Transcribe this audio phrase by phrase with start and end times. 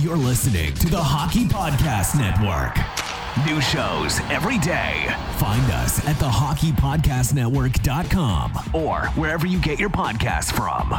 [0.00, 2.74] You're listening to the Hockey Podcast Network.
[3.46, 5.14] New shows every day.
[5.36, 10.94] Find us at thehockeypodcastnetwork.com or wherever you get your podcasts from.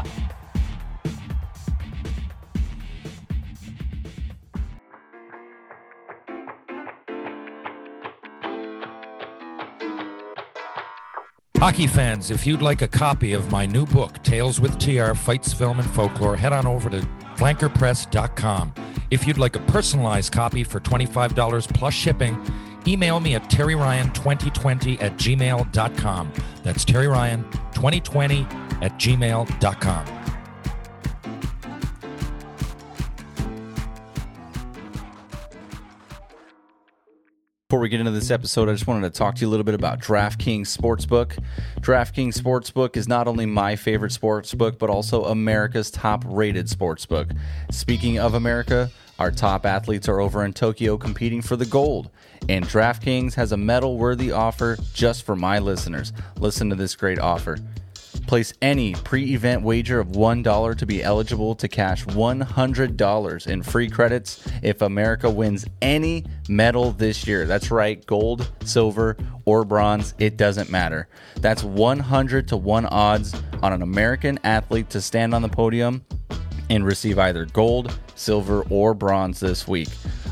[11.57, 15.51] Hockey fans, if you'd like a copy of my new book, Tales with TR Fights,
[15.53, 17.03] Film, and Folklore, head on over to
[17.41, 18.71] flankerpress.com.
[19.09, 22.39] If you'd like a personalized copy for $25 plus shipping,
[22.87, 26.33] email me at terryryan2020 at gmail.com.
[26.63, 30.20] That's terryryan2020 at gmail.com.
[37.71, 39.63] Before we get into this episode, I just wanted to talk to you a little
[39.63, 41.41] bit about DraftKings Sportsbook.
[41.79, 47.33] DraftKings Sportsbook is not only my favorite sportsbook, but also America's top rated sportsbook.
[47.71, 52.09] Speaking of America, our top athletes are over in Tokyo competing for the gold,
[52.49, 56.11] and DraftKings has a medal worthy offer just for my listeners.
[56.35, 57.57] Listen to this great offer.
[58.27, 63.89] Place any pre event wager of $1 to be eligible to cash $100 in free
[63.89, 67.45] credits if America wins any medal this year.
[67.45, 71.07] That's right, gold, silver, or bronze, it doesn't matter.
[71.37, 76.05] That's 100 to 1 odds on an American athlete to stand on the podium
[76.69, 79.89] and receive either gold, silver, or bronze this week.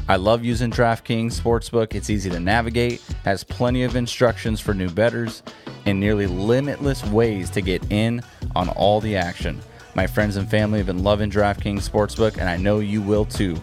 [0.10, 1.94] I love using DraftKings Sportsbook.
[1.94, 5.44] It's easy to navigate, has plenty of instructions for new bettors,
[5.86, 8.24] and nearly limitless ways to get in
[8.56, 9.62] on all the action.
[9.94, 13.56] My friends and family have been loving DraftKings Sportsbook, and I know you will too.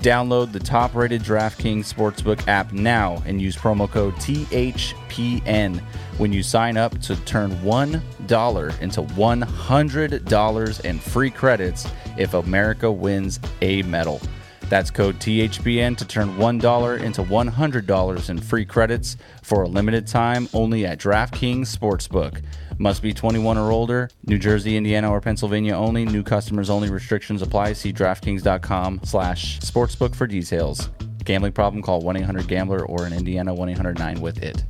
[0.00, 5.80] Download the top rated DraftKings Sportsbook app now and use promo code THPN
[6.18, 13.40] when you sign up to turn $1 into $100 in free credits if America wins
[13.62, 14.20] a medal.
[14.68, 20.48] That's code THPN to turn $1 into $100 in free credits for a limited time
[20.52, 22.42] only at DraftKings Sportsbook.
[22.78, 24.10] Must be 21 or older.
[24.26, 26.04] New Jersey, Indiana, or Pennsylvania only.
[26.04, 26.90] New customers only.
[26.90, 27.72] Restrictions apply.
[27.74, 30.90] See DraftKings.com slash sportsbook for details.
[31.24, 31.82] Gambling problem?
[31.82, 34.64] Call 1-800-GAMBLER or in Indiana 1-800-9-WITH-IT.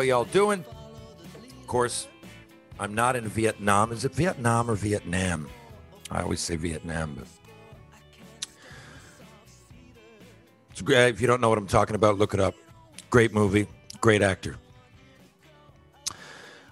[0.00, 0.64] How y'all doing?
[1.60, 2.08] Of course,
[2.78, 3.92] I'm not in Vietnam.
[3.92, 5.46] Is it Vietnam or Vietnam?
[6.10, 7.26] I always say Vietnam, but
[10.70, 11.10] it's great.
[11.10, 12.54] If you don't know what I'm talking about, look it up.
[13.10, 13.66] Great movie,
[14.00, 14.56] great actor.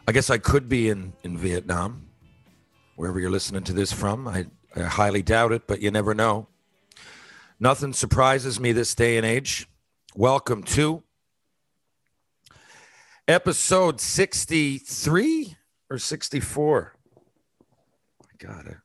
[0.07, 2.09] I guess I could be in in Vietnam,
[2.97, 4.27] wherever you're listening to this from.
[4.27, 6.49] I, I highly doubt it, but you never know.
[7.61, 9.69] Nothing surprises me this day and age.
[10.15, 11.03] Welcome to
[13.29, 15.57] episode 63
[15.91, 16.95] or 64.
[18.25, 18.77] My God, I-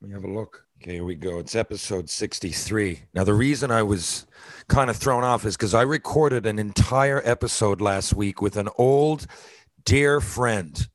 [0.00, 0.66] let me have a look.
[0.82, 1.38] Okay, here we go.
[1.38, 3.04] It's episode 63.
[3.14, 4.26] Now, the reason I was
[4.66, 8.68] kind of thrown off is because I recorded an entire episode last week with an
[8.76, 9.28] old
[9.84, 10.88] dear friend.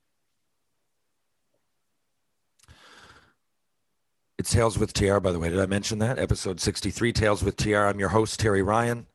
[4.38, 5.50] It's Tales with TR, by the way.
[5.50, 6.20] Did I mention that?
[6.20, 7.86] Episode 63, Tales with TR.
[7.86, 9.08] I'm your host, Terry Ryan.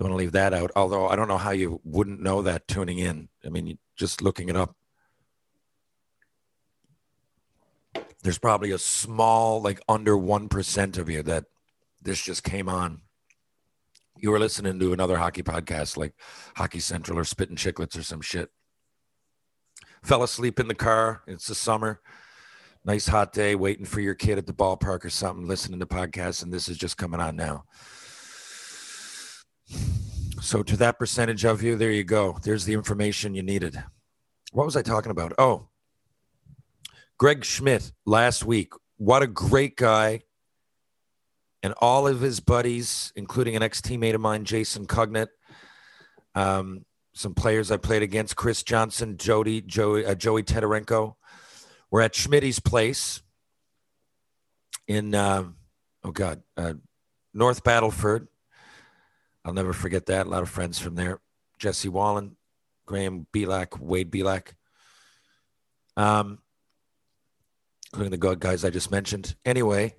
[0.00, 2.66] Don't want to leave that out, although I don't know how you wouldn't know that
[2.66, 3.28] tuning in.
[3.46, 4.74] I mean, just looking it up.
[8.22, 11.44] there's probably a small, like under 1% of you that
[12.02, 13.00] this just came on.
[14.18, 16.12] You were listening to another hockey podcast like
[16.56, 18.50] Hockey Central or Spittin' Chiclets or some shit.
[20.02, 21.22] Fell asleep in the car.
[21.26, 22.00] It's the summer.
[22.84, 26.42] Nice hot day, waiting for your kid at the ballpark or something, listening to podcasts,
[26.42, 27.64] and this is just coming on now.
[30.40, 32.38] So, to that percentage of you, there you go.
[32.42, 33.82] There's the information you needed.
[34.52, 35.32] What was I talking about?
[35.38, 35.68] Oh,
[37.18, 38.72] Greg Schmidt last week.
[38.96, 40.22] What a great guy.
[41.62, 45.28] And all of his buddies, including an ex teammate of mine, Jason Cugnet,
[46.34, 51.16] um, some players I played against, Chris Johnson, Jody, Joey, uh, Joey Tetarenko,
[51.90, 53.20] were at Schmidt's place
[54.88, 55.44] in, uh,
[56.02, 56.74] oh God, uh,
[57.34, 58.28] North Battleford.
[59.44, 60.26] I'll never forget that.
[60.26, 61.20] A lot of friends from there.
[61.58, 62.36] Jesse Wallin,
[62.86, 64.54] Graham Belak, Wade Belak.
[65.96, 66.38] Um,
[67.92, 69.34] including the guys I just mentioned.
[69.44, 69.94] Anyway,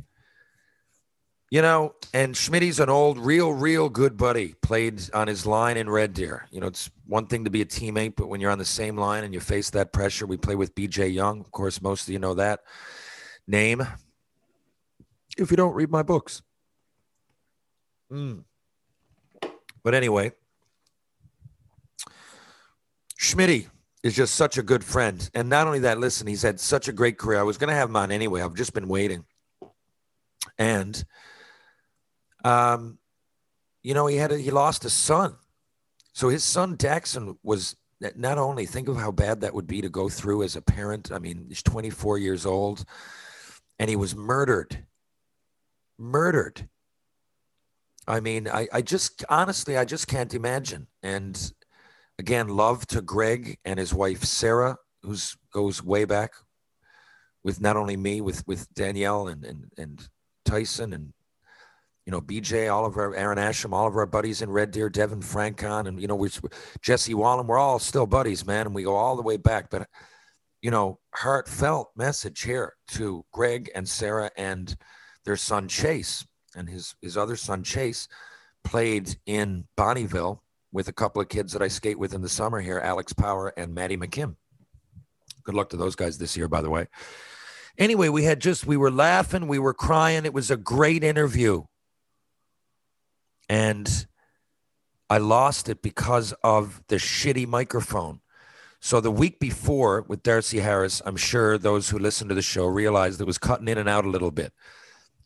[1.52, 4.56] you know, and Schmidt's an old, real, real good buddy.
[4.62, 6.48] Played on his line in Red Deer.
[6.50, 8.98] You know, it's one thing to be a teammate, but when you're on the same
[8.98, 11.42] line and you face that pressure, we play with BJ Young.
[11.42, 12.62] Of course, most of you know that
[13.48, 13.86] name.
[15.38, 16.42] If you don't read my books.
[18.12, 18.44] Mm.
[19.84, 20.32] But anyway,
[23.18, 23.68] Schmidt
[24.04, 25.30] is just such a good friend.
[25.34, 27.40] And not only that, listen, he's had such a great career.
[27.40, 28.42] I was going to have him on anyway.
[28.42, 29.26] I've just been waiting.
[30.58, 31.04] And,
[32.44, 32.98] um,
[33.84, 35.36] you know, he had a, he lost a son.
[36.14, 37.76] So his son Daxon was
[38.16, 41.12] not only think of how bad that would be to go through as a parent.
[41.12, 42.84] I mean, he's 24 years old
[43.78, 44.86] and he was murdered.
[45.98, 46.68] Murdered.
[48.08, 50.88] I mean, I, I just honestly, I just can't imagine.
[51.04, 51.54] And
[52.22, 56.34] Again, love to Greg and his wife Sarah, who's goes way back
[57.44, 60.08] with not only me, with with Danielle and and, and
[60.46, 61.14] Tyson and
[62.06, 64.88] you know BJ, all of our Aaron Asham, all of our buddies in Red Deer,
[64.88, 66.30] Devin Francon, and you know we
[66.84, 67.48] Jesse Wallin.
[67.48, 69.72] We're all still buddies, man, and we go all the way back.
[69.72, 69.88] But
[70.62, 74.76] you know, heartfelt message here to Greg and Sarah and
[75.26, 76.24] their son Chase
[76.56, 78.08] and his his other son Chase
[78.64, 80.40] played in Bonnyville
[80.72, 83.54] with a couple of kids that I skate with in the summer here, Alex Power
[83.58, 84.36] and Maddie McKim.
[85.44, 86.88] Good luck to those guys this year, by the way.
[87.78, 90.26] Anyway, we had just, we were laughing, we were crying.
[90.26, 91.64] It was a great interview.
[93.50, 94.08] And
[95.10, 98.22] I lost it because of the shitty microphone.
[98.80, 102.66] So the week before with Darcy Harris, I'm sure those who listen to the show
[102.66, 104.54] realized it was cutting in and out a little bit.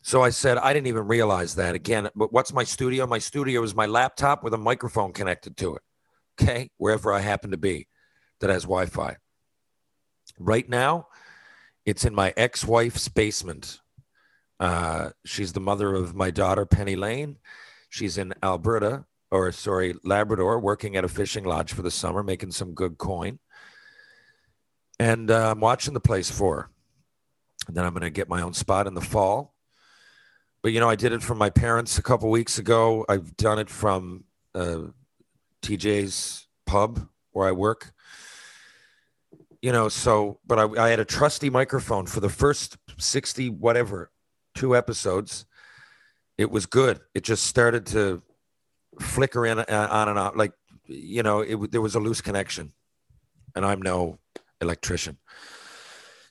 [0.06, 1.74] So I said, I didn't even realize that.
[1.74, 3.08] Again, but what's my studio?
[3.08, 5.82] My studio is my laptop with a microphone connected to it.
[6.40, 6.70] Okay.
[6.76, 7.88] Wherever I happen to be
[8.38, 9.16] that has Wi Fi.
[10.38, 11.08] Right now,
[11.84, 13.80] it's in my ex wife's basement.
[14.60, 17.38] Uh, she's the mother of my daughter, Penny Lane.
[17.88, 22.52] She's in Alberta, or sorry, Labrador, working at a fishing lodge for the summer, making
[22.52, 23.40] some good coin.
[25.00, 26.70] And uh, I'm watching the place for her.
[27.66, 29.55] And then I'm going to get my own spot in the fall
[30.66, 33.06] but you know, I did it from my parents a couple weeks ago.
[33.08, 34.86] I've done it from uh,
[35.62, 37.92] TJ's pub where I work.
[39.62, 44.10] You know, so but I, I had a trusty microphone for the first sixty whatever
[44.56, 45.46] two episodes.
[46.36, 46.98] It was good.
[47.14, 48.24] It just started to
[49.00, 50.52] flicker in uh, on and off, like
[50.86, 52.72] you know, it there was a loose connection,
[53.54, 54.18] and I'm no
[54.60, 55.18] electrician.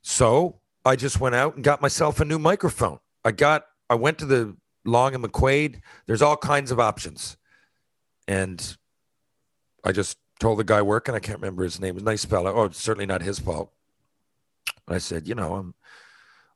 [0.01, 2.99] So I just went out and got myself a new microphone.
[3.23, 5.81] I got I went to the Long and McQuade.
[6.05, 7.37] There's all kinds of options,
[8.27, 8.77] and
[9.83, 11.15] I just told the guy working.
[11.15, 11.97] I can't remember his name.
[11.97, 12.53] Nice fellow.
[12.53, 13.71] Oh, certainly not his fault.
[14.87, 15.73] I said, you know, I'm.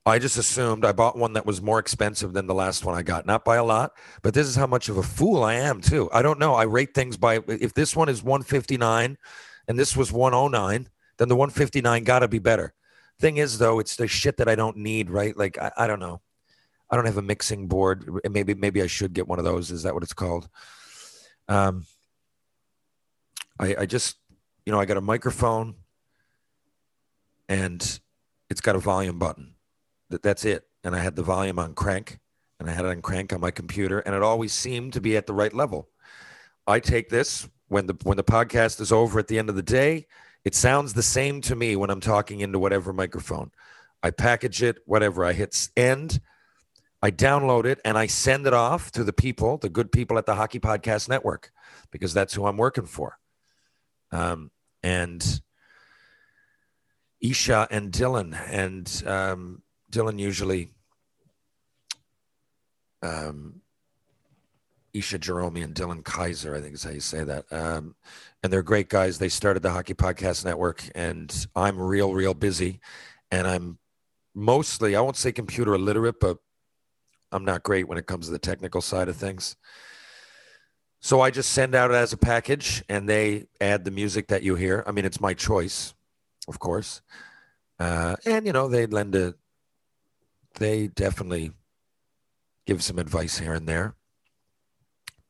[0.05, 3.03] I just assumed I bought one that was more expensive than the last one I
[3.03, 3.91] got, not by a lot,
[4.23, 6.09] but this is how much of a fool I am too.
[6.11, 6.55] I don't know.
[6.55, 9.17] I rate things by if this one is 159
[9.67, 12.73] and this was 109, then the 159 got to be better.
[13.19, 15.37] Thing is, though, it's the shit that I don't need, right?
[15.37, 16.21] Like I, I don't know.
[16.89, 18.09] I don't have a mixing board.
[18.29, 19.71] Maybe maybe I should get one of those.
[19.71, 20.49] Is that what it's called?
[21.47, 21.85] Um,
[23.59, 24.17] I, I just
[24.65, 25.75] you know I got a microphone,
[27.47, 27.99] and
[28.49, 29.55] it's got a volume button.
[30.09, 30.65] That that's it.
[30.83, 32.19] and I had the volume on crank,
[32.59, 35.15] and I had it on crank on my computer, and it always seemed to be
[35.17, 35.89] at the right level.
[36.65, 39.63] I take this when the when the podcast is over at the end of the
[39.63, 40.07] day.
[40.45, 43.51] It sounds the same to me when I'm talking into whatever microphone.
[44.01, 45.25] I package it, whatever.
[45.25, 46.21] I hit end,
[47.01, 50.25] I download it, and I send it off to the people, the good people at
[50.25, 51.51] the Hockey Podcast Network,
[51.91, 53.17] because that's who I'm working for.
[54.11, 54.51] Um,
[54.83, 55.41] and
[57.21, 60.71] Isha and Dylan, and um, Dylan usually,
[63.01, 63.61] um,
[64.93, 67.45] Isha Jerome and Dylan Kaiser, I think is how you say that.
[67.51, 67.95] Um,
[68.43, 69.19] and they're great guys.
[69.19, 72.81] They started the Hockey Podcast Network, and I'm real, real busy.
[73.31, 73.77] And I'm
[74.33, 76.37] mostly, I won't say computer illiterate, but
[77.31, 79.55] I'm not great when it comes to the technical side of things.
[81.01, 84.55] So I just send out as a package and they add the music that you
[84.55, 84.83] hear.
[84.85, 85.93] I mean, it's my choice,
[86.47, 87.01] of course.
[87.79, 89.35] Uh, and, you know, they lend a,
[90.55, 91.51] they definitely
[92.65, 93.95] give some advice here and there.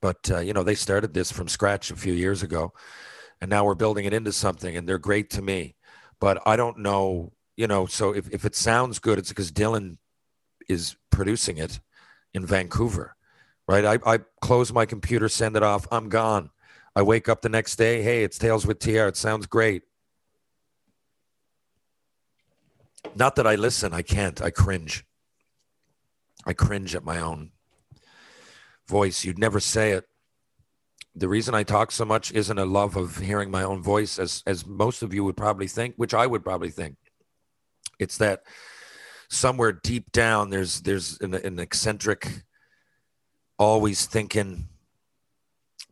[0.02, 2.74] But, uh, you know, they started this from scratch a few years ago
[3.42, 5.76] and now we're building it into something and they're great to me.
[6.20, 9.98] But I don't know, you know, so if, if it sounds good, it's because Dylan
[10.68, 11.80] is producing it
[12.34, 13.16] in Vancouver,
[13.68, 13.86] right?
[13.86, 16.50] I, I close my computer, send it off, I'm gone.
[16.96, 19.08] I wake up the next day, hey, it's Tales with TR.
[19.08, 19.84] It sounds great.
[23.16, 24.42] Not that I listen, I can't.
[24.42, 25.06] I cringe.
[26.46, 27.52] I cringe at my own
[28.88, 29.24] voice.
[29.24, 30.06] You'd never say it.
[31.16, 34.44] The reason I talk so much isn't a love of hearing my own voice, as
[34.46, 36.96] as most of you would probably think, which I would probably think.
[38.00, 38.44] It's that
[39.30, 42.44] somewhere deep down there's there's an, an eccentric
[43.58, 44.68] always thinking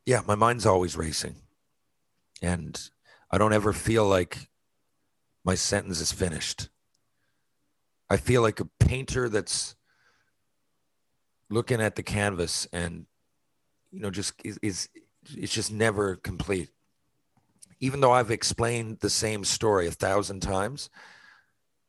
[0.06, 1.36] yeah my mind's always racing.
[2.42, 2.80] And
[3.30, 4.50] i don't ever feel like
[5.44, 6.70] my sentence is finished.
[8.10, 9.76] I feel like a painter that's
[11.50, 13.06] looking at the canvas and
[13.92, 14.90] you know just is, is
[15.36, 16.70] it's just never complete.
[17.80, 20.90] Even though i've explained the same story a thousand times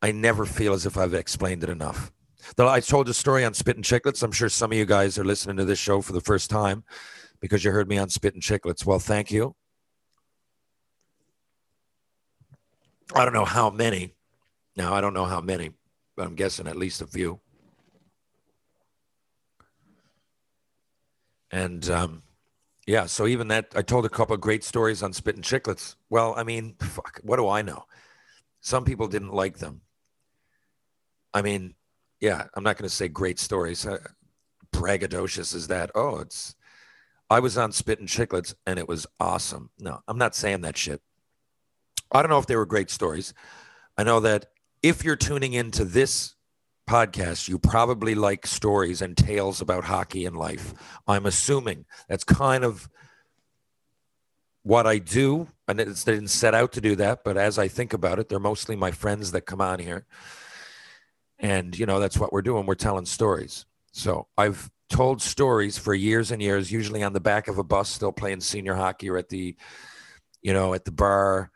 [0.01, 2.13] I never feel as if I've explained it enough.
[2.57, 4.23] Though I told a story on Spittin' Chiclets.
[4.23, 6.85] I'm sure some of you guys are listening to this show for the first time
[7.41, 8.87] because you heard me on Spittin' Chiclets.
[8.87, 9.55] Well, thank you.
[13.15, 14.15] I don't know how many.
[14.77, 15.71] Now, I don't know how many,
[16.17, 17.41] but I'm guessing at least a few.
[21.51, 22.23] And um,
[22.87, 25.97] yeah, so even that, I told a couple great stories on Spittin' Chiclets.
[26.11, 27.85] Well, I mean, fuck, what do I know?
[28.61, 29.81] Some people didn't like them.
[31.35, 31.75] I mean,
[32.21, 33.87] yeah, I'm not going to say great stories.
[33.87, 33.99] Uh,
[34.73, 35.91] braggadocious is that?
[35.95, 36.55] Oh, it's.
[37.31, 39.71] I was on Spittin' Chiclets and it was awesome.
[39.79, 41.03] No, I'm not saying that shit.
[42.11, 43.35] I don't know if they were great stories.
[43.99, 44.47] I know that
[44.83, 46.35] if you're tuning into this
[46.89, 50.73] podcast, you probably like stories and tales about hockey and life.
[51.07, 52.89] I'm assuming that's kind of
[54.63, 55.49] what I do.
[55.67, 58.31] And it's, they didn't set out to do that, but as I think about it,
[58.31, 60.07] they're mostly my friends that come on here.
[61.39, 62.67] And, you know, that's what we're doing.
[62.67, 63.65] We're telling stories.
[63.93, 67.89] So I've told stories for years and years, usually on the back of a bus,
[67.89, 69.57] still playing senior hockey or at the,
[70.43, 71.51] you know, at the bar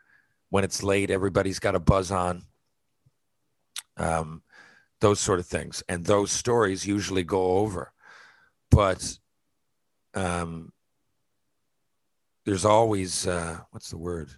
[0.49, 2.43] when it's late, everybody's got a buzz on.
[3.97, 4.43] Um,
[5.01, 5.83] those sort of things.
[5.89, 7.91] And those stories usually go over.
[8.71, 9.19] But
[10.13, 10.71] um,
[12.45, 14.29] there's always, uh, what's the word?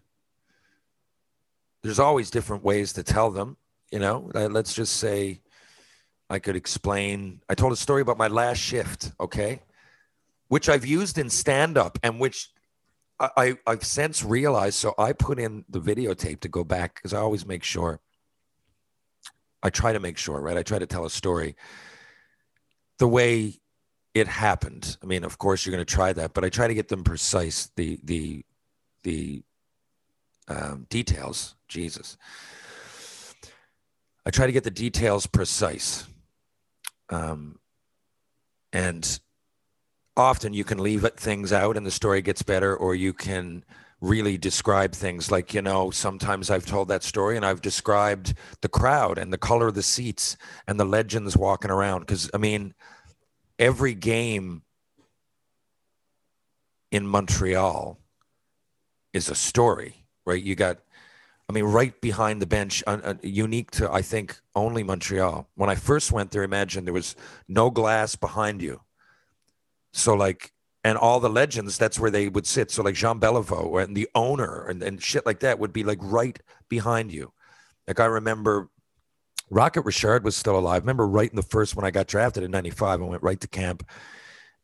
[1.83, 3.57] There's always different ways to tell them
[3.91, 5.41] you know, let's just say
[6.29, 7.41] I could explain.
[7.49, 9.61] I told a story about my last shift, okay,
[10.47, 12.49] which I've used in stand up and which
[13.19, 14.75] I, I, have since realized.
[14.75, 17.99] So I put in the videotape to go back because I always make sure.
[19.63, 20.57] I try to make sure, right?
[20.57, 21.55] I try to tell a story
[22.99, 23.59] the way
[24.13, 24.97] it happened.
[25.01, 27.03] I mean, of course, you're going to try that, but I try to get them
[27.03, 27.71] precise.
[27.75, 28.45] The the
[29.03, 29.43] the
[30.47, 31.55] um, details.
[31.67, 32.17] Jesus.
[34.25, 36.07] I try to get the details precise.
[37.09, 37.59] Um,
[38.73, 39.19] and
[40.17, 43.63] often you can leave things out and the story gets better, or you can
[44.01, 48.69] really describe things like, you know, sometimes I've told that story and I've described the
[48.69, 52.01] crowd and the color of the seats and the legends walking around.
[52.01, 52.73] Because, I mean,
[53.57, 54.63] every game
[56.91, 57.99] in Montreal
[59.13, 60.41] is a story, right?
[60.41, 60.79] You got
[61.47, 65.47] I mean, right behind the bench, uh, unique to I think only Montreal.
[65.55, 67.15] When I first went there, imagine there was
[67.47, 68.81] no glass behind you.
[69.93, 70.51] So like,
[70.83, 72.71] and all the legends, that's where they would sit.
[72.71, 75.99] So like Jean Beliveau and the owner and, and shit like that would be like
[76.01, 77.31] right behind you.
[77.87, 78.69] Like I remember
[79.49, 80.81] Rocket Richard was still alive.
[80.81, 83.47] Remember, right in the first when I got drafted in '95, I went right to
[83.47, 83.87] camp,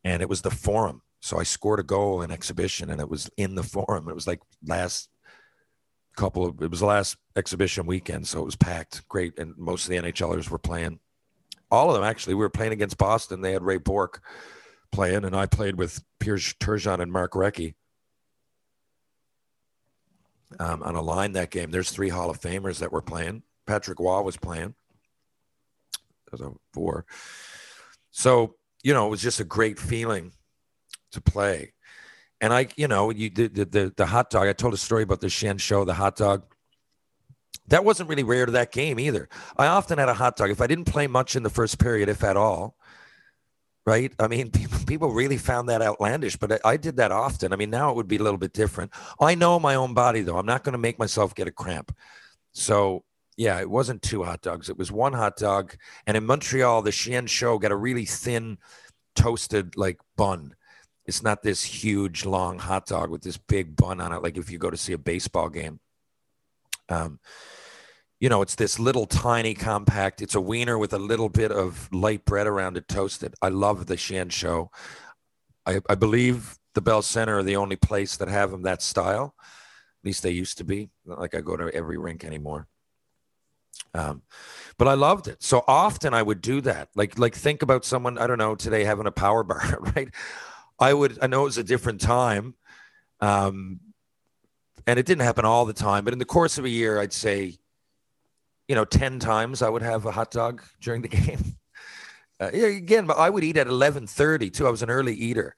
[0.03, 1.01] and it was the Forum.
[1.19, 4.09] So I scored a goal in exhibition, and it was in the Forum.
[4.09, 5.09] It was like last
[6.15, 9.07] couple of it was the last exhibition weekend, so it was packed.
[9.07, 10.99] Great, and most of the NHLers were playing.
[11.69, 12.33] All of them actually.
[12.33, 13.41] We were playing against Boston.
[13.41, 14.21] They had Ray Bourque
[14.91, 17.75] playing, and I played with Pierre Turgeon and Mark Recchi
[20.59, 21.71] um, on a line that game.
[21.71, 23.43] There's three Hall of Famers that were playing.
[23.65, 24.75] Patrick Roy was playing.
[26.33, 27.05] I'm four.
[28.11, 30.31] So, you know, it was just a great feeling
[31.11, 31.73] to play.
[32.41, 34.47] And I, you know, you the the, the hot dog.
[34.47, 36.43] I told a story about the chien chaud, the hot dog.
[37.67, 39.29] That wasn't really rare to that game either.
[39.55, 40.49] I often had a hot dog.
[40.49, 42.75] If I didn't play much in the first period, if at all,
[43.85, 44.11] right?
[44.19, 44.51] I mean,
[44.87, 47.53] people, really found that outlandish, but I, did that often.
[47.53, 48.91] I mean, now it would be a little bit different.
[49.19, 50.37] I know my own body, though.
[50.37, 51.95] I'm not going to make myself get a cramp.
[52.53, 53.03] So,
[53.37, 54.69] yeah, it wasn't two hot dogs.
[54.69, 55.75] It was one hot dog.
[56.05, 58.57] And in Montreal, the chien chaud got a really thin,
[59.15, 60.55] toasted, like bun.
[61.05, 64.51] It's not this huge, long hot dog with this big bun on it, like if
[64.51, 65.79] you go to see a baseball game.
[66.89, 67.19] Um,
[68.19, 70.21] you know, it's this little tiny compact.
[70.21, 73.33] It's a wiener with a little bit of light bread around it toasted.
[73.41, 74.69] I love the chien chaud.
[75.65, 79.33] I, I believe the Bell Center are the only place that have them that style.
[79.39, 80.91] At least they used to be.
[81.03, 82.67] Not like I go to every rink anymore.
[83.93, 84.21] Um,
[84.77, 85.41] but I loved it.
[85.41, 86.89] So often I would do that.
[86.95, 90.09] Like, like think about someone I don't know today having a power bar, right?
[90.81, 91.19] I would.
[91.21, 92.55] I know it was a different time,
[93.21, 93.79] um,
[94.85, 96.03] and it didn't happen all the time.
[96.03, 97.59] But in the course of a year, I'd say
[98.71, 101.57] you know, 10 times I would have a hot dog during the game.
[102.39, 104.65] Uh, again, but I would eat at 11:30 too.
[104.65, 105.57] I was an early eater.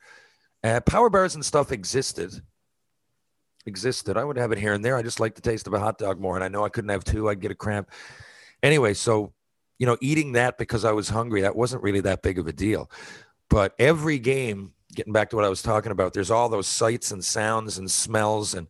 [0.63, 2.33] Uh, power bars and stuff existed.
[3.67, 4.17] Existed.
[4.17, 4.97] I would have it here and there.
[4.97, 6.89] I just like the taste of a hot dog more, and I know I couldn't
[6.89, 7.29] have two.
[7.29, 7.91] I'd get a cramp.
[8.63, 9.31] Anyway, so
[9.77, 12.53] you know, eating that because I was hungry, that wasn't really that big of a
[12.53, 12.89] deal.
[13.47, 17.11] But every game, getting back to what I was talking about, there's all those sights
[17.11, 18.67] and sounds and smells, and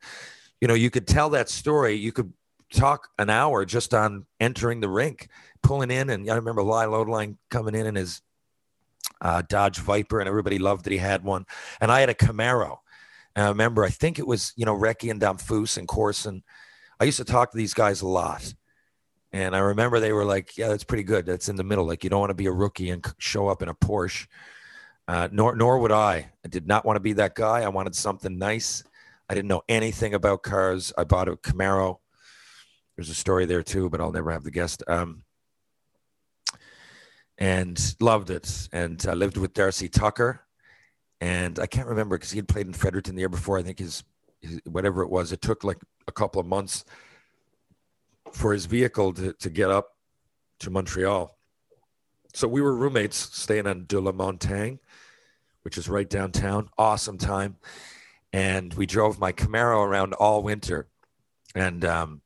[0.61, 1.95] you know, you could tell that story.
[1.95, 2.31] You could
[2.73, 5.29] talk an hour just on entering the rink,
[5.61, 6.09] pulling in.
[6.09, 8.21] And I remember Lyle Odelein coming in in his
[9.21, 11.45] uh, Dodge Viper, and everybody loved that he had one.
[11.79, 12.77] And I had a Camaro.
[13.35, 16.43] And I remember, I think it was, you know, Recchi and Damphousse and Corson.
[16.99, 18.53] I used to talk to these guys a lot.
[19.31, 21.25] And I remember they were like, yeah, that's pretty good.
[21.25, 21.85] That's in the middle.
[21.85, 24.27] Like, you don't want to be a rookie and show up in a Porsche.
[25.07, 26.31] Uh, nor, nor would I.
[26.45, 27.61] I did not want to be that guy.
[27.61, 28.83] I wanted something nice.
[29.29, 30.93] I didn't know anything about cars.
[30.97, 31.97] I bought a Camaro
[32.95, 34.83] there's a story there too, but I'll never have the guest.
[34.87, 35.23] Um,
[37.37, 38.69] and loved it.
[38.71, 40.41] And I lived with Darcy Tucker.
[41.19, 43.57] And I can't remember because he had played in Fredericton the year before.
[43.57, 44.03] I think his,
[44.41, 46.85] his, whatever it was, it took like a couple of months
[48.31, 49.89] for his vehicle to, to get up
[50.59, 51.35] to Montreal.
[52.33, 54.79] So we were roommates staying on De La Montagne,
[55.63, 56.69] which is right downtown.
[56.77, 57.57] Awesome time.
[58.31, 60.87] And we drove my Camaro around all winter.
[61.55, 62.21] And um,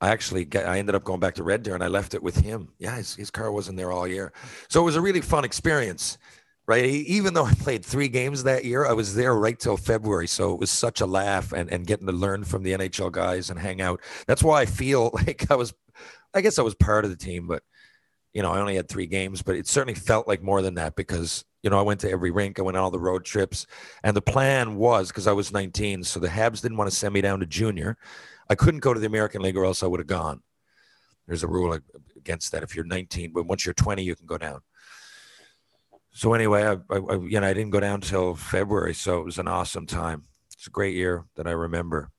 [0.00, 2.22] I actually get, I ended up going back to Red Deer and I left it
[2.22, 2.68] with him.
[2.78, 4.32] Yeah, his, his car wasn't there all year.
[4.68, 6.18] So it was a really fun experience,
[6.66, 6.84] right?
[6.84, 10.26] Even though I played three games that year, I was there right till February.
[10.26, 13.50] So it was such a laugh and, and getting to learn from the NHL guys
[13.50, 14.00] and hang out.
[14.26, 15.74] That's why I feel like I was,
[16.34, 17.62] I guess I was part of the team, but
[18.32, 20.96] you know, I only had three games, but it certainly felt like more than that
[20.96, 23.66] because, you know, I went to every rink, I went on all the road trips.
[24.02, 27.14] And the plan was because I was 19, so the Habs didn't want to send
[27.14, 27.96] me down to junior.
[28.48, 30.42] I couldn't go to the American League or else I would have gone.
[31.26, 31.78] There's a rule
[32.16, 32.62] against that.
[32.62, 34.60] If you're 19, but once you're 20, you can go down.
[36.12, 39.38] So anyway, I, I, you know I didn't go down until February, so it was
[39.38, 40.24] an awesome time.
[40.52, 42.10] It's a great year that I remember.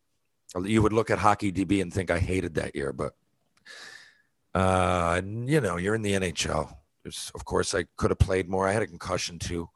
[0.59, 3.13] You would look at Hockey DB and think I hated that year, but
[4.55, 6.75] uh, you know, you're in the NHL.
[7.03, 8.67] There's, of course, I could have played more.
[8.67, 9.69] I had a concussion too,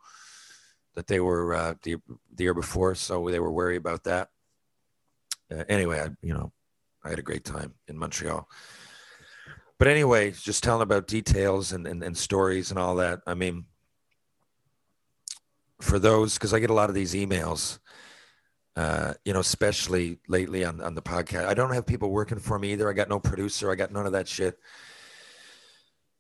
[0.95, 1.97] that they were uh, the
[2.33, 4.29] the year before, so they were worried about that
[5.51, 6.51] uh, anyway, I, you know,
[7.03, 8.47] I had a great time in Montreal.
[9.79, 13.19] But anyway, just telling about details and, and, and stories and all that.
[13.27, 13.65] I mean,
[15.79, 17.77] for those, because I get a lot of these emails,
[18.75, 21.45] uh, you know, especially lately on, on the podcast.
[21.45, 22.89] I don't have people working for me either.
[22.89, 23.71] I got no producer.
[23.71, 24.57] I got none of that shit.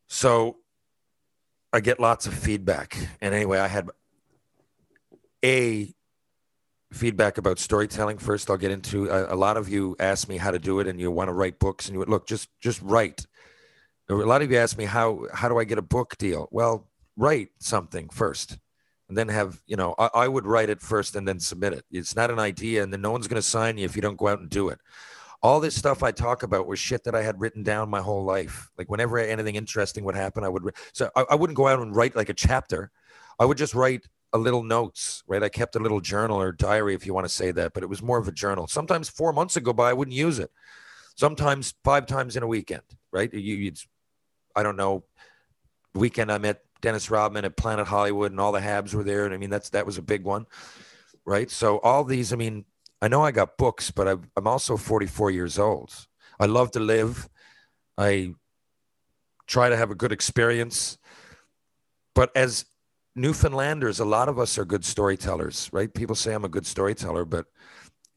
[0.07, 0.57] So
[1.73, 2.97] I get lots of feedback.
[3.21, 3.89] And anyway, I had
[5.43, 5.93] a
[6.91, 8.49] feedback about storytelling first.
[8.49, 10.99] I'll get into a, a, lot of you ask me how to do it and
[10.99, 13.25] you want to write books and you would look just just write.
[14.09, 16.47] A lot of you ask me how how do i get a book deal?
[16.51, 18.57] Well write something first
[19.09, 21.85] and then have you know I, I would write it first and then submit it.
[21.91, 24.17] It's not an idea and then no one's going to sign you if you don't
[24.17, 24.79] go out and do it
[25.41, 28.23] all this stuff I talk about was shit that I had written down my whole
[28.23, 28.69] life.
[28.77, 30.73] Like whenever anything interesting would happen, I would.
[30.93, 32.91] So I, I wouldn't go out and write like a chapter.
[33.39, 35.43] I would just write a little notes, right?
[35.43, 37.87] I kept a little journal or diary, if you want to say that, but it
[37.87, 38.67] was more of a journal.
[38.67, 40.51] Sometimes four months would go by, I wouldn't use it.
[41.15, 43.33] Sometimes five times in a weekend, right?
[43.33, 43.79] You, you'd,
[44.55, 45.05] I don't know,
[45.93, 49.33] weekend I met Dennis Rodman at Planet Hollywood, and all the Habs were there, and
[49.33, 50.45] I mean that's that was a big one,
[51.25, 51.49] right?
[51.49, 52.65] So all these, I mean,
[53.01, 55.93] I know I got books, but I've, I'm also 44 years old.
[56.39, 57.29] I love to live.
[57.97, 58.33] I
[59.45, 60.97] try to have a good experience,
[62.13, 62.65] but as
[63.15, 65.91] Newfoundlanders, a lot of us are good storytellers, right?
[65.91, 67.45] People say I'm a good storyteller, but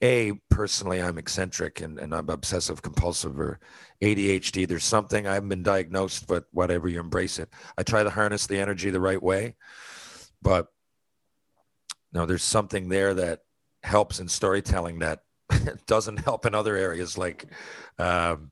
[0.02, 3.60] a personally i'm eccentric and, and i'm obsessive compulsive or
[4.02, 8.10] adhd there's something i haven't been diagnosed but whatever you embrace it i try to
[8.10, 9.54] harness the energy the right way
[10.40, 10.68] but
[12.12, 13.40] no there's something there that
[13.82, 15.22] helps in storytelling that
[15.86, 17.46] doesn't help in other areas like
[17.98, 18.50] um,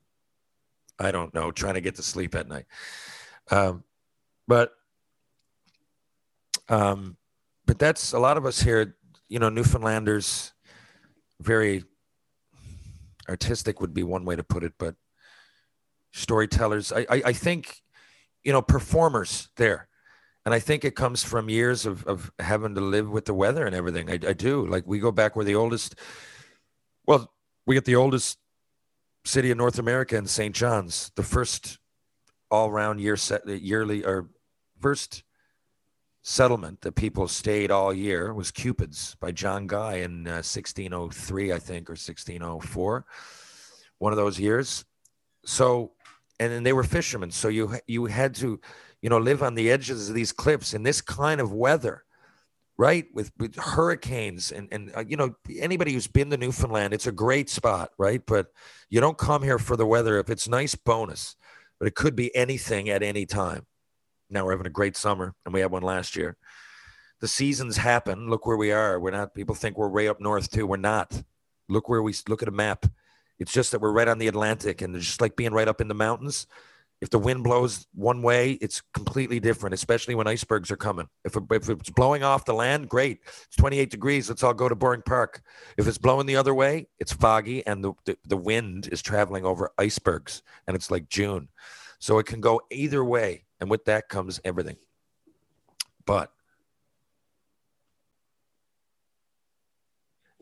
[0.98, 2.66] i don't know trying to get to sleep at night
[3.50, 3.84] um,
[4.46, 4.72] but
[6.70, 7.16] um,
[7.66, 8.96] but that's a lot of us here
[9.28, 10.52] you know newfoundlanders
[11.40, 11.84] very
[13.28, 14.94] artistic would be one way to put it, but
[16.12, 16.92] storytellers.
[16.92, 17.82] I, I, I, think,
[18.42, 19.88] you know, performers there.
[20.48, 23.66] And I think it comes from years of, of having to live with the weather
[23.66, 24.08] and everything.
[24.08, 24.66] I, I do.
[24.66, 25.94] Like we go back, we're the oldest.
[27.06, 27.30] Well,
[27.66, 28.38] we get the oldest
[29.26, 30.56] city in North America in St.
[30.56, 31.78] John's, the first
[32.50, 34.30] all round year set yearly or
[34.80, 35.22] first
[36.22, 41.58] settlement that people stayed all year was Cupid's by John Guy in uh, 1603, I
[41.58, 43.04] think, or 1604,
[43.98, 44.87] one of those years.
[45.44, 45.92] So,
[46.40, 47.32] and then they were fishermen.
[47.32, 48.58] So you you had to,
[49.02, 52.04] you know, live on the edges of these cliffs in this kind of weather,
[52.76, 53.06] right?
[53.14, 57.12] With with hurricanes and and uh, you know anybody who's been to Newfoundland, it's a
[57.12, 58.22] great spot, right?
[58.26, 58.48] But
[58.90, 60.18] you don't come here for the weather.
[60.18, 61.37] If it's nice, bonus,
[61.78, 63.66] but it could be anything at any time.
[64.30, 66.37] Now we're having a great summer, and we had one last year.
[67.20, 68.28] The seasons happen.
[68.30, 69.00] Look where we are.
[69.00, 69.34] We're not.
[69.34, 70.66] People think we're way up north too.
[70.66, 71.22] We're not.
[71.68, 72.87] Look where we look at a map.
[73.38, 75.80] It's just that we're right on the Atlantic, and it's just like being right up
[75.80, 76.46] in the mountains.
[77.00, 81.08] If the wind blows one way, it's completely different, especially when icebergs are coming.
[81.24, 83.20] If, if it's blowing off the land, great.
[83.24, 84.28] It's 28 degrees.
[84.28, 85.42] Let's all go to Bowring Park.
[85.76, 89.44] If it's blowing the other way, it's foggy and the, the, the wind is traveling
[89.44, 91.48] over icebergs and it's like June.
[92.00, 93.44] So it can go either way.
[93.61, 94.76] And with that comes everything.
[96.04, 96.32] But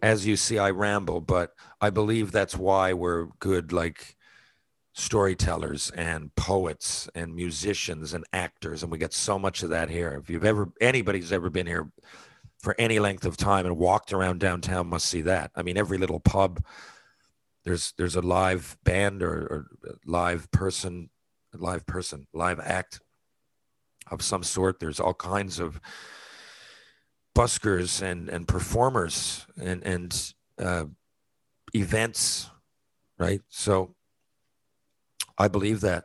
[0.03, 4.15] as you see, I ramble, but I believe that's why we're good, like
[4.99, 8.83] storytellers and poets and musicians and actors.
[8.83, 10.19] And we get so much of that here.
[10.23, 11.91] If you've ever, anybody's ever been here
[12.61, 15.51] for any length of time and walked around downtown must see that.
[15.55, 16.65] I mean, every little pub,
[17.65, 19.67] there's there's a live band or, or
[20.07, 21.11] live person,
[21.53, 23.01] live person, live act
[24.11, 24.81] of some sort.
[24.81, 25.79] There's all kinds of
[27.37, 30.85] buskers and, and performers and, and uh,
[31.75, 32.49] events,
[33.19, 33.43] right?
[33.51, 33.95] So
[35.38, 36.05] I believe that.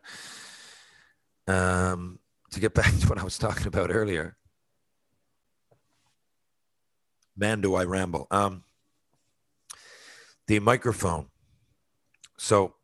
[1.47, 2.19] Um,
[2.51, 4.37] to get back to what I was talking about earlier,
[7.35, 8.27] man, do I ramble.
[8.31, 8.63] Um,
[10.47, 11.27] the microphone.
[12.37, 12.75] So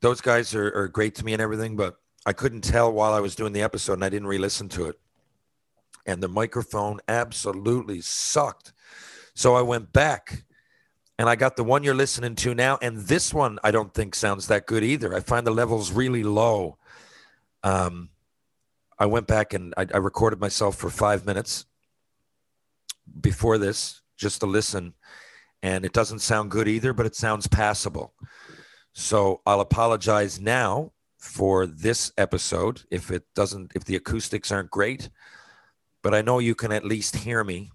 [0.00, 3.20] those guys are, are great to me and everything, but I couldn't tell while I
[3.20, 5.00] was doing the episode and I didn't re listen to it.
[6.06, 8.72] And the microphone absolutely sucked.
[9.34, 10.44] So I went back
[11.18, 12.78] and I got the one you're listening to now.
[12.80, 15.14] And this one I don't think sounds that good either.
[15.14, 16.78] I find the levels really low.
[17.62, 18.10] Um,
[18.98, 21.66] I went back and I, I recorded myself for five minutes
[23.20, 24.94] before this just to listen.
[25.62, 28.14] And it doesn't sound good either, but it sounds passable.
[28.92, 35.10] So I'll apologize now for this episode if it doesn't if the acoustics aren't great
[36.00, 37.70] but i know you can at least hear me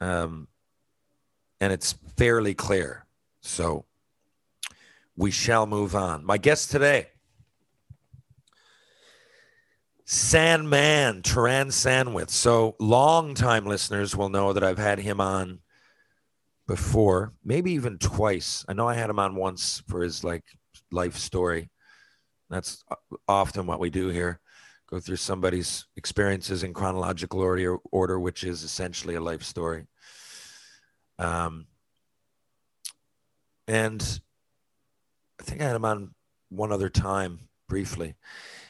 [0.00, 0.46] um,
[1.60, 3.06] and it's fairly clear.
[3.40, 3.84] So
[5.16, 6.24] we shall move on.
[6.24, 7.08] My guest today
[10.04, 12.30] sandman Terran Sandwith.
[12.30, 15.60] So long time listeners will know that i've had him on
[16.66, 18.64] before maybe even twice.
[18.68, 20.44] I know i had him on once for his like
[20.90, 21.70] life story.
[22.50, 22.84] That's
[23.26, 24.40] often what we do here.
[24.88, 29.86] Go through somebody's experiences in chronological order, order which is essentially a life story.
[31.18, 31.66] Um,
[33.66, 34.20] and
[35.40, 36.14] I think I had him on
[36.50, 38.14] one other time briefly.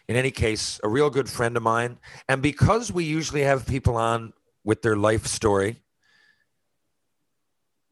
[0.08, 1.98] In any case, a real good friend of mine.
[2.28, 5.82] And because we usually have people on with their life story,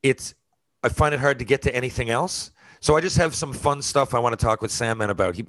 [0.03, 0.35] it's
[0.83, 2.51] I find it hard to get to anything else.
[2.81, 5.37] So I just have some fun stuff I want to talk with Sandman about.
[5.37, 5.47] He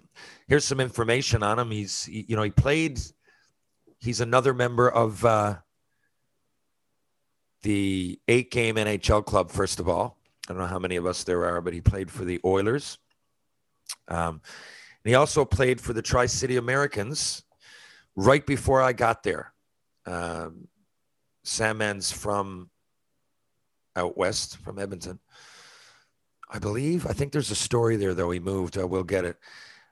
[0.47, 1.71] here's some information on him.
[1.71, 2.99] He's he- you know he played.
[3.99, 5.55] He's another member of uh,
[7.63, 9.51] the eight game NHL club.
[9.51, 12.11] First of all, I don't know how many of us there are, but he played
[12.11, 12.97] for the Oilers.
[14.07, 14.41] Um,
[15.03, 17.43] and he also played for the Tri City Americans
[18.15, 19.53] right before I got there.
[20.05, 20.67] Um,
[21.45, 22.69] Sandman's from
[23.95, 25.19] out west, from Edmonton.
[26.49, 27.07] I believe.
[27.07, 28.31] I think there's a story there, though.
[28.31, 28.77] He moved.
[28.77, 29.37] Uh, we'll get it.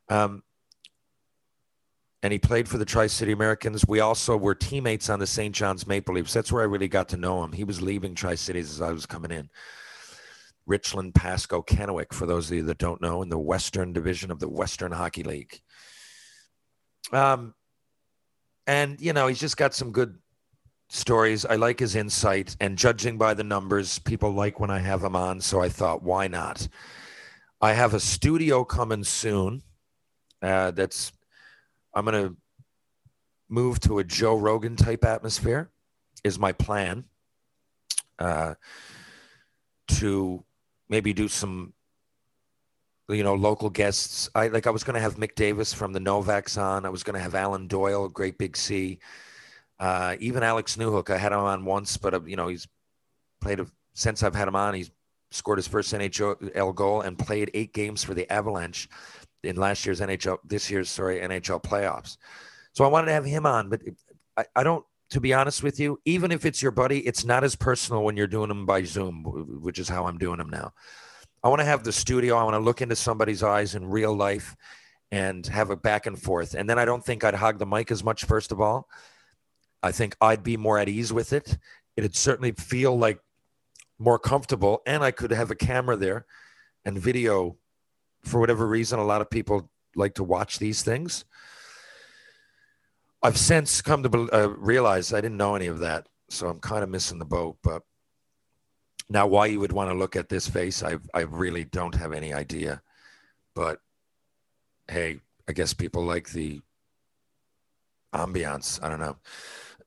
[0.10, 0.44] Um,
[2.24, 3.86] and he played for the Tri City Americans.
[3.88, 5.56] We also were teammates on the St.
[5.56, 6.34] John's Maple Leafs.
[6.34, 7.52] That's where I really got to know him.
[7.52, 9.50] He was leaving Tri Cities as I was coming in.
[10.68, 14.40] Richland, Pasco, Kennewick, for those of you that don't know, in the Western Division of
[14.40, 15.60] the Western Hockey League.
[17.12, 17.56] Um,
[18.68, 20.18] and you know, he's just got some good
[20.90, 21.46] stories.
[21.46, 25.16] I like his insight, and judging by the numbers, people like when I have him
[25.16, 25.42] on.
[25.42, 26.68] So I thought, why not?
[27.60, 29.64] I have a studio coming soon.
[30.42, 31.12] Uh, that's
[31.94, 32.36] I'm gonna
[33.50, 35.70] move to a Joe Rogan type atmosphere.
[36.24, 37.06] Is my plan.
[38.20, 38.54] Uh,
[39.88, 40.44] to
[40.90, 41.74] maybe do some
[43.10, 46.00] you know local guests i like i was going to have mick davis from the
[46.00, 49.00] novaks on i was going to have alan doyle great big sea
[49.80, 52.68] uh, even alex newhook i had him on once but uh, you know he's
[53.42, 54.92] played a, since i've had him on he's
[55.32, 58.88] scored his first nhl goal and played eight games for the avalanche
[59.44, 62.18] in last year's nhl this year's sorry nhl playoffs
[62.74, 63.82] so i wanted to have him on but
[64.38, 67.44] i, I don't to be honest with you, even if it's your buddy, it's not
[67.44, 69.24] as personal when you're doing them by Zoom,
[69.62, 70.72] which is how I'm doing them now.
[71.44, 72.38] I want to have the studio.
[72.38, 74.56] I want to look into somebody's eyes in real life
[75.12, 76.54] and have a back and forth.
[76.54, 78.88] And then I don't think I'd hog the mic as much, first of all.
[79.84, 81.58] I think I'd be more at ease with it.
[81.98, 83.20] It'd certainly feel like
[84.00, 84.82] more comfortable.
[84.88, 86.26] And I could have a camera there
[86.86, 87.58] and video.
[88.24, 91.26] For whatever reason, a lot of people like to watch these things.
[93.24, 96.84] I've since come to uh, realize I didn't know any of that, so I'm kind
[96.84, 97.58] of missing the boat.
[97.64, 97.84] But
[99.10, 102.14] now, why you would want to look at this face, I I really don't have
[102.14, 102.82] any idea.
[103.54, 103.80] But
[104.90, 106.62] hey, I guess people like the
[108.14, 108.82] ambiance.
[108.84, 109.18] I don't know,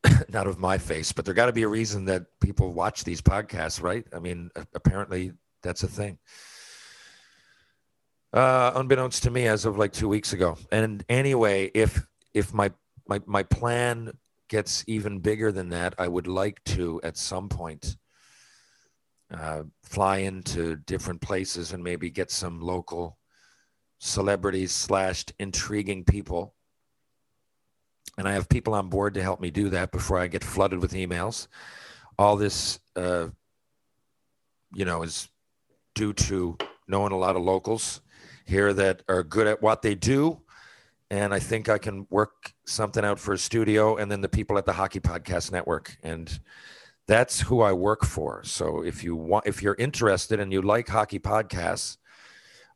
[0.29, 3.20] not of my face, but there got to be a reason that people watch these
[3.20, 4.07] podcasts, right?
[4.14, 6.18] I mean, apparently that's a thing.
[8.35, 10.59] Uh, unbeknownst to me, as of like two weeks ago.
[10.73, 12.73] And anyway, if if my
[13.07, 14.18] my my plan
[14.49, 17.97] gets even bigger than that, I would like to at some point
[19.33, 23.18] uh, fly into different places and maybe get some local
[24.01, 26.57] celebrities slash intriguing people.
[28.18, 30.81] And I have people on board to help me do that before I get flooded
[30.81, 31.47] with emails.
[32.18, 33.29] All this, uh,
[34.75, 35.29] you know, is
[35.94, 38.01] due to knowing a lot of locals
[38.44, 40.40] here that are good at what they do
[41.11, 44.59] and I think I can work something out for a studio and then the people
[44.59, 45.96] at the Hockey Podcast Network.
[46.02, 46.40] And
[47.07, 48.42] that's who I work for.
[48.44, 51.98] So if you want, if you're interested and you like hockey podcasts,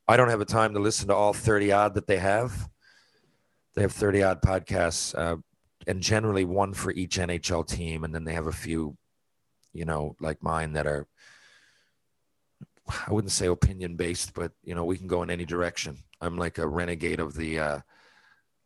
[0.06, 2.68] I don't have a time to listen to all 30 odd that they have.
[3.74, 5.36] They have 30 odd podcasts, uh,
[5.86, 8.04] and generally one for each NHL team.
[8.04, 8.96] And then they have a few,
[9.72, 11.06] you know, like mine that are,
[12.88, 15.98] I wouldn't say opinion based, but, you know, we can go in any direction.
[16.20, 17.80] I'm like a renegade of the, uh,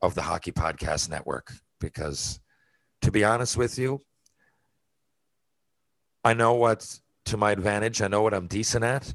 [0.00, 2.40] of the Hockey Podcast Network because,
[3.02, 4.02] to be honest with you,
[6.24, 8.02] I know what's to my advantage.
[8.02, 9.14] I know what I'm decent at.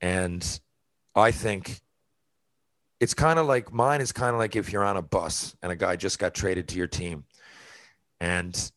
[0.00, 0.60] And
[1.14, 1.80] I think
[3.00, 5.70] it's kind of like mine is kind of like if you're on a bus and
[5.72, 7.24] a guy just got traded to your team
[8.20, 8.72] and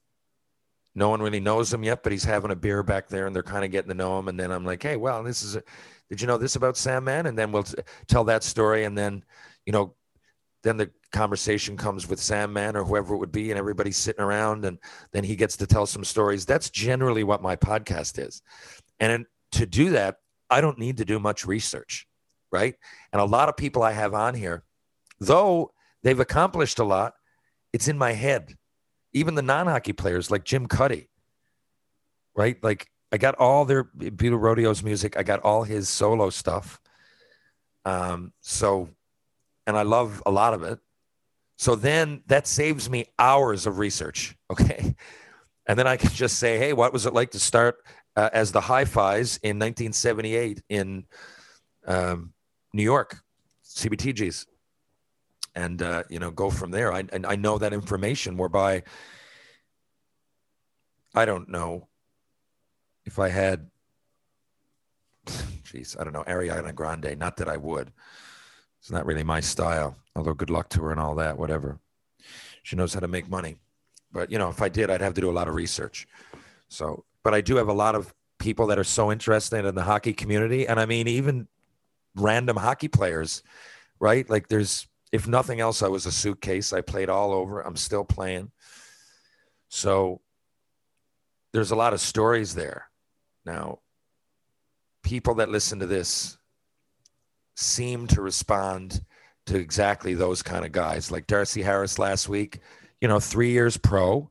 [0.97, 3.43] no one really knows him yet, but he's having a beer back there and they're
[3.43, 4.27] kind of getting to know him.
[4.29, 5.63] And then I'm like, hey, well, this is, a,
[6.10, 7.27] did you know this about Sam Man?
[7.27, 7.75] And then we'll t-
[8.07, 8.83] tell that story.
[8.83, 9.23] And then,
[9.63, 9.93] you know,
[10.63, 14.23] then the conversation comes with Sam Man or whoever it would be, and everybody's sitting
[14.23, 14.79] around, and
[15.12, 16.47] then he gets to tell some stories.
[16.47, 18.41] That's generally what my podcast is.
[18.99, 20.17] And to do that,
[20.49, 22.07] I don't need to do much research,
[22.51, 22.73] right?
[23.13, 24.63] And a lot of people I have on here,
[25.19, 27.13] though they've accomplished a lot,
[27.71, 28.55] it's in my head.
[29.17, 31.10] Even the non hockey players like Jim Cuddy,
[32.36, 32.62] right?
[32.63, 36.80] Like I got all their Blue Rodeo's music, I got all his solo stuff.
[37.86, 38.89] Um, so
[39.65, 40.80] and I love a lot of it.
[41.58, 44.36] So then that saves me hours of research.
[44.49, 44.95] Okay.
[45.69, 47.75] And then I can just say, hey, what was it like to start
[48.15, 51.06] uh, as the Hi Fis in 1978 in
[51.86, 52.32] um,
[52.73, 53.17] New York,
[53.65, 54.45] CBGBs?
[55.58, 56.93] And, uh, you know, go from there.
[56.93, 58.84] I, and I know that information whereby
[61.15, 61.88] I don't know
[63.06, 63.72] if I had
[65.63, 67.17] geez, I don't know, Ariana Grande.
[67.17, 67.91] Not that I would.
[68.80, 69.98] It's not really my style.
[70.15, 71.80] Although good luck to her and all that, whatever.
[72.62, 73.56] She knows how to make money.
[74.12, 76.08] But you know, if I did, I'd have to do a lot of research.
[76.70, 79.84] So, but I do have a lot of people that are so interested in the
[79.84, 81.48] hockey community, and I mean, even
[82.15, 83.41] random hockey players,
[84.00, 84.30] right?
[84.30, 86.74] Like, there's if nothing else, I was a suitcase.
[86.74, 87.62] I played all over.
[87.62, 88.52] I'm still playing.
[89.70, 90.22] So
[91.54, 92.89] there's a lot of stories there.
[93.46, 93.80] Now,
[95.04, 96.38] people that listen to this
[97.56, 99.02] seem to respond
[99.46, 102.60] to exactly those kind of guys, like Darcy Harris last week.
[103.02, 104.30] You know, three years pro,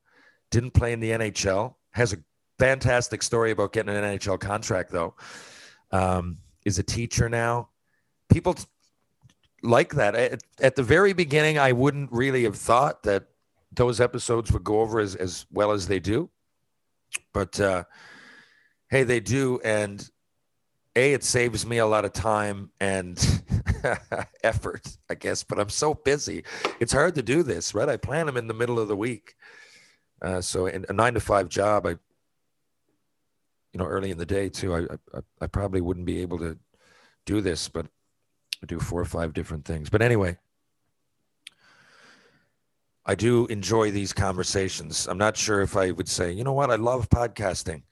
[0.51, 2.19] didn't play in the NHL, has a
[2.59, 5.15] fantastic story about getting an NHL contract, though.
[5.91, 7.71] Um, is a teacher now.
[8.29, 8.57] People
[9.66, 10.14] like that.
[10.14, 13.26] At, at the very beginning, I wouldn't really have thought that
[13.72, 16.31] those episodes would go over as, as well as they do.
[17.33, 17.85] But uh,
[18.88, 19.61] hey, they do.
[19.64, 20.09] And
[20.94, 23.18] A, it saves me a lot of time and
[24.42, 25.42] effort, I guess.
[25.42, 26.44] But I'm so busy.
[26.81, 27.88] It's hard to do this, right?
[27.88, 29.35] I plan them in the middle of the week.
[30.22, 31.90] Uh, so in a nine to five job, I,
[33.72, 34.79] you know, early in the day too, I,
[35.14, 36.59] I, I probably wouldn't be able to
[37.26, 37.87] do this, but
[38.66, 39.88] Do four or five different things.
[39.90, 40.38] But anyway,
[43.05, 45.07] I do enjoy these conversations.
[45.07, 47.83] I'm not sure if I would say, you know what, I love podcasting.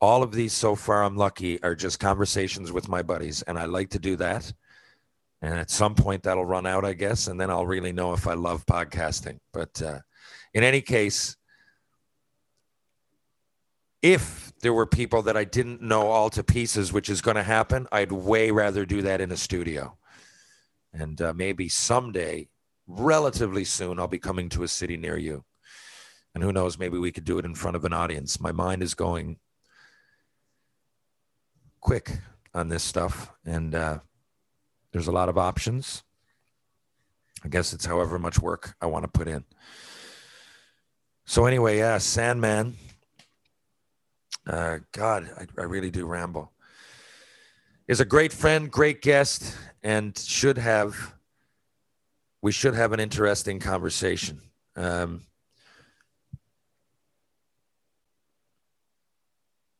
[0.00, 3.66] All of these so far, I'm lucky, are just conversations with my buddies, and I
[3.66, 4.52] like to do that.
[5.40, 8.26] And at some point, that'll run out, I guess, and then I'll really know if
[8.26, 9.38] I love podcasting.
[9.52, 10.00] But uh,
[10.52, 11.36] in any case,
[14.02, 17.42] if there were people that I didn't know all to pieces, which is going to
[17.42, 19.98] happen, I'd way rather do that in a studio.
[20.90, 22.48] And uh, maybe someday,
[22.86, 25.44] relatively soon, I'll be coming to a city near you.
[26.34, 28.40] And who knows, maybe we could do it in front of an audience.
[28.40, 29.36] My mind is going
[31.82, 32.20] quick
[32.54, 33.32] on this stuff.
[33.44, 33.98] And uh,
[34.92, 36.04] there's a lot of options.
[37.44, 39.44] I guess it's however much work I want to put in.
[41.26, 42.76] So, anyway, yeah, Sandman.
[44.46, 46.52] Uh, God, I, I really do ramble.
[47.88, 51.14] Is a great friend, great guest, and should have.
[52.42, 54.40] We should have an interesting conversation.
[54.76, 55.22] Um,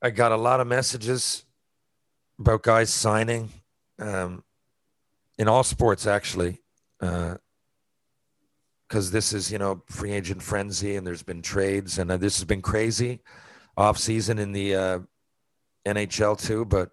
[0.01, 1.45] I got a lot of messages
[2.39, 3.51] about guys signing
[3.99, 4.43] um,
[5.39, 6.63] in all sports, actually,
[7.01, 7.41] because
[9.11, 12.45] this is you know free agent frenzy, and there's been trades, and uh, this has
[12.45, 13.21] been crazy
[13.77, 14.99] off season in the uh,
[15.87, 16.91] NHL too, but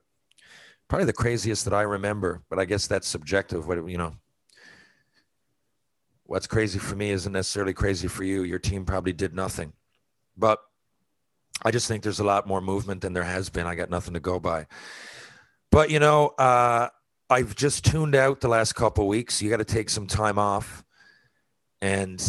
[0.87, 2.41] probably the craziest that I remember.
[2.49, 3.67] But I guess that's subjective.
[3.67, 4.15] What you know,
[6.25, 8.43] what's crazy for me isn't necessarily crazy for you.
[8.43, 9.73] Your team probably did nothing,
[10.37, 10.59] but
[11.63, 13.67] I just think there's a lot more movement than there has been.
[13.67, 14.67] I got nothing to go by.
[15.71, 16.89] But you know, uh,
[17.29, 19.41] I've just tuned out the last couple weeks.
[19.41, 20.83] You got to take some time off,
[21.81, 22.21] and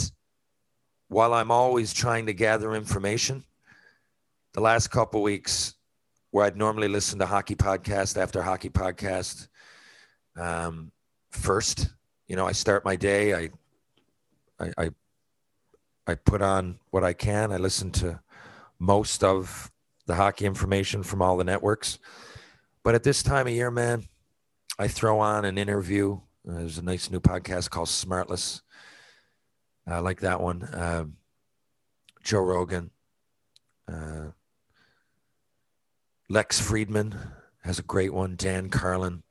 [1.09, 3.45] while I'm always trying to gather information
[4.55, 5.75] the last couple weeks
[6.31, 9.49] where I'd normally listen to hockey podcast after hockey podcast
[10.37, 10.93] um,
[11.31, 11.91] first.
[12.27, 13.35] You know, I start my day.
[13.35, 13.51] I,
[14.59, 14.91] I, I,
[16.07, 17.53] I put on what I can.
[17.53, 18.21] I listen to
[18.79, 19.71] most of
[20.07, 21.99] the hockey information from all the networks.
[22.83, 24.05] But at this time of year, man,
[24.79, 26.21] I throw on an interview.
[26.49, 28.63] Uh, there's a nice new podcast called Smartless.
[29.87, 30.69] I like that one.
[30.73, 31.17] Um,
[32.23, 32.91] Joe Rogan.
[33.87, 34.31] Uh,
[36.33, 37.15] Lex Fridman
[37.63, 38.37] has a great one.
[38.37, 39.23] Dan Carlin.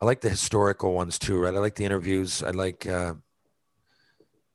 [0.00, 1.54] I like the historical ones too, right?
[1.54, 2.42] I like the interviews.
[2.42, 3.14] I like uh,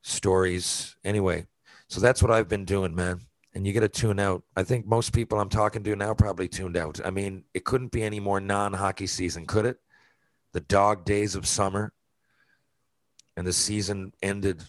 [0.02, 0.98] stories.
[1.06, 1.48] Anyway,
[1.88, 3.22] so that's what I've been doing, man.
[3.54, 4.44] And you got to tune out.
[4.54, 7.00] I think most people I'm talking to now probably tuned out.
[7.06, 9.78] I mean, it couldn't be any more non hockey season, could it?
[10.52, 11.94] The dog days of summer
[13.38, 14.62] and the season ended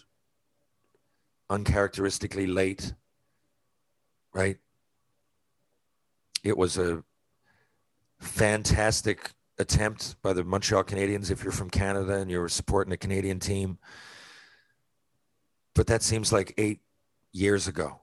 [1.49, 2.93] uncharacteristically late,
[4.33, 4.57] right?
[6.43, 7.03] It was a
[8.19, 13.39] fantastic attempt by the Montreal Canadiens if you're from Canada and you're supporting a Canadian
[13.39, 13.77] team.
[15.75, 16.79] But that seems like eight
[17.31, 18.01] years ago.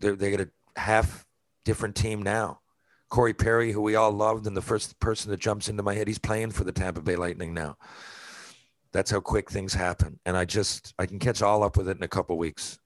[0.00, 1.26] They're, they got a half
[1.64, 2.60] different team now.
[3.08, 6.08] Corey Perry, who we all loved, and the first person that jumps into my head,
[6.08, 7.76] he's playing for the Tampa Bay Lightning now.
[8.92, 10.18] That's how quick things happen.
[10.24, 12.78] And I just, I can catch all up with it in a couple weeks.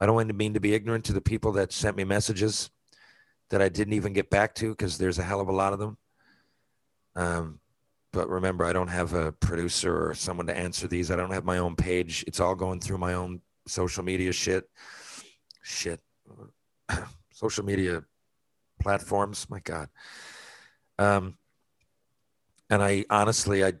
[0.00, 2.70] I don't mean to be ignorant to the people that sent me messages
[3.50, 5.78] that I didn't even get back to because there's a hell of a lot of
[5.78, 5.96] them.
[7.16, 7.60] Um,
[8.12, 11.10] but remember, I don't have a producer or someone to answer these.
[11.10, 12.24] I don't have my own page.
[12.26, 14.68] It's all going through my own social media shit.
[15.62, 16.00] Shit.
[17.32, 18.02] social media
[18.80, 19.46] platforms.
[19.50, 19.88] My God.
[20.98, 21.36] Um,
[22.70, 23.74] and I honestly, I,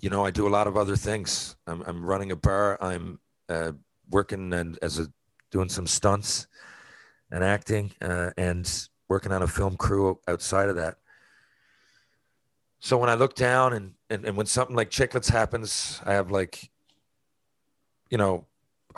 [0.00, 1.56] you know, I do a lot of other things.
[1.66, 2.78] I'm, I'm running a bar.
[2.82, 3.72] I'm uh,
[4.10, 5.08] working and as a
[5.50, 6.46] doing some stunts
[7.30, 10.96] and acting uh, and working on a film crew outside of that.
[12.78, 16.30] So when I look down and, and, and when something like Chiclets happens, I have
[16.30, 16.70] like,
[18.10, 18.46] you know,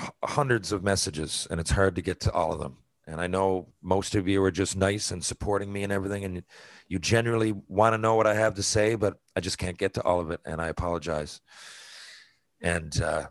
[0.00, 2.78] h- hundreds of messages and it's hard to get to all of them.
[3.06, 6.24] And I know most of you are just nice and supporting me and everything.
[6.24, 6.42] And
[6.88, 9.94] you generally want to know what I have to say, but I just can't get
[9.94, 10.40] to all of it.
[10.44, 11.40] And I apologize.
[12.60, 13.28] And uh,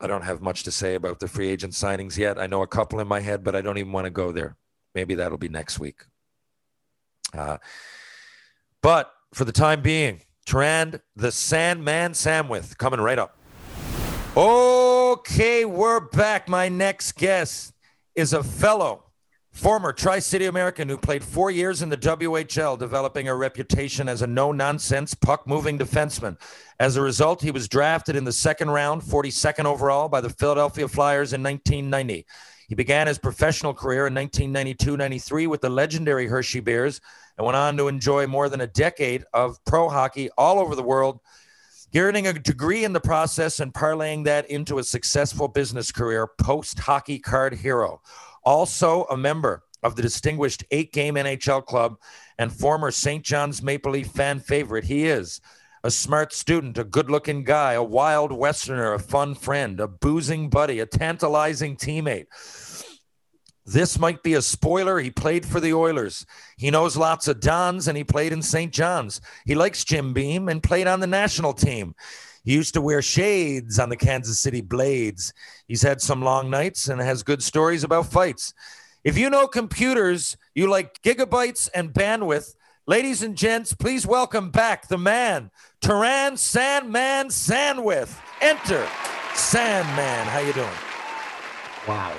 [0.00, 2.38] I don't have much to say about the free agent signings yet.
[2.38, 4.56] I know a couple in my head, but I don't even want to go there.
[4.94, 6.02] Maybe that'll be next week.
[7.36, 7.58] Uh,
[8.82, 13.38] but for the time being, Terran the Sandman Sandwith coming right up.
[14.36, 16.48] Okay, we're back.
[16.48, 17.72] My next guest
[18.14, 19.04] is a fellow
[19.54, 24.20] former Tri City American who played four years in the WHL, developing a reputation as
[24.20, 26.36] a no nonsense puck moving defenseman.
[26.80, 30.88] As a result, he was drafted in the second round, 42nd overall, by the Philadelphia
[30.88, 32.26] Flyers in 1990.
[32.68, 37.00] He began his professional career in 1992 93 with the legendary Hershey Bears
[37.36, 40.82] and went on to enjoy more than a decade of pro hockey all over the
[40.82, 41.20] world,
[41.94, 46.78] earning a degree in the process and parlaying that into a successful business career post
[46.78, 48.00] hockey card hero.
[48.44, 51.96] Also, a member of the distinguished eight game NHL club
[52.38, 53.24] and former St.
[53.24, 55.40] John's Maple Leaf fan favorite, he is
[55.84, 60.48] a smart student, a good looking guy, a wild Westerner, a fun friend, a boozing
[60.48, 62.26] buddy, a tantalizing teammate.
[63.66, 64.98] This might be a spoiler.
[64.98, 66.24] He played for the Oilers.
[66.56, 68.72] He knows lots of Dons and he played in St.
[68.72, 69.20] John's.
[69.44, 71.94] He likes Jim Beam and played on the national team.
[72.44, 75.34] He used to wear shades on the Kansas City Blades.
[75.68, 78.54] He's had some long nights and has good stories about fights.
[79.02, 82.54] If you know computers, you like gigabytes and bandwidth.
[82.86, 88.18] Ladies and gents, please welcome back the man, Terran Sandman Sandwith.
[88.42, 88.86] Enter
[89.34, 90.26] Sandman.
[90.26, 90.68] How you doing?
[91.88, 92.14] Wow.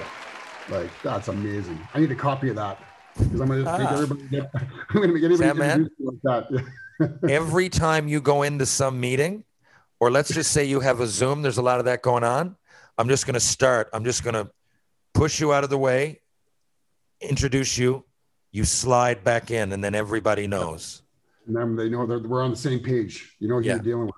[0.70, 1.80] Like that's amazing.
[1.94, 2.80] I need a copy of that.
[3.16, 3.94] Because I'm gonna make Ah.
[3.94, 4.68] everybody get I'm
[5.02, 5.90] gonna make everybody Sandman?
[6.00, 7.20] like that.
[7.30, 9.44] Every time you go into some meeting,
[10.00, 12.56] or let's just say you have a Zoom, there's a lot of that going on.
[12.98, 13.90] I'm just going to start.
[13.94, 14.50] I'm just going to
[15.14, 16.22] push you out of the way,
[17.20, 18.06] introduce you,
[18.56, 21.02] you slide back in, and then everybody knows.
[21.48, 23.36] and then they know that we're on the same page.
[23.40, 23.74] You know who Yeah.
[23.76, 24.16] you're dealing with.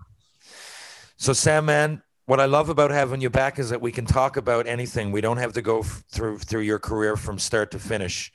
[1.17, 4.65] So, Sandman, what I love about having you back is that we can talk about
[4.65, 5.11] anything.
[5.11, 8.31] We don't have to go f- through through your career from start to finish.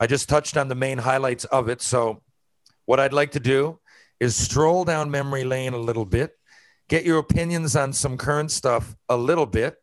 [0.00, 1.80] I just touched on the main highlights of it.
[1.82, 2.22] So,
[2.86, 3.78] what I'd like to do
[4.18, 6.36] is stroll down memory lane a little bit,
[6.88, 9.76] get your opinions on some current stuff a little bit,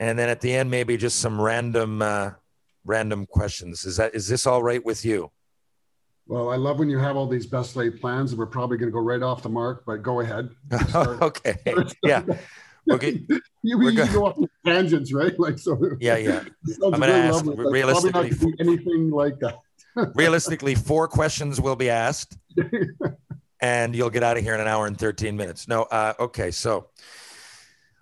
[0.00, 2.30] and then at the end maybe just some random uh,
[2.84, 3.84] random questions.
[3.84, 5.30] Is that is this all right with you?
[6.26, 8.92] Well, I love when you have all these best laid plans, and we're probably gonna
[8.92, 10.50] go right off the mark, but go ahead.
[10.94, 11.56] Okay.
[12.04, 12.24] Yeah.
[12.90, 13.22] Okay.
[13.62, 14.10] you we good.
[14.12, 15.38] go off the tangents, right?
[15.38, 16.44] Like so Yeah, yeah.
[16.84, 19.58] I'm gonna ask lovely, realistically- probably not gonna anything like that.
[20.14, 22.38] realistically four questions will be asked
[23.60, 26.52] and you'll get out of here in an hour and 13 minutes no uh, okay
[26.52, 26.86] so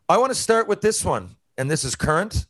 [0.07, 2.47] i want to start with this one and this is current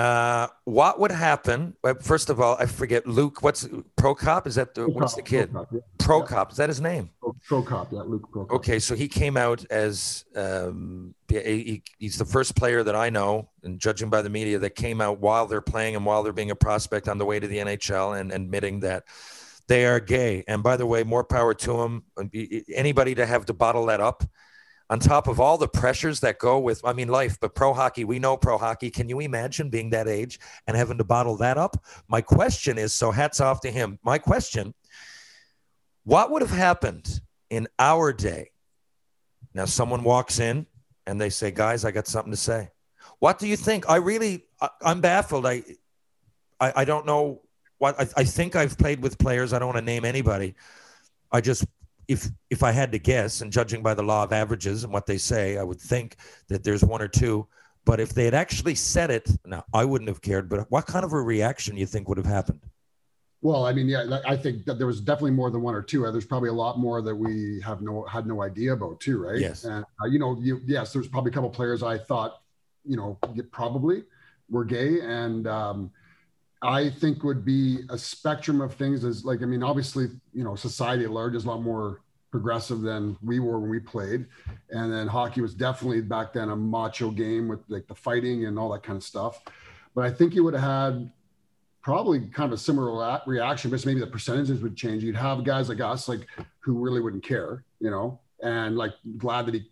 [0.00, 4.74] uh, what would happen well, first of all i forget luke what's Prokop is that
[4.74, 5.80] the what's the kid Pro, yeah.
[5.98, 8.50] Prokop is that his name Pro, Prokop, yeah, Luke Prokop.
[8.50, 13.48] Okay, so he came out as um, he, he's the first player that I know,
[13.62, 16.50] and judging by the media, that came out while they're playing and while they're being
[16.50, 19.04] a prospect on the way to the NHL and admitting that
[19.68, 20.44] they are gay.
[20.48, 22.04] And by the way, more power to them.
[22.74, 24.24] Anybody to have to bottle that up,
[24.90, 28.04] on top of all the pressures that go with, I mean, life, but pro hockey,
[28.04, 28.90] we know pro hockey.
[28.90, 31.82] Can you imagine being that age and having to bottle that up?
[32.08, 34.00] My question is so hats off to him.
[34.02, 34.74] My question
[36.04, 37.20] what would have happened
[37.50, 38.50] in our day?
[39.54, 40.66] Now, someone walks in
[41.06, 42.70] and they say, Guys, I got something to say.
[43.18, 43.88] What do you think?
[43.88, 45.46] I really, I, I'm baffled.
[45.46, 45.62] I,
[46.58, 47.42] I, I don't know
[47.78, 49.52] what I, I think I've played with players.
[49.52, 50.54] I don't want to name anybody.
[51.30, 51.64] I just,
[52.10, 55.06] if if I had to guess, and judging by the law of averages and what
[55.06, 56.16] they say, I would think
[56.48, 57.46] that there's one or two.
[57.84, 60.48] But if they had actually said it, now I wouldn't have cared.
[60.48, 62.66] But what kind of a reaction you think would have happened?
[63.42, 66.02] Well, I mean, yeah, I think that there was definitely more than one or two.
[66.10, 69.38] There's probably a lot more that we have no had no idea about too, right?
[69.38, 69.62] Yes.
[69.62, 72.42] And uh, you know, you yes, there's probably a couple players I thought,
[72.84, 73.18] you know,
[73.52, 74.02] probably
[74.50, 75.92] were gay, and um,
[76.62, 79.04] I think would be a spectrum of things.
[79.04, 82.80] As like, I mean, obviously, you know, society at large is a lot more progressive
[82.82, 84.26] than we were when we played,
[84.70, 88.58] and then hockey was definitely back then a macho game with like the fighting and
[88.58, 89.42] all that kind of stuff.
[89.94, 91.10] But I think you would have had
[91.82, 95.02] probably kind of a similar reaction, but maybe the percentages would change.
[95.02, 96.26] You'd have guys like us, like
[96.60, 99.64] who really wouldn't care, you know, and like glad that he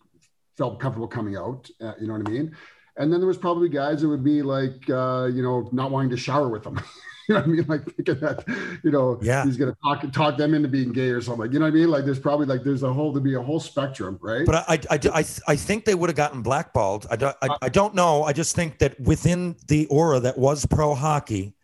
[0.56, 1.70] felt comfortable coming out.
[1.80, 2.56] Uh, you know what I mean?
[2.98, 6.10] And then there was probably guys that would be like, uh, you know, not wanting
[6.10, 6.80] to shower with them.
[7.28, 7.66] you know what I mean?
[7.68, 8.44] Like thinking that,
[8.82, 9.44] you know, Yeah.
[9.44, 11.52] he's gonna talk talk them into being gay or something.
[11.52, 11.90] You know what I mean?
[11.90, 14.44] Like there's probably like there's a whole to be a whole spectrum, right?
[14.44, 17.06] But I, I, I, I, think they would have gotten blackballed.
[17.10, 18.24] I don't, I, I don't know.
[18.24, 21.54] I just think that within the aura that was pro hockey,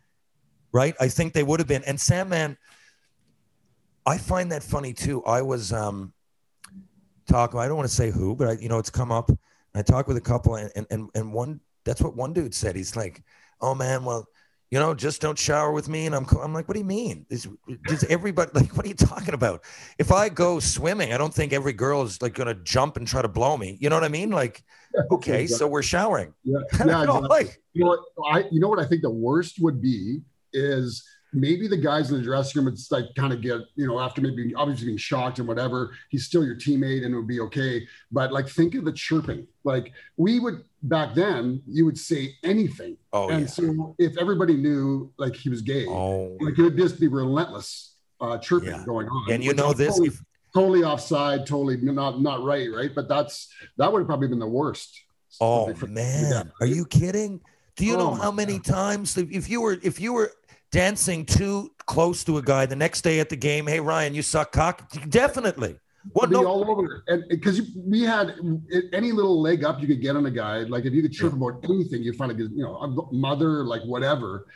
[0.71, 0.95] right?
[1.01, 1.83] I think they would have been.
[1.85, 2.57] And Sandman,
[4.07, 5.25] I find that funny too.
[5.25, 6.13] I was um,
[7.27, 7.59] talking.
[7.59, 9.31] I don't want to say who, but I, you know, it's come up.
[9.75, 11.61] I talked with a couple, and and and, one.
[11.85, 12.77] That's what one dude said.
[12.77, 13.23] He's like,
[13.61, 14.27] "Oh man, well."
[14.71, 16.27] You know, just don't shower with me, and I'm.
[16.43, 17.27] I'm like, what do you mean?
[17.31, 17.47] Is,
[17.87, 18.77] does everybody like?
[18.77, 19.63] What are you talking about?
[20.01, 23.07] if I go swimming, I don't think every girl is like going to jump and
[23.07, 23.79] try to blow me.
[23.81, 24.31] You know what I mean?
[24.31, 24.65] Like,
[25.13, 26.35] okay, so we're showering.
[26.43, 27.29] yeah, yeah, exactly.
[27.29, 30.23] like- you know what I you know what I think the worst would be
[30.53, 33.99] is maybe the guys in the dressing room would like kind of get you know
[34.01, 37.41] after maybe obviously being shocked and whatever he's still your teammate and it would be
[37.41, 37.87] okay.
[38.13, 39.47] But like think of the chirping.
[39.65, 42.97] Like we would back then you would say anything.
[43.13, 43.47] Oh and yeah.
[43.47, 47.95] so if everybody knew like he was gay Oh, like it would just be relentless
[48.21, 48.85] uh chirping Yeah.
[48.87, 49.33] going on.
[49.33, 49.89] And you know this.
[49.89, 50.23] totally, If,
[50.55, 52.95] totally offside totally not not right right?
[52.95, 55.03] But that's that would have probably been the worst.
[55.41, 57.41] Oh man, are you kidding?
[57.77, 60.31] Do you Oh, know how many times if if you were if you were
[60.79, 63.67] dancing too close to a guy the next day at the game?
[63.67, 64.91] Hey Ryan, you suck cock.
[65.09, 65.79] Definitely.
[66.13, 66.29] What?
[66.29, 66.45] be No.
[66.47, 68.35] all over and because we had
[68.93, 71.33] any little leg up you could get on a guy like if you could trip
[71.33, 74.47] about anything you find a good you know a mother like whatever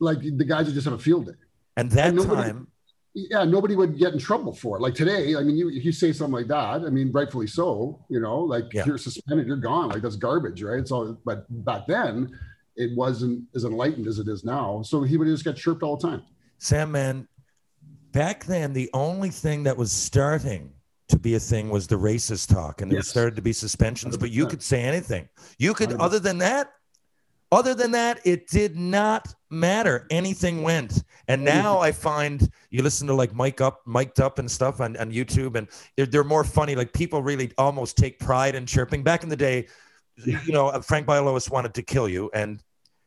[0.00, 1.32] like the guys would just have a field day
[1.76, 2.66] And that and nobody- time,
[3.14, 5.92] yeah nobody would get in trouble for it like today i mean you if you
[5.92, 8.84] say something like that i mean rightfully so you know like Yeah.
[8.86, 12.36] you're suspended you're gone like that's garbage right so but back then
[12.76, 15.96] it wasn't as enlightened as it is now so he would just get chirped all
[15.96, 16.22] the time
[16.58, 17.28] Sandman,
[18.12, 20.72] back then the only thing that was starting
[21.08, 24.16] to be a thing was the racist talk, and there started to be suspensions.
[24.16, 25.28] But you could say anything.
[25.58, 26.00] You could, 100%.
[26.00, 26.72] other than that,
[27.52, 30.06] other than that, it did not matter.
[30.10, 31.04] Anything went.
[31.28, 34.96] And now I find you listen to like Mike Up, Mic'd Up and stuff on,
[34.96, 36.74] on YouTube, and they're, they're more funny.
[36.74, 39.04] Like people really almost take pride in chirping.
[39.04, 39.68] Back in the day,
[40.24, 42.62] you know, uh, Frank Bialowas wanted to kill you, and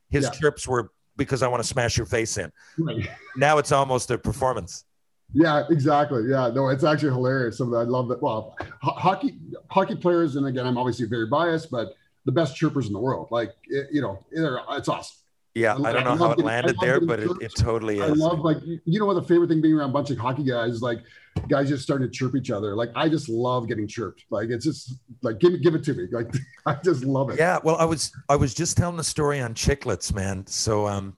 [0.09, 0.31] his Yeah.
[0.31, 2.51] chirps were because I want to smash your face in.
[2.77, 4.85] right Now it's almost a performance.
[5.33, 6.23] Yeah, exactly.
[6.29, 7.57] Yeah, no, it's actually hilarious.
[7.57, 8.21] Some of that, I love that.
[8.21, 9.37] Well, ho- hockey
[9.69, 11.89] hockey players, and again, I'm obviously very biased, but
[12.25, 13.27] the best chirpers in the world.
[13.31, 15.15] Like, it, you know, it's awesome.
[15.55, 17.97] Yeah, I I don't know love how it getting- landed there, but it, it totally
[17.99, 18.03] is.
[18.03, 20.43] I love like you know what the favorite thing being around a bunch of hockey
[20.43, 20.99] guys is like
[21.47, 22.75] guys just starting to chirp each other.
[22.75, 24.25] Like I just love getting chirped.
[24.29, 26.07] Like it's just like give it give it to me.
[26.11, 26.27] Like
[26.65, 27.39] I just love it.
[27.39, 30.45] Yeah, well, I was I was just telling the story on Chiclets, man.
[30.47, 31.17] So um,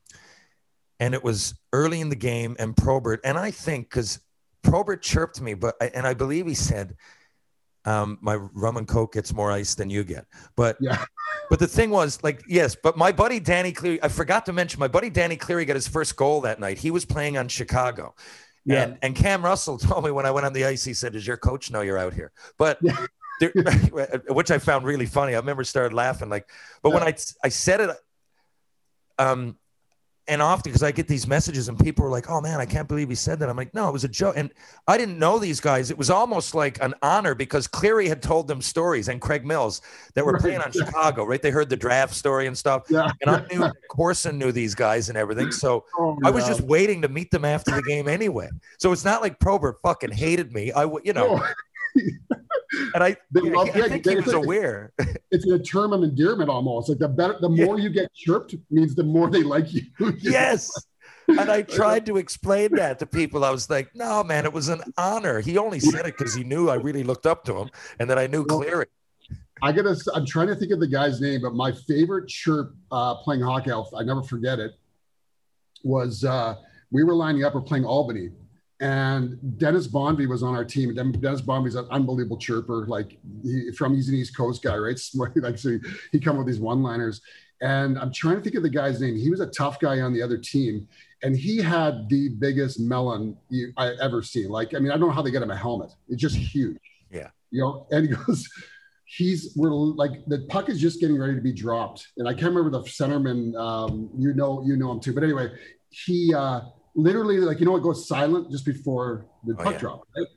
[0.99, 4.19] and it was early in the game, and Probert, and I think because
[4.63, 6.95] Probert chirped me, but and I believe he said,
[7.85, 11.03] um, my rum and coke gets more ice than you get, but Yeah.
[11.49, 14.79] But the thing was, like, yes, but my buddy Danny Cleary, I forgot to mention,
[14.79, 16.77] my buddy Danny Cleary got his first goal that night.
[16.77, 18.15] He was playing on Chicago.
[18.65, 18.83] Yeah.
[18.83, 21.25] And and Cam Russell told me when I went on the ice, he said, Does
[21.25, 22.31] your coach know you're out here?
[22.57, 23.05] But Yeah.
[23.39, 23.51] there,
[24.29, 25.33] which I found really funny.
[25.33, 26.49] I remember started laughing like,
[26.83, 27.97] but when I I said it,
[29.17, 29.57] um,
[30.27, 32.87] and often because I get these messages and people are like, "Oh man, I can't
[32.87, 34.51] believe he said that." I'm like, "No, it was a joke." And
[34.87, 35.89] I didn't know these guys.
[35.91, 39.81] It was almost like an honor because Cleary had told them stories and Craig Mills
[40.13, 40.71] that were Right, playing on.
[40.71, 41.41] Chicago, right?
[41.41, 42.83] They heard the draft story and stuff.
[42.89, 43.11] Yeah.
[43.21, 45.51] And I knew Corson knew these guys and everything.
[45.51, 48.49] So Oh, I was just waiting to meet them after the game anyway.
[48.79, 50.71] So it's not like Probert fucking hated me.
[50.71, 51.47] I would, you know, Oh,
[51.95, 54.93] and I, They I, love- I yeah, think he was it's- aware.
[55.31, 56.89] it's a term of endearment almost.
[56.89, 57.65] Like the better, the Yeah.
[57.65, 59.83] more you get chirped means the more they like you.
[60.19, 60.71] yes.
[61.27, 63.45] And I tried to explain that to people.
[63.45, 65.39] I was like, no, man, it was an honor.
[65.39, 67.69] He only said it because he knew I really looked up to him
[67.99, 68.87] and that I knew Well, Cleary.
[69.61, 69.95] I gotta.
[70.15, 73.69] I'm trying to think of the guy's name, but my favorite chirp uh, playing hockey,
[73.71, 74.71] I'll, I never forget it.
[75.83, 76.55] Was uh,
[76.91, 78.29] we were lining up, we're playing Albany,
[78.81, 80.93] and Dennis Bonvie was on our team.
[80.95, 84.99] Dennis Bonvie's an unbelievable chirper, like he, from he's an East Coast guy, right?
[85.35, 85.77] Like so,
[86.11, 87.21] he come with these one-liners.
[87.61, 89.15] And I'm trying to think of the guy's name.
[89.15, 90.87] He was a tough guy on the other team,
[91.21, 94.49] and he had the biggest melon you, I ever seen.
[94.49, 95.91] Like, I mean, I don't know how they get him a helmet.
[96.09, 96.79] It's just huge.
[97.11, 97.29] Yeah.
[97.51, 98.49] You know, and he goes,
[99.05, 102.55] he's we're like the puck is just getting ready to be dropped, and I can't
[102.55, 103.55] remember the centerman.
[103.55, 105.13] Um, you know, you know him too.
[105.13, 105.51] But anyway,
[105.89, 106.61] he uh,
[106.95, 109.79] literally like you know it goes silent just before the Oh, puck yeah.
[109.79, 110.27] drop, right?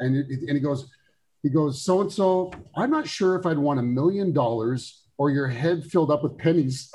[0.00, 0.90] And it, and he goes,
[1.42, 2.50] he goes, so and so.
[2.76, 6.36] I'm not sure if I'd want a million dollars or your head filled up with
[6.38, 6.90] pennies.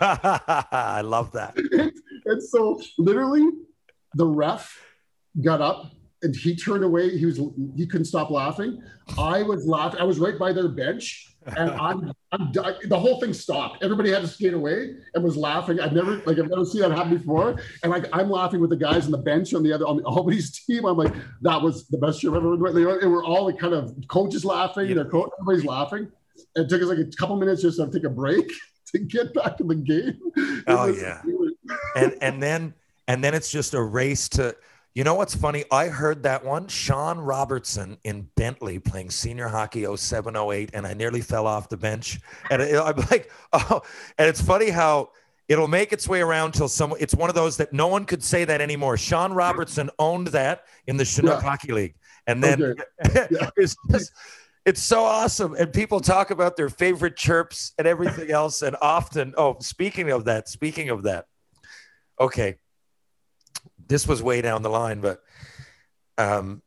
[0.00, 1.56] I love that.
[1.72, 1.92] and
[2.26, 3.48] and so literally
[4.14, 4.76] the ref
[5.42, 5.92] got up
[6.22, 7.16] and he turned away.
[7.16, 7.38] He was
[7.76, 8.82] he couldn't stop laughing.
[9.18, 10.00] I was laughing.
[10.00, 13.82] I was right by their bench, and I'm, I'm the whole thing stopped.
[13.82, 15.80] Everybody had to skate away and was laughing.
[15.80, 17.60] I've never like I've never seen that happen before.
[17.82, 20.02] And like I'm laughing with the guys on the bench on the other on the
[20.06, 20.84] Albany's team.
[20.84, 22.76] I'm like that was the best year I've ever been.
[22.76, 24.94] And we're all like kind of coaches laughing.
[24.94, 26.10] Their coach, everybody's laughing.
[26.56, 28.50] It took us like a couple minutes just to take a break
[28.92, 30.18] to get back to the game.
[30.66, 31.22] Oh, yeah.
[31.96, 32.74] and and then
[33.08, 34.54] and then it's just a race to
[34.94, 35.64] you know what's funny?
[35.70, 36.66] I heard that one.
[36.68, 41.76] Sean robertson in bentley playing senior hockey 07 08 and i nearly fell off the
[41.76, 42.18] bench.
[42.50, 43.82] And i'm like oh
[44.18, 45.10] and it's funny how
[45.48, 48.22] it'll make its way around till some it's one of those that no one could
[48.22, 48.96] say that anymore.
[48.96, 51.48] Sean robertson owned that in the chinook Yeah.
[51.48, 51.94] hockey league.
[52.26, 52.62] And then
[53.06, 53.26] Okay.
[53.30, 53.50] Yeah.
[53.56, 54.12] it's just
[54.66, 55.54] it's so awesome.
[55.54, 58.60] And people talk about their favorite chirps and everything else.
[58.62, 61.26] And often oh speaking of that speaking of that.
[62.20, 62.56] Okay
[63.90, 65.20] this was way down the line but
[66.16, 66.62] um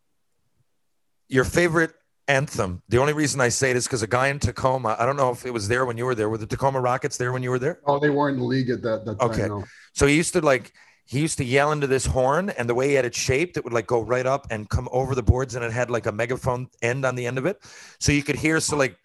[1.30, 1.94] your favorite
[2.28, 5.18] anthem the only reason i say it is because a guy in tacoma i don't
[5.18, 7.44] know if it was there when you were there were the tacoma rockets there when
[7.44, 9.30] you were there Oh, they weren't in the league at that, that time.
[9.32, 9.48] Okay.
[9.48, 9.64] no.
[9.94, 10.72] so he used to like
[11.06, 13.64] he used to yell into this horn, and the way he had it shaped, it
[13.66, 16.14] would like go right up and come over the boards, and it had like a
[16.14, 17.58] megaphone end on the end of it,
[18.00, 18.62] so you could hear.
[18.62, 18.96] So like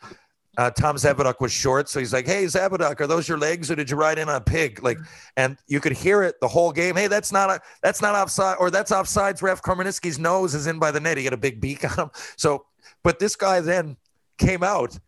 [0.59, 3.77] uh, Tom Zabaduk was short, so he's like, "Hey Zabaduk, are those your legs, or
[3.77, 4.99] did you ride in on a pig?" Like,
[5.37, 6.97] and you could hear it the whole game.
[6.97, 9.41] Hey, that's not a that's not offside, or that's offsides.
[9.41, 11.17] Ref Karmanisky's nose is in by the net.
[11.17, 12.11] He got a big beak on him.
[12.37, 12.67] So,
[13.05, 13.97] but this guy then
[14.37, 14.99] came out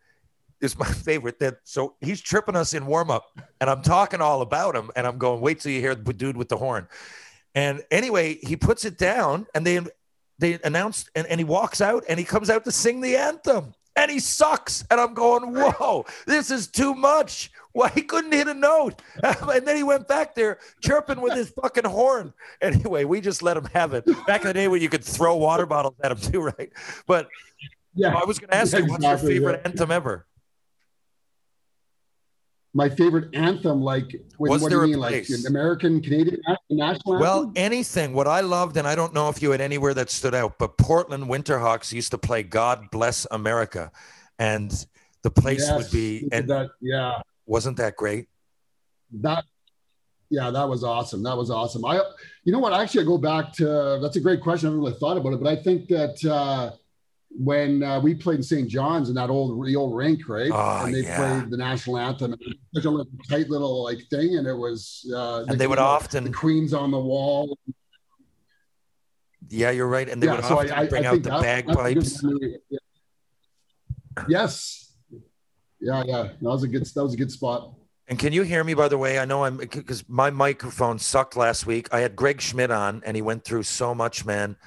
[0.61, 1.39] is my favorite.
[1.39, 3.25] That so he's tripping us in warm up,
[3.59, 6.37] and I'm talking all about him, and I'm going, wait till you hear the dude
[6.37, 6.87] with the horn.
[7.55, 9.81] And anyway, he puts it down, and they
[10.39, 13.73] they announced, and, and he walks out, and he comes out to sing the anthem,
[13.95, 17.51] and he sucks, and I'm going, whoa, this is too much.
[17.73, 21.49] Why he couldn't hit a note, and then he went back there chirping with his
[21.51, 22.33] fucking horn.
[22.61, 24.05] Anyway, we just let him have it.
[24.27, 26.69] Back in the day when you could throw water bottles at him too, right?
[27.07, 27.29] But
[27.95, 28.13] Yeah.
[28.15, 29.69] I was going to ask you, what's your favorite yeah.
[29.71, 30.25] anthem ever?
[32.73, 35.45] My favorite anthem, like, what, Was there a do you mean, like place?
[35.45, 37.19] an American, Canadian national anthem?
[37.19, 38.13] Well, anything.
[38.13, 40.77] What I loved, and I don't know if you had anywhere that stood out, but
[40.77, 43.91] Portland Winterhawks used to play "God Bless America,"
[44.39, 44.71] and
[45.23, 46.29] the place Yes, would be.
[46.31, 48.27] And that, yeah, wasn't that great?
[49.19, 49.43] that,
[50.29, 51.21] yeah, that was awesome.
[51.23, 51.83] That was awesome.
[51.83, 51.99] I,
[52.45, 52.71] you know what?
[52.71, 54.67] Actually, I go back to that's a great question.
[54.67, 56.71] I haven't really thought about it, but I think that uh,
[57.37, 58.67] when uh, we played in St.
[58.67, 60.51] John's in that old the old rink, right?
[60.53, 61.17] Oh, and they yeah.
[61.39, 64.47] played the national anthem, and it was such a little tight little like thing, and
[64.47, 65.09] it was.
[65.13, 67.57] Uh, And they would the, often- the Queens on the wall.
[69.49, 70.07] Yeah, you're right.
[70.07, 72.23] And they would so often bring out the that- that's a good bagpipes.
[72.69, 72.77] Yeah.
[74.27, 74.93] Yes.
[75.79, 76.23] Yeah, yeah.
[76.23, 76.85] That was a good.
[76.85, 77.73] That was a good spot.
[78.07, 79.19] And can you hear me, by the way?
[79.19, 81.87] I know I'm because my microphone sucked last week.
[81.93, 84.57] I had Greg Schmidt on, and he went through so much, man.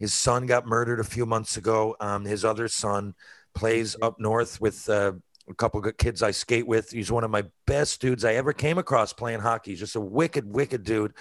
[0.00, 1.94] His son got murdered a few months ago.
[2.00, 3.14] Um, his other son
[3.54, 5.12] plays up north with uh,
[5.48, 6.90] a couple of good kids I skate with.
[6.90, 9.72] He's one of my best dudes I ever came across playing hockey.
[9.72, 11.12] He's just a wicked, wicked dude.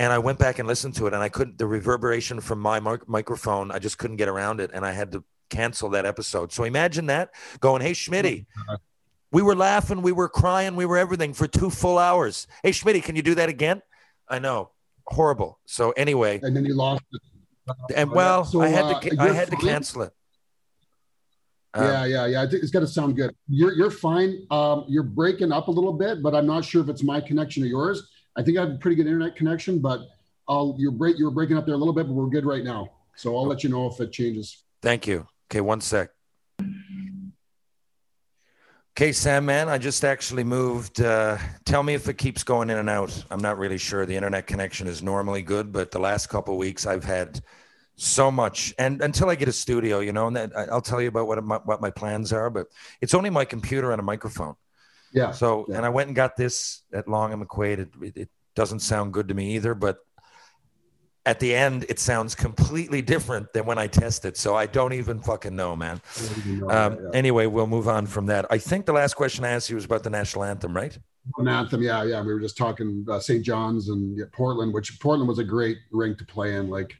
[0.00, 1.58] And I went back and listened to it, and I couldn't.
[1.58, 5.10] The reverberation from my mic- microphone, I just couldn't get around it, and I had
[5.12, 6.52] to cancel that episode.
[6.52, 8.46] So imagine that going, "Hey, Schmitty,
[9.32, 12.46] we were laughing, we were crying, we were everything for two full hours.
[12.62, 13.82] Hey, Schmitty, can you do that again?
[14.28, 14.70] I know,
[15.08, 15.58] horrible.
[15.66, 17.02] So anyway, And then you lost.
[17.12, 17.20] it.
[17.94, 20.12] And well, so, I had uh, to, I you're had to cancel it.
[21.74, 22.42] Um, yeah, yeah, yeah.
[22.42, 23.34] I think it's got to sound good.
[23.48, 24.46] You're you're fine.
[24.50, 27.62] Um, you're breaking up a little bit, but I'm not sure if it's my connection
[27.62, 28.08] or yours.
[28.36, 30.00] I think I have a pretty good internet connection, but
[30.48, 32.90] I'll you're break you're breaking up there a little bit, but we're good right now.
[33.16, 34.64] So I'll let you know if it changes.
[34.80, 35.26] Thank you.
[35.50, 36.10] Okay, one sec.
[38.98, 41.00] Okay, Sandman, I just actually moved.
[41.00, 43.24] Uh, tell me if it keeps going in and out.
[43.30, 44.04] I'm not really sure.
[44.04, 47.40] The internet connection is normally good, but the last couple of weeks I've had
[47.94, 48.74] so much.
[48.76, 51.28] And until I get a studio, you know, and then I- I'll tell you about
[51.28, 52.50] what my, what my plans are.
[52.50, 52.66] But
[53.00, 54.56] it's only my computer and a microphone.
[55.12, 55.30] Yeah.
[55.30, 55.76] So, yeah.
[55.76, 57.78] and I went and got this at Long and McQuade.
[57.78, 59.98] It, it, it doesn't sound good to me either, but
[61.28, 64.38] at the end, it sounds completely different than when I test it.
[64.38, 66.00] So I don't even fucking know, man.
[66.70, 68.46] Um, Anyway, we'll move on from that.
[68.48, 70.98] I think the last question I asked you was about the national anthem, right?
[71.36, 72.22] An anthem, yeah, yeah.
[72.22, 73.44] We were just talking uh, St.
[73.44, 76.70] John's and yeah, Portland, which Portland was a great rink to play in.
[76.70, 76.96] Like,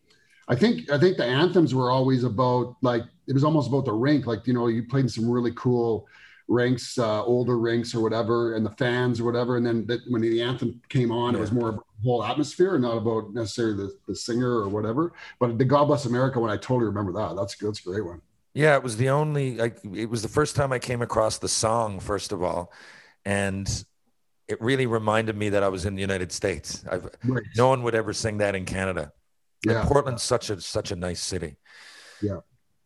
[0.48, 3.92] I think I think the anthems were always about like it was almost about the
[3.94, 4.26] rink.
[4.26, 6.06] Like you know, you played in some really cool
[6.48, 9.56] rinks, uh, older rinks or whatever, and the fans or whatever.
[9.58, 12.74] And then that, when the anthem came on, it was more about the whole atmosphere
[12.74, 15.12] and not about necessarily the, the singer or whatever.
[15.38, 17.36] But the God Bless America one, I totally remember that.
[17.36, 18.20] That's that's a great one.
[18.54, 19.56] Yeah, it was the only.
[19.56, 22.00] Like, it was the first time I came across the song.
[22.00, 22.72] First of all,
[23.24, 23.68] and
[24.48, 26.82] it really reminded me that I was in the United States.
[26.90, 27.42] I've, Right.
[27.56, 29.12] no one would ever sing that in Canada.
[29.68, 31.56] And Portland's such a such a nice city.
[32.22, 32.38] Yeah.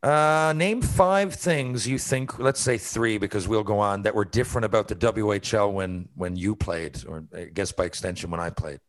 [0.03, 2.39] Uh, name five things you think.
[2.39, 6.35] Let's say three, because we'll go on that were different about the WHL when when
[6.35, 8.81] you played, or I guess by extension when I played.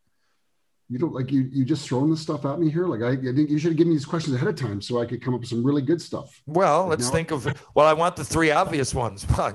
[0.90, 1.48] You don't like you.
[1.52, 2.86] You just throwing this stuff at me here.
[2.86, 5.00] Like I, I think you should have given me these questions ahead of time so
[5.00, 6.42] I could come up with some really good stuff.
[6.46, 7.12] Well, let's No.
[7.12, 7.46] think of.
[7.74, 9.24] Well, I want the three obvious ones.
[9.38, 9.54] Well,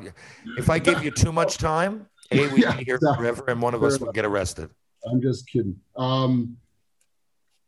[0.58, 3.18] if I give you too much time, a we'd Yeah, be here exactly.
[3.26, 4.16] forever, and one of Fair us would enough.
[4.16, 4.70] get arrested.
[5.12, 5.76] I'm just kidding.
[5.98, 6.58] Um,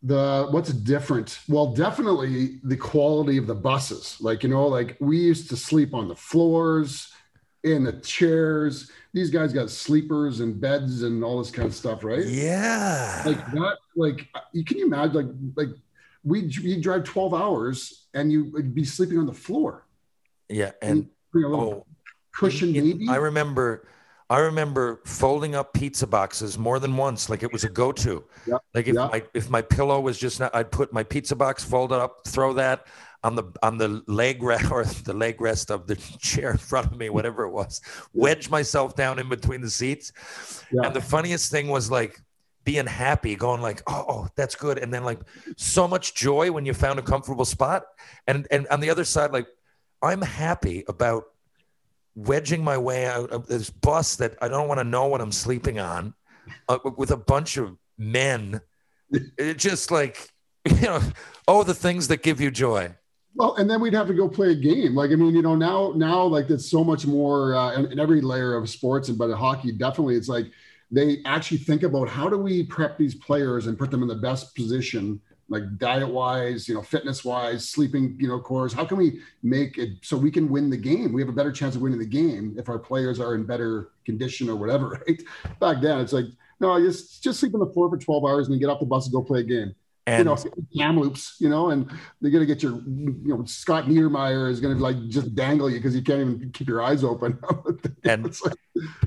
[0.03, 1.39] the what's different?
[1.47, 4.17] Well, definitely the quality of the buses.
[4.19, 7.11] Like you know, like we used to sleep on the floors,
[7.63, 8.91] in the chairs.
[9.13, 12.25] These guys got sleepers and beds and all this kind of stuff, right?
[12.25, 13.23] Yeah.
[13.25, 13.77] Like that.
[13.95, 15.53] Like you can you imagine?
[15.55, 15.75] Like like
[16.23, 19.85] we you drive 12 hours and you would be sleeping on the floor.
[20.49, 21.85] yeah, and Bring a little oh,
[22.33, 23.07] cushion, in- maybe.
[23.09, 23.87] I remember.
[24.31, 27.29] I remember folding up pizza boxes more than once.
[27.29, 28.23] Like it was a go-to.
[28.73, 31.99] Like if my if my pillow was just not, I'd put my pizza box folded
[31.99, 32.87] up, throw that
[33.25, 36.93] on the on the leg rest or the leg rest of the chair in front
[36.93, 37.81] of me, whatever it was.
[38.13, 40.13] Wedge myself down in between the seats.
[40.71, 42.17] And the funniest thing was like
[42.63, 44.77] being happy, going like, oh, oh, that's good.
[44.77, 45.19] And then like
[45.57, 47.83] so much joy when you found a comfortable spot.
[48.27, 49.47] And and on the other side, like
[50.01, 51.25] I'm happy about
[52.15, 55.31] wedging my way out of this bus that I don't want to know what I'm
[55.31, 56.13] sleeping on
[56.67, 58.61] uh, with a bunch of men.
[59.37, 60.29] It just like,
[60.65, 61.01] you know,
[61.45, 62.95] oh, the things that give you joy.
[63.35, 64.95] Well, and then we'd have to go play a game.
[64.95, 67.99] Like, I mean, you know, now, now, like, it's so much more uh, in, in
[67.99, 70.45] every layer of sports, and but hockey, definitely, it's like
[70.91, 74.15] they actually think about how do we prep these players and put them in the
[74.15, 75.19] best position,
[75.51, 78.71] like diet wise, you know, fitness wise, sleeping, you know, cores.
[78.71, 81.11] How can we make it so we can win the game?
[81.11, 83.91] We have a better chance of winning the game if our players are in better
[84.05, 85.21] condition or whatever, right?
[85.59, 86.25] Back then, it's like,
[86.61, 88.85] no, just just sleep on the floor for 12 hours and then get off the
[88.85, 89.75] bus and go play a game
[90.07, 90.37] And you know,
[90.77, 91.89] Kamloops, you know, and
[92.21, 95.95] they're gonna get your, you know, Scott Niedermayer is gonna like just dangle you because
[95.95, 97.37] you can't even keep your eyes open.
[98.05, 98.55] And- like,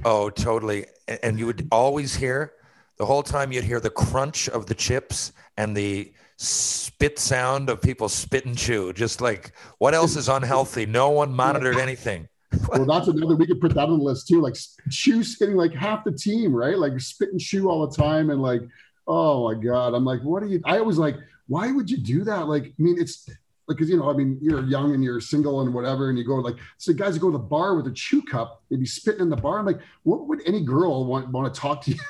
[0.05, 0.87] oh, totally.
[1.23, 2.53] And you would always hear
[2.97, 7.81] the whole time you'd hear the crunch of the chips and the spit sound of
[7.81, 8.93] people spit and chew.
[8.93, 10.87] Just like what else is unhealthy?
[10.87, 12.29] No one monitored anything.
[12.69, 13.37] well, that's another.
[13.37, 14.41] We could put that on the list too.
[14.41, 14.57] Like
[14.91, 16.79] chew spitting, like half the team, right?
[16.79, 18.63] Like spit and chew all the time, and like,
[19.07, 20.61] oh my god, I'm like, what are you?
[20.65, 21.17] I was like,
[21.47, 22.49] why would you do that?
[22.49, 23.29] Like, I mean, it's
[23.67, 26.25] like, cause you know, I mean, you're young and you're single and whatever, and you
[26.25, 29.23] go like, so guys go to the bar with a chew cup, they'd be spitting
[29.23, 29.59] in the bar.
[29.59, 31.99] I'm like, what would any girl want want to talk to you?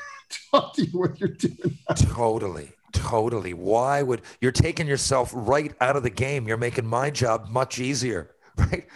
[0.51, 1.97] Talk to you when you're doing that.
[1.99, 2.73] Totally.
[2.95, 3.53] Totally.
[3.53, 6.47] Why would you're taking yourself right out of the game?
[6.49, 8.87] You're making my job much easier, right?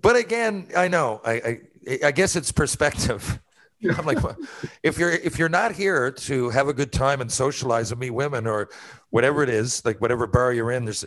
[0.00, 1.20] But again, I know.
[1.24, 3.40] I I, I guess it's perspective.
[3.96, 4.36] I'm like, well,
[4.82, 8.10] if you're if you're not here to have a good time and socialize and meet
[8.10, 8.70] women or
[9.10, 11.04] whatever it is, like whatever bar you're in, there's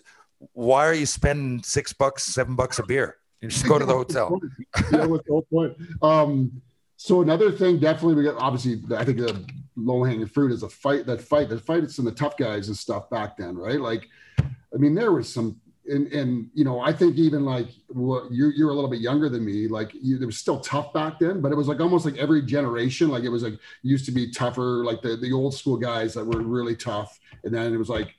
[0.54, 3.18] why are you spending six bucks, seven bucks a beer?
[3.42, 4.40] You just go to the hotel.
[4.92, 5.76] yeah, what's the whole point?
[6.02, 6.62] Um,
[6.96, 8.82] so another thing, definitely, we got obviously.
[8.96, 9.46] I think the
[9.86, 11.06] low hanging fruit is a fight.
[11.06, 13.80] That fight, that fight, it's in the tough guys and stuff back then, right?
[13.80, 14.08] Like,
[14.40, 18.52] I mean, there was some, and and you know, I think even like well, you're
[18.54, 19.68] you're a little bit younger than me.
[19.68, 22.44] Like, you, it was still tough back then, but it was like almost like every
[22.44, 23.10] generation.
[23.10, 24.84] Like, it was like used to be tougher.
[24.86, 28.16] Like the the old school guys that were really tough, and then it was like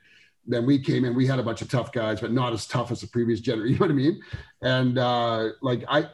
[0.46, 2.90] then we came in, we had a bunch of tough guys, but not as tough
[2.90, 3.70] as the previous generation.
[3.70, 4.22] You know what I mean?
[4.62, 6.06] And uh, like I,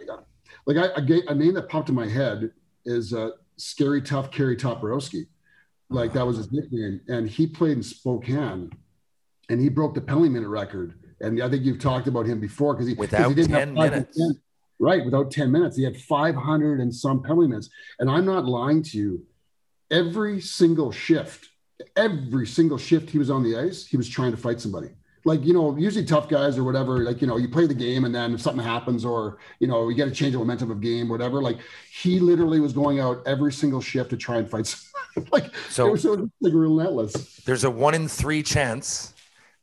[0.66, 0.90] like I,
[1.28, 2.50] a, name that popped in my head
[2.84, 5.26] is uh, Scary Tough Kerry Toporowski.
[5.88, 8.70] Like that was his nickname, and he played in Spokane,
[9.48, 10.94] and he broke the penalty minute record.
[11.20, 13.76] And I think you've talked about him before because he Without he didn't have 10
[13.76, 14.20] five- minutes.
[14.78, 15.74] Right, without 10 minutes.
[15.78, 17.70] He had 500 and some penalty minutes.
[17.98, 19.24] And I'm not lying to you.
[19.90, 21.48] Every single shift,
[21.96, 24.88] every single shift he was on the ice, he was trying to fight somebody.
[25.26, 28.04] Like, you know, usually tough guys or whatever, like, you know, you play the game
[28.04, 30.80] and then if something happens or, you know, you get to change the momentum of
[30.80, 31.42] game, whatever.
[31.42, 31.58] Like,
[31.92, 34.72] he literally was going out every single shift to try and fight
[35.32, 37.36] like, So- it was so like relentless.
[37.44, 39.14] There's a one in three chance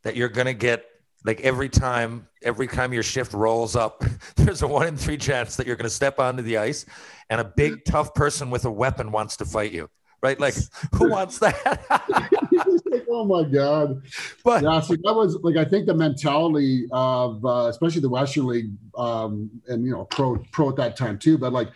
[0.04, 0.84] that you're gonna get
[1.26, 4.04] like every time every time your shift rolls up
[4.36, 6.86] there's a one in three chance that you're going to step onto the ice
[7.30, 9.90] and a big tough person with a weapon wants to fight you
[10.24, 10.56] right like
[10.96, 14.02] who wants that like, oh my God.
[14.44, 18.48] but Yeah, so that was like I think the mentality of uh, especially the Western
[18.48, 21.70] League um, and you know pro pro at that time too, but like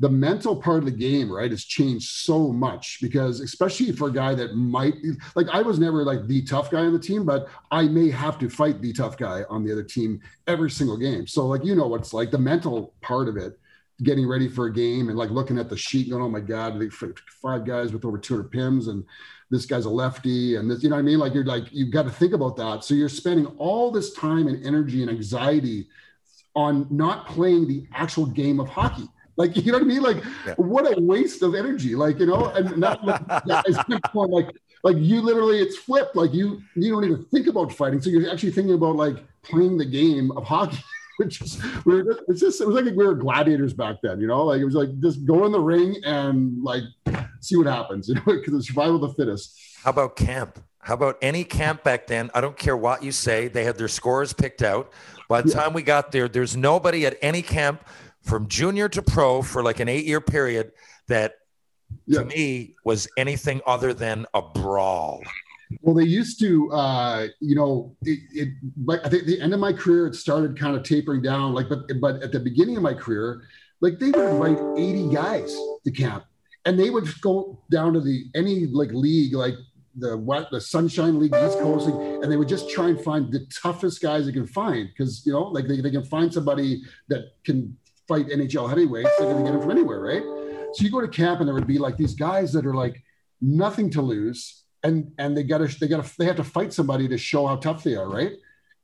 [0.00, 4.12] the mental part of the game, right, has changed so much because especially for a
[4.12, 4.94] guy that might
[5.36, 8.38] like I was never like the tough guy on the team, but I may have
[8.40, 11.26] to fight the tough guy on the other team every single game.
[11.26, 13.58] So like you know what's like the mental part of it
[14.02, 16.80] getting ready for a game and like looking at the sheet, going, "Oh my God,
[16.80, 19.04] they five guys with over 200 pims, and
[19.50, 21.18] this guy's a lefty, and this, you know what I mean?
[21.18, 22.84] Like you're like you've got to think about that.
[22.84, 25.88] So you're spending all this time and energy and anxiety
[26.56, 29.08] on not playing the actual game of hockey.
[29.36, 30.02] Like you know what I mean?
[30.02, 30.54] Like Yeah.
[30.56, 31.94] what a waste of energy.
[31.94, 33.20] Like you know, and not like,
[34.14, 34.50] like
[34.82, 36.16] like you literally it's flipped.
[36.16, 38.00] Like you you don't even think about fighting.
[38.00, 40.78] So you're actually thinking about like playing the game of hockey.
[41.18, 44.20] Which is we were just, it's just it was like we were gladiators back then,
[44.20, 44.44] you know.
[44.44, 46.82] Like it was like just go in the ring and like
[47.40, 49.56] see what happens, you know, because it's survival of the fittest.
[49.82, 50.58] How about camp?
[50.80, 52.30] How about any camp back then?
[52.34, 53.48] I don't care what you say.
[53.48, 54.92] They had their scores picked out.
[55.28, 55.54] By the Yeah.
[55.62, 57.84] time we got there, there's nobody at any camp
[58.22, 60.72] from junior to pro for like an eight year period
[61.08, 61.34] that
[62.06, 62.20] Yeah.
[62.20, 65.22] to me was anything other than a brawl.
[65.82, 68.48] Well, they used to, uh, you know, it, it
[68.84, 71.54] like I think the end of my career, it started kind of tapering down.
[71.54, 73.42] Like, but but at the beginning of my career,
[73.80, 76.24] like they would invite 80 guys to camp,
[76.64, 79.54] and they would go down to the any like league, like
[79.96, 83.32] the what the Sunshine League, East Coast League, and they would just try and find
[83.32, 86.82] the toughest guys they can find because you know, like they, they can find somebody
[87.08, 87.76] that can
[88.08, 90.22] fight NHL heavyweights, they're to get him from anywhere, right?
[90.74, 93.02] So you go to camp, and there would be like these guys that are like
[93.40, 97.18] nothing to lose and and they gotta they gotta they have to fight somebody to
[97.18, 98.32] show how tough they are right?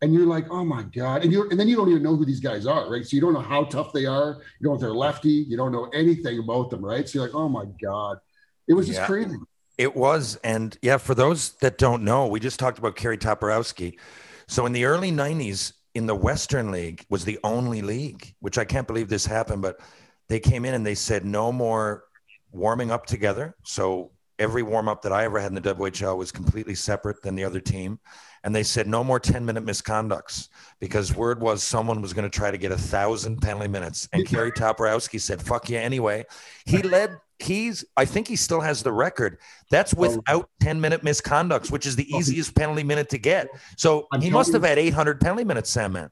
[0.02, 1.22] And you're like oh my god.
[1.22, 3.06] And you and then you don't even know who these guys are right?
[3.06, 4.40] So you don't know how tough they are.
[4.58, 5.28] You don't know if they're lefty.
[5.28, 7.08] You don't know anything about them right?
[7.08, 8.18] So you're like oh my god.
[8.66, 9.36] It was just crazy.
[9.76, 13.98] It was, and yeah, for those that don't know, we just talked about Kerry Toporowski.
[14.46, 18.64] So in the early '90s, in the Western League was the only league, which I
[18.64, 19.80] can't believe this happened, but
[20.28, 22.04] they came in and they said no more
[22.52, 23.56] warming up together.
[23.64, 27.36] So every warm up that I ever had in the WHL was completely separate than
[27.36, 28.00] the other team.
[28.42, 30.48] And they said no more 10 minute misconducts
[30.80, 34.08] because word was someone was going to try to get a thousand penalty minutes.
[34.12, 36.24] And Kerry Toporowski said, fuck you anyway.
[36.64, 39.38] He led, he's, I think he still has the record.
[39.70, 43.48] That's without 10 minute misconducts, which is the easiest penalty minute to get.
[43.76, 46.10] So he must have had 800 penalty minutes, Sandman.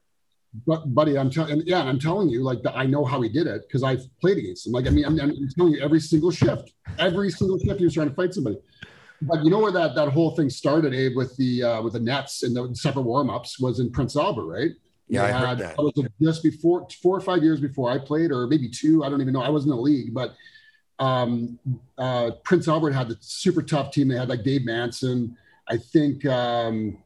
[0.65, 3.61] But buddy i'm telling yeah i'm telling you like i know how he did it
[3.67, 6.71] because i've played against him like i mean I'm, I'm telling you every single shift
[6.97, 8.57] every single shift he was trying to fight somebody
[9.21, 11.99] but you know where that that whole thing started abe with the uh with the
[11.99, 14.71] nets and the separate warm-ups was in prince albert right
[15.09, 15.75] Yeah, I heard that.
[15.77, 19.03] was just before four or five years before I played, or maybe two.
[19.03, 19.41] I don't even know.
[19.41, 20.35] I wasn't in the league, but
[20.99, 21.57] um,
[21.97, 24.07] uh, Prince Albert had the super tough team.
[24.07, 25.35] They had like Dave Manson.
[25.67, 26.25] I think.
[26.27, 26.99] Um,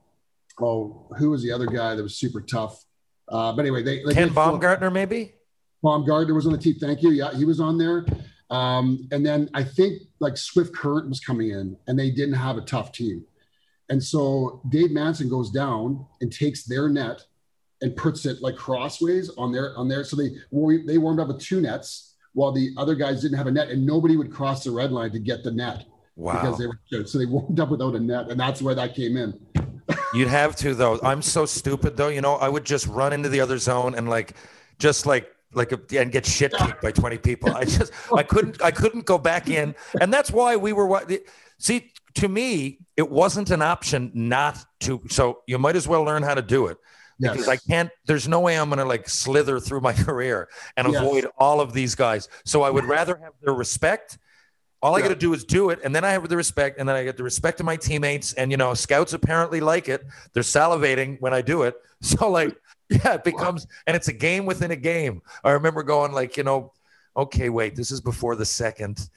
[0.60, 2.84] oh, who was the other guy that was super tough?
[3.30, 5.34] Uh, but anyway, they like, Ken they- Baumgartner, maybe?
[5.82, 6.76] Baumgartner was on the team.
[6.80, 7.12] Thank you.
[7.12, 8.06] Yeah, he was on there.
[8.50, 12.58] Um, and then I think like Swift Current was coming in, and they didn't have
[12.58, 13.26] a tough team.
[13.90, 17.22] And so Dave Manson goes down and takes their net
[17.82, 20.04] and puts it like crossways on their on their.
[20.04, 20.30] So they
[20.86, 23.86] they warmed up with two nets while the other guys didn't have a net, and
[23.86, 25.86] nobody would cross the red line to get the net
[26.16, 26.34] Wow.
[26.42, 27.10] because they were good.
[27.10, 29.40] so they warmed up without a net, and that's where that came in.
[30.14, 31.00] You'd have to though.
[31.04, 32.08] I'm so stupid though.
[32.10, 34.36] You know, I would just run into the other zone and like,
[34.80, 37.50] just like like a, and get shit kicked by 20 people.
[37.56, 40.86] I just I couldn't I couldn't go back in, and that's why we were.
[40.86, 41.12] what.
[41.58, 45.02] See, to me, it wasn't an option not to.
[45.10, 46.78] So you might as well learn how to do it
[47.20, 47.90] because I can't.
[48.06, 50.48] There's no way I'm going to like slither through my career
[50.78, 51.02] and Yes.
[51.02, 52.30] avoid all of these guys.
[52.46, 54.18] So I would rather have their respect.
[54.84, 55.04] All I Yeah.
[55.04, 57.06] got to do is do it, and then I have the respect, and then I
[57.06, 58.34] get the respect of my teammates.
[58.34, 60.06] And you know, scouts apparently like it.
[60.34, 61.76] They're salivating when I do it.
[62.02, 62.54] So like,
[62.90, 65.22] yeah, it becomes, and it's a game within a game.
[65.42, 66.74] I remember going like, you know,
[67.16, 69.10] okay, wait, this is before the second.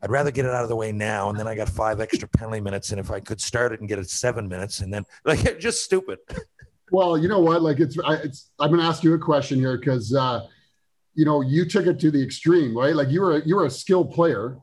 [0.00, 2.26] I'd rather get it out of the way now, and then I got five extra
[2.38, 2.92] penalty minutes.
[2.92, 5.84] And if I could start it and get it seven minutes, and then like, just
[5.84, 6.18] stupid.
[6.90, 7.60] Well, you know what?
[7.60, 8.50] Like it's, I, it's.
[8.58, 10.46] I'm going to ask you a question here because, uh,
[11.14, 12.94] you know, you took it to the extreme, right?
[12.96, 14.56] Like you were, you were a skilled player,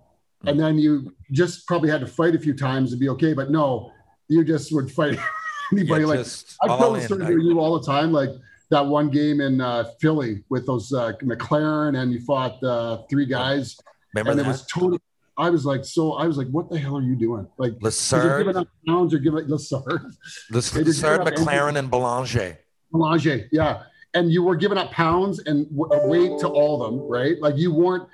[0.45, 3.33] and then you just probably had to fight a few times to be okay.
[3.33, 3.91] But no,
[4.27, 5.17] you just would fight
[5.71, 6.01] anybody.
[6.03, 6.25] Yeah, like
[6.63, 7.01] I all tell in.
[7.01, 8.11] the story to you all the time.
[8.11, 8.29] Like
[8.69, 13.25] that one game in uh, Philly with those uh, McLaren, and you fought uh, three
[13.25, 13.77] guys,
[14.13, 14.45] Remember and that?
[14.45, 14.99] it was totally.
[15.39, 17.47] I was like, so I was like, what the hell are you doing?
[17.59, 20.11] Like, Lassard, giving up pounds, you're giving Lassard.
[20.49, 22.57] Lass- they just Lassard, up McLaren, and Belanger.
[22.91, 23.83] Melange, yeah.
[24.15, 27.39] And you were giving up pounds and w- weight to all of them, right?
[27.39, 28.09] Like you weren't,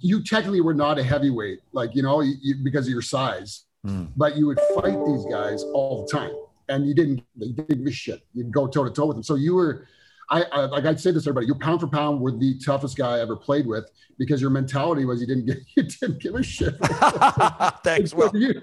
[0.00, 3.64] you technically were not a heavyweight, like, you know, you, you- because of your size,
[3.84, 4.06] Hmm.
[4.16, 6.32] but you would fight these guys all the time.
[6.68, 8.26] And you didn't, you didn't give a shit.
[8.34, 9.22] You'd go toe to toe with them.
[9.22, 9.86] So you were,
[10.28, 12.96] I, I like I'd say this to everybody, you pound for pound were the toughest
[12.96, 16.34] guy I ever played with because your mentality was you didn't give, you didn't give
[16.34, 16.74] a shit.
[17.84, 18.12] Thanks.
[18.16, 18.62] Well, You-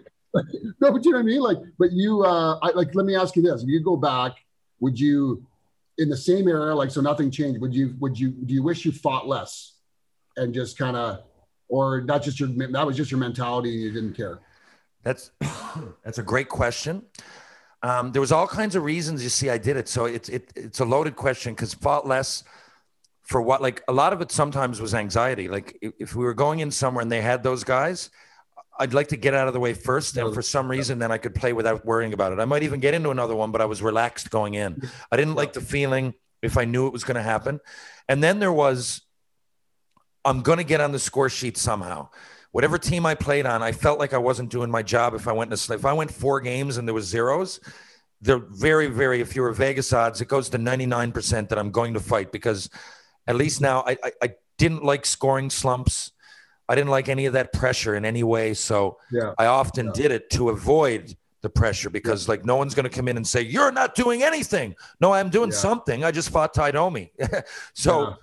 [0.82, 1.40] no, but you know what I mean?
[1.42, 4.32] Like, but you, uh, I, like, let me ask you this: If you go back,
[4.80, 5.46] would you,
[6.00, 7.62] in the same era, like, so nothing changed?
[7.62, 9.73] Would you, would you, do you wish you fought less?
[10.38, 11.24] And just kind of,
[11.70, 14.40] or not just your that was just your mentality and you didn't care.
[15.04, 15.32] That's
[16.04, 17.04] that's a great question.
[17.82, 19.24] Um, there was all kinds of reasons.
[19.24, 22.44] You see, I did it, so it's it, it's a loaded question because fought less
[23.24, 25.48] for what like a lot of it sometimes was anxiety.
[25.48, 28.10] Like if, if we were going in somewhere and they had those guys,
[28.80, 31.18] I'd like to get out of the way first, and for some reason, then I
[31.18, 32.40] could play without worrying about it.
[32.40, 34.82] I might even get into another one, but I was relaxed going in.
[35.12, 37.60] I didn't like the feeling if I knew it was going to happen.
[38.10, 39.02] And then there was,
[40.26, 42.10] I'm going to get on the score sheet somehow.
[42.52, 45.32] Whatever team I played on, I felt like I wasn't doing my job if I
[45.32, 47.60] went to if I went four games and there was zeros.
[48.22, 49.20] They're very, very.
[49.22, 52.70] If you were Vegas odds, it goes to 99% that I'm going to fight because
[53.28, 56.12] at least now I, I, I didn't like scoring slumps.
[56.70, 58.54] I didn't like any of that pressure in any way.
[58.54, 59.34] So Yeah.
[59.38, 63.10] I often did it to avoid the pressure because like no one's going to come
[63.10, 64.76] in and say you're not doing anything.
[65.02, 65.58] No, I'm doing Yeah.
[65.58, 66.04] something.
[66.06, 67.12] I just fought Tie Domi.
[67.74, 68.16] so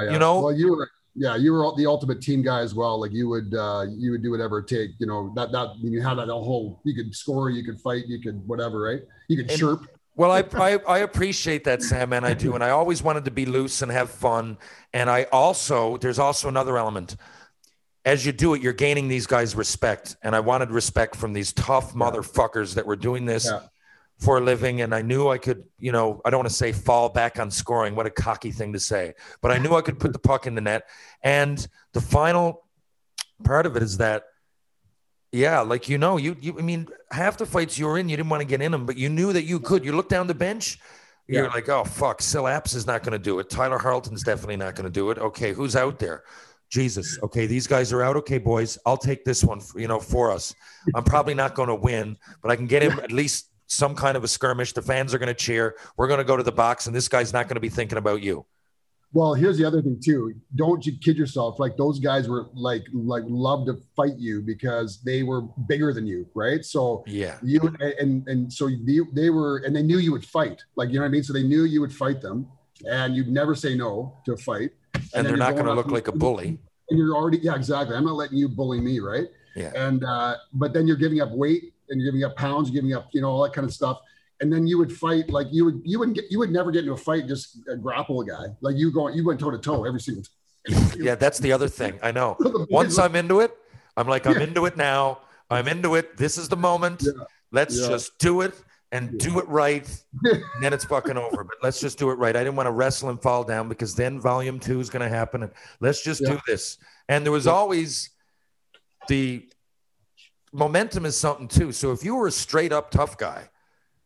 [0.00, 3.00] Yeah, You know- well, you were, yeah, you were the ultimate team guy as well.
[3.00, 4.90] Like you would, uh, you would do whatever it take.
[4.98, 6.80] You know, that that you had that whole.
[6.84, 9.02] You could score, you could fight, you could whatever, right?
[9.28, 9.88] You could And- chirp.
[10.18, 13.30] Well, I, I I appreciate that, Sam, and I do, and I always wanted to
[13.30, 14.56] be loose and have fun.
[14.94, 17.16] And I also there's also another element.
[18.06, 21.52] As you do it, you're gaining these guys respect, and I wanted respect from these
[21.52, 23.60] tough motherfuckers that were doing this Yeah.
[24.18, 24.80] For a living.
[24.80, 27.50] And I knew I could, you know, I don't want to say fall back on
[27.50, 27.94] scoring.
[27.94, 29.12] What a cocky thing to say,
[29.42, 30.88] but I knew I could put the puck in the net.
[31.22, 32.64] And the final
[33.44, 34.24] part of it is that
[35.32, 38.16] yeah, like you know, you you I mean, half the fights you were in, you
[38.16, 39.84] didn't want to get in them, but you knew that you could.
[39.84, 40.78] You look down the bench,
[41.26, 41.50] you're Yeah.
[41.52, 43.50] like, oh fuck, Syl Apps is not going to do it.
[43.50, 45.18] Tyler Harleton's definitely not going to do it.
[45.18, 46.22] Okay, who's out there?
[46.70, 47.18] Jesus.
[47.22, 48.16] Okay, these guys are out.
[48.16, 49.60] Okay, boys, I'll take this one.
[49.60, 50.54] For, you know, for us.
[50.94, 54.16] I'm probably not going to win, but I can get him at least some kind
[54.16, 54.72] of a skirmish.
[54.72, 55.76] The fans are going to cheer.
[55.96, 57.98] We're going to go to the box, and this guy's not going to be thinking
[57.98, 58.46] about you.
[59.12, 60.34] Well, here's the other thing too.
[60.56, 61.58] Don't you kid yourself.
[61.58, 66.06] Like those guys were like like love to fight you because they were bigger than
[66.06, 66.64] you, right?
[66.64, 67.38] So Yeah.
[67.42, 70.62] you and and so they, they were and they knew you would fight.
[70.74, 71.22] Like you know what I mean.
[71.22, 72.48] So they knew you would fight them,
[72.90, 74.72] and you'd never say no to a fight.
[74.92, 76.58] And, then they're not going to look like a bully.
[76.90, 77.96] And you're already yeah exactly.
[77.96, 79.28] I'm not letting you bully me, right?
[79.54, 79.72] Yeah.
[79.74, 83.08] And uh, but then you're giving up weight and you're giving up pounds, giving up
[83.12, 83.98] you know all that kind of stuff.
[84.40, 86.80] And then you would fight like you would you wouldn't get you would never get
[86.80, 89.58] into a fight just uh, grapple a guy like you going you went toe to
[89.58, 90.32] toe every single time.
[90.96, 91.98] Yeah, that's the other thing.
[92.02, 92.36] I know.
[92.70, 93.56] Once I'm into it,
[93.96, 94.42] I'm like, I'm Yeah.
[94.48, 95.20] into it now.
[95.48, 96.16] I'm into it.
[96.16, 97.02] This is the moment.
[97.04, 97.12] Yeah.
[97.52, 97.88] Let's Yeah.
[97.88, 98.52] just do it
[98.92, 99.88] and do it right.
[100.24, 101.44] and then it's fucking over.
[101.44, 102.34] But let's just do it right.
[102.36, 105.08] I didn't want to wrestle and fall down because then volume two is going to
[105.08, 105.44] happen.
[105.44, 106.76] And let's just do this.
[107.08, 108.10] And there was always
[109.08, 109.48] the
[110.56, 111.72] momentum is something too.
[111.72, 113.48] So if you were a straight up tough guy,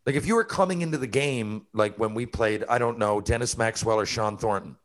[0.07, 3.21] like if you were coming into the game, like when we played, I don't know,
[3.21, 4.77] Dennis Maxwell or Shawn Thornton,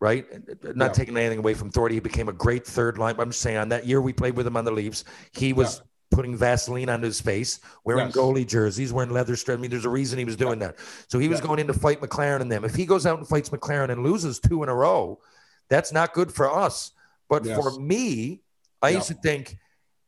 [0.00, 0.26] right?
[0.74, 0.92] Not Yeah.
[0.92, 1.94] taking anything away from Thornton.
[1.94, 3.16] He became a great third line.
[3.18, 5.82] I'm just saying on that year we played with him on the Leafs, he was
[6.10, 8.16] putting Vaseline on his face, wearing Yes.
[8.16, 9.58] goalie jerseys, wearing leather strap.
[9.58, 10.76] I mean, there's a reason he was doing that.
[11.08, 11.46] So he was Yeah.
[11.46, 12.64] going in to fight McLaren and them.
[12.64, 15.20] If he goes out and fights McLaren and loses two in a row,
[15.68, 16.90] that's not good for us.
[17.28, 17.56] But Yes.
[17.56, 18.42] for me,
[18.82, 18.96] I Yeah.
[18.96, 19.56] used to think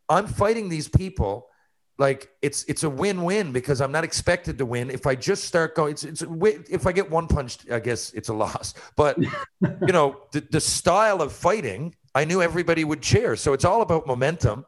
[0.09, 1.49] I'm fighting these people
[1.99, 4.89] like it's it's a win-win because I'm not expected to win.
[4.89, 6.23] If I just start going, it's, it's
[6.69, 8.73] if I get one punched, I guess it's a loss.
[8.95, 9.17] But
[9.61, 13.35] you know, the, the style of fighting, I knew everybody would cheer.
[13.35, 14.65] So it's all about momentum,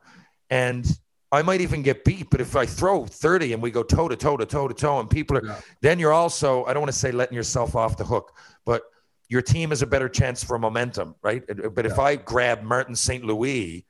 [0.49, 0.85] and
[1.31, 2.29] I might even get beat.
[2.29, 4.99] But if I throw 30 and we go toe to toe to toe to toe,
[4.99, 5.59] and people are, Yeah.
[5.81, 8.83] then you're also I don't want to say letting yourself off the hook, but
[9.29, 11.43] your team has a better chance for momentum, right?
[11.73, 13.25] But if I grab Martin St.
[13.25, 13.83] Louis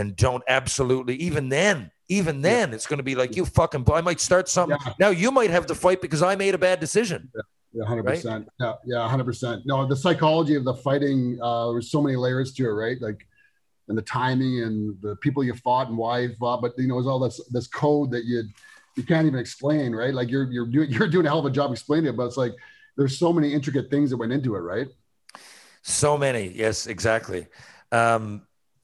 [0.00, 4.00] and don't absolutely even then even then it's going to be like you fucking i
[4.00, 4.92] might start something Yeah.
[4.98, 7.30] now you might have to fight because i made a bad decision
[7.72, 8.48] Yeah, hundred percent.
[8.58, 9.62] Yeah, yeah, hundred percent.
[9.64, 11.38] No, the psychology of the fighting.
[11.40, 12.98] Uh, there's so many layers to it, right?
[13.00, 13.20] Like,
[13.88, 14.76] and the timing and
[15.06, 16.58] the people you fought and why you fought.
[16.64, 18.38] But you know, it's all this this code that you
[18.96, 20.12] you can't even explain, right?
[20.12, 22.36] Like you're you're doing you're doing a hell of a job explaining it, but it's
[22.44, 22.54] like
[22.96, 24.88] there's so many intricate things that went into it, right?
[25.82, 27.46] so many yes exactly
[27.92, 28.42] um,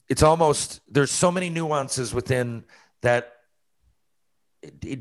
[0.09, 2.63] it's almost there's so many nuances within
[3.01, 3.33] that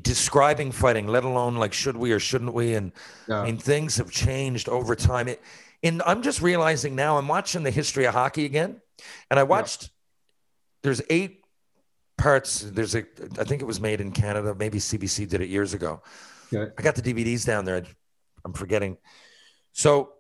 [0.03, 2.93] describing fighting let alone like should we or shouldn't we and
[3.27, 3.41] Yeah.
[3.41, 5.41] i mean things have changed over time it,
[5.83, 8.81] and i'm just realizing now i'm watching the history of hockey again
[9.31, 9.91] and i watched
[10.83, 11.43] there's eight
[12.19, 13.05] parts there's a
[13.39, 16.03] i think it was made in canada maybe cbc did it years ago
[16.53, 16.71] Okay.
[16.79, 17.83] i got the dvds down there
[18.45, 18.99] i'm forgetting
[19.73, 20.13] so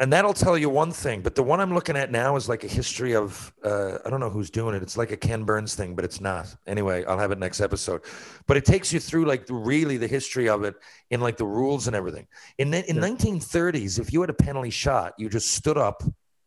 [0.00, 2.62] and that'll tell you one thing but the one i'm looking at now is like
[2.64, 5.74] a history of uh, i don't know who's doing it it's like a ken burns
[5.74, 8.02] thing but it's not anyway i'll have it next episode
[8.46, 10.74] but it takes you through like really the history of it
[11.10, 12.26] in like the rules and everything
[12.58, 13.02] in the in Yeah.
[13.02, 16.02] 1930s if you had a penalty shot you just stood up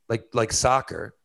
[0.09, 1.15] like like soccer,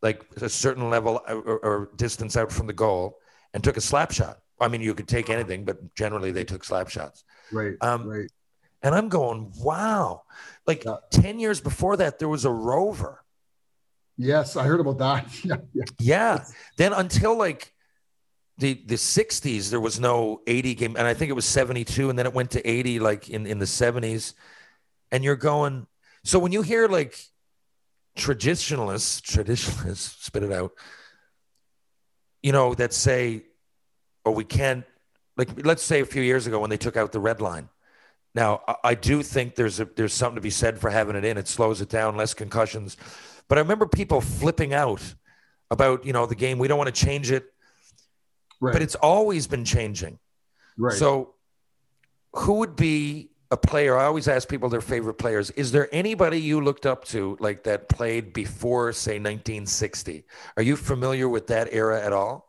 [0.00, 3.18] like a certain level or, or distance out from the goal,
[3.52, 4.38] and took a slap shot.
[4.60, 7.24] I mean, you could take anything, but generally they took slap shots.
[7.50, 7.74] Right.
[7.80, 8.30] Um, right.
[8.82, 10.22] And I'm going, wow.
[10.66, 10.96] Like Yeah.
[11.10, 13.24] 10 years before that, there was a rover.
[14.16, 15.26] Yes, I heard about that.
[15.44, 15.56] Yeah.
[15.72, 15.84] yeah.
[15.98, 16.44] Yeah.
[16.76, 17.72] Then until like
[18.58, 20.96] the the 60s, there was no 80 game.
[20.96, 22.10] And I think it was 72.
[22.10, 24.34] And then it went to 80 like in, in the 70s.
[25.10, 25.86] And you're going,
[26.24, 27.18] so when you hear like
[28.16, 30.72] traditionalists, traditionalists, spit it out,
[32.42, 33.44] you know, that say,
[34.24, 34.84] oh, we can't,
[35.36, 37.68] like, let's say a few years ago when they took out the red line.
[38.38, 41.36] Now, I- do think there's a there's something to be said for having it in.
[41.38, 42.96] It slows it down, less concussions.
[43.48, 45.02] But I remember people flipping out
[45.72, 46.58] about you know the game.
[46.58, 47.46] We don't want to change it,
[48.60, 48.72] Right.
[48.72, 50.20] but it's always been changing.
[50.76, 50.96] right.
[50.96, 51.34] So,
[52.34, 53.98] who would be a player?
[53.98, 55.50] I always ask people their favorite players.
[55.50, 60.24] Is there anybody you looked up to like that played before, say, 1960?
[60.56, 62.47] Are you familiar with that era at all?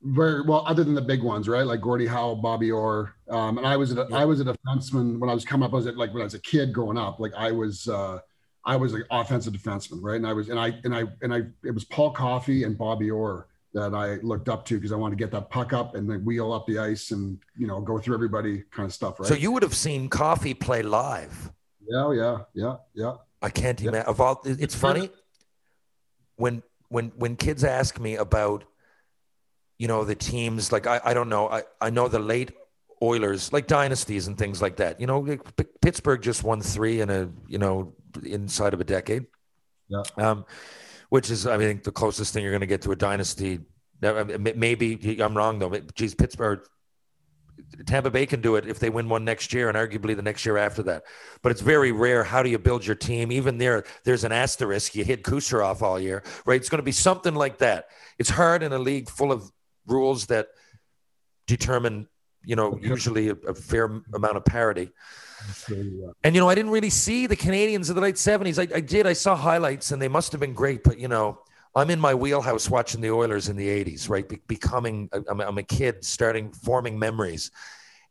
[0.00, 3.66] Very well other than the big ones right like gordie howe bobby orr um, and
[3.66, 6.12] i was I was a defenseman when i was coming up i was at, like
[6.12, 8.20] when i was a kid growing up like i was uh
[8.64, 11.42] i was an offensive defenseman right and i was and i and i and i
[11.64, 15.18] it was paul coffey and bobby orr that i looked up to because i wanted
[15.18, 17.98] to get that puck up and then wheel up the ice and you know go
[17.98, 21.50] through everybody kind of stuff right So you would have seen Coffey play live.
[21.90, 23.88] yeah yeah yeah yeah I can't Yeah.
[23.90, 24.08] imagine.
[24.08, 25.10] Of all, it's funny
[26.36, 28.64] when when when kids ask me about,
[29.78, 30.72] you know, the teams.
[30.72, 31.48] Like I, I don't know.
[31.48, 32.52] I I know the late
[33.00, 35.00] Oilers, like dynasties and things like that.
[35.00, 38.84] You know, like, P- Pittsburgh just won three in a you know inside of a
[38.84, 39.26] decade.
[39.88, 40.02] Yeah.
[40.16, 40.44] Um,
[41.08, 43.60] which is I think the closest thing you're going to get to a dynasty.
[44.02, 45.70] Now, I mean, Maybe I'm wrong though.
[45.94, 46.60] Geez, Pittsburgh.
[47.86, 50.46] Tampa Bay can do it if they win one next year and arguably the next
[50.46, 51.02] year after that.
[51.42, 52.24] But it's very rare.
[52.24, 53.30] How do you build your team?
[53.30, 54.94] Even there, there's an asterisk.
[54.94, 56.58] You hit Kucherov all year, right?
[56.58, 57.86] It's going to be something like that.
[58.18, 59.50] It's hard in a league full of
[59.88, 60.48] rules that
[61.46, 62.08] determine,
[62.44, 63.84] you know, usually a, a fair
[64.14, 64.90] amount of parity.
[66.24, 68.58] And you know, I didn't really see the Canadiens of the late '70s.
[68.58, 69.06] I, I did.
[69.06, 70.82] I saw highlights, and they must have been great.
[70.82, 71.40] But you know,
[71.74, 74.28] I'm in my wheelhouse watching the Oilers in the '80s, right?
[74.28, 77.50] Be- becoming, I'm, I'm a kid, starting forming memories,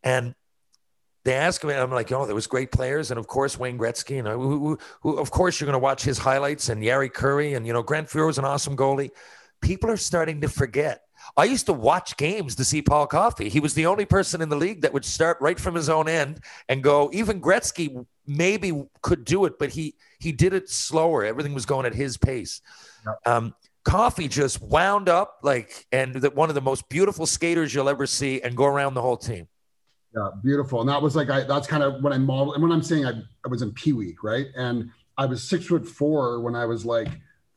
[0.03, 0.36] and
[1.28, 4.15] they ask me, I'm like, oh, there was great players, and of course Wayne Gretzky,
[4.15, 7.11] you know, who, who, who of course you're going to watch his highlights, and Jari
[7.11, 9.09] Kurri, and you know, Grant Fuhr was an awesome goalie.
[9.61, 11.07] People are starting to forget.
[11.38, 13.47] I used to watch games to see Paul Coffey.
[13.47, 16.09] He was the only person in the league that would start right from his own
[16.09, 17.11] end and go.
[17.13, 21.23] Even Gretzky maybe could do it, but he he did it slower.
[21.23, 22.61] Everything was going at his pace.
[23.25, 27.88] Um, Coffey just wound up like, and that one of the most beautiful skaters you'll
[27.88, 29.47] ever see, and go around the whole team.
[30.15, 30.81] Yeah, beautiful.
[30.81, 33.05] And that was like I that's kind of when I modeled and when I'm saying
[33.05, 33.11] I,
[33.45, 34.47] I was in Pee Week, right?
[34.55, 37.09] And I was six foot four when I was like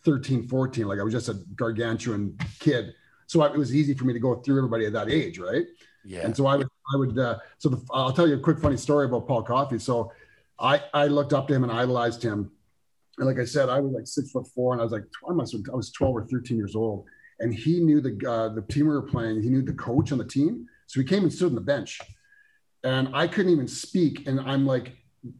[0.05, 0.87] 13, 14.
[0.87, 2.95] Like I was just a gargantuan kid.
[3.31, 5.64] So I, it was easy for me to go through everybody at that age, right?
[6.05, 6.22] Yeah.
[6.22, 8.76] And so I would, I would, uh, so the, I'll tell you a quick funny
[8.76, 9.78] story about Paul Coffey.
[9.78, 10.11] So
[10.59, 12.51] I, I looked up to him and idolized him.
[13.18, 15.33] And like I said, I was like six foot four and I was like, I
[15.33, 17.05] must have, I was 12 or 13 years old.
[17.39, 20.18] And he knew the, uh, the team we were playing, he knew the coach on
[20.18, 20.66] the team.
[20.89, 22.01] So he came and stood on the bench
[22.83, 24.26] and I couldn't even speak.
[24.26, 24.97] And I'm like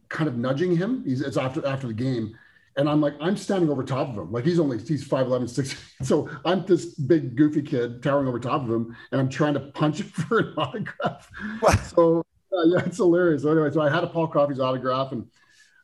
[0.07, 1.03] kind of nudging him.
[1.05, 2.37] He's, it's after, after the game.
[2.77, 4.31] And I'm like, I'm standing over top of him.
[4.31, 5.75] Like he's only, he's 5'11, 6.
[6.03, 9.59] So I'm this big goofy kid towering over top of him and I'm trying to
[9.59, 11.29] punch him for an autograph.
[11.89, 13.43] So uh, yeah, it's hilarious.
[13.43, 15.11] So anyway, so I had a Paul Coffey's autograph.
[15.11, 15.27] And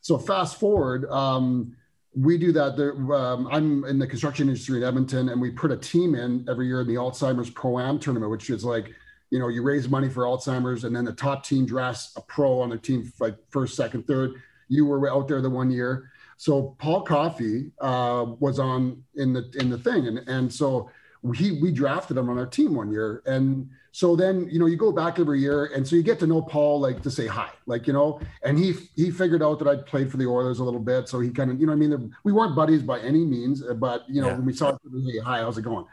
[0.02, 1.74] so fast forward, um,
[2.14, 2.76] we do that.
[2.76, 6.46] There, um, I'm in the construction industry in Edmonton, and we put a team in
[6.48, 8.92] every year in the Alzheimer's Pro Am tournament, which is like,
[9.30, 12.60] you know, you raise money for Alzheimer's, and then the top team drafts a pro
[12.60, 14.42] on their team, like first, second, third.
[14.68, 19.50] You were out there the one year, so Paul Coffey uh, was on in the
[19.58, 20.88] in the thing, and and so
[21.34, 24.76] he we drafted him on our team one year, and so then you know you
[24.76, 27.50] go back every year, and so you get to know Paul like to say hi,
[27.66, 30.64] like you know, and he he figured out that I played for the Oilers a
[30.64, 33.24] little bit, so he kind of you know I mean we weren't buddies by any
[33.24, 34.36] means, but you know Yeah.
[34.36, 34.78] when we saw
[35.12, 35.86] hey hi, how's it going?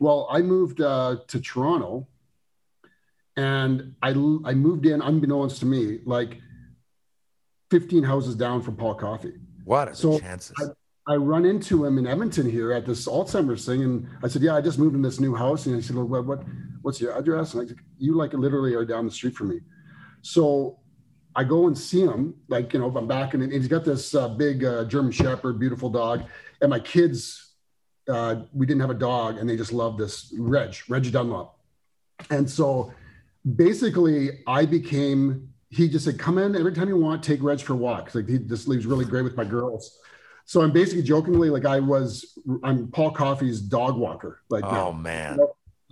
[0.00, 2.08] Well, I moved uh, to Toronto,
[3.36, 6.40] and I I moved in unbeknownst to me like
[7.70, 9.34] 15 houses down from Paul Coffey.
[9.70, 10.56] What are the So, chances?
[11.06, 14.56] I run into him in Edmonton here at this Alzheimer's thing, and I said, "Yeah,
[14.56, 16.42] I just moved in this new house." And he said, "Well, what, what
[16.82, 19.60] what's your address?" And I said, "You like literally are down the street from me."
[20.22, 20.80] So
[21.36, 24.30] I go and see him, like you know, I'm back, and he's got this uh,
[24.30, 26.24] big uh, German Shepherd, beautiful dog,
[26.60, 27.54] and my kids,
[28.08, 31.56] uh, we didn't have a dog, and they just love this Reg, Reg Dunlop,
[32.28, 32.92] and so
[33.54, 35.49] basically I became.
[35.70, 37.22] He just said, "Come in every time you want.
[37.22, 39.98] Take Reg for walks." Like he just leaves really great with my girls.
[40.44, 42.38] So I'm basically jokingly like I was.
[42.64, 44.40] I'm Paul Coffey's dog walker.
[44.50, 45.38] Like, Oh man.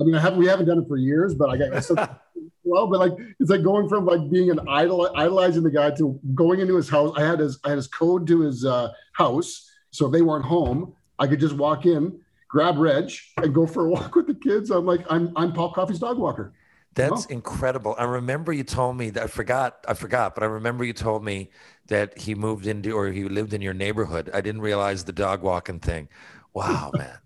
[0.01, 1.95] I mean, I have we haven't done it for years, but I got so,
[2.65, 6.19] well, but like it's like going from like being an idol idolizing the guy to
[6.35, 7.13] going into his house.
[7.17, 10.45] I had his I had his code to his uh, house, so if they weren't
[10.45, 14.35] home, I could just walk in, grab Reg, and go for a walk with the
[14.35, 14.71] kids.
[14.71, 16.53] I'm like I'm I'm Paul Coffey's dog walker.
[16.99, 17.31] That's Oh.
[17.31, 17.95] incredible.
[17.99, 21.25] I remember you told me that I forgot, I forgot, but I remember you told
[21.25, 21.51] me
[21.87, 24.31] that he moved into or he lived in your neighborhood.
[24.35, 26.09] I didn't realize the dog walking thing.
[26.55, 27.19] Wow, man.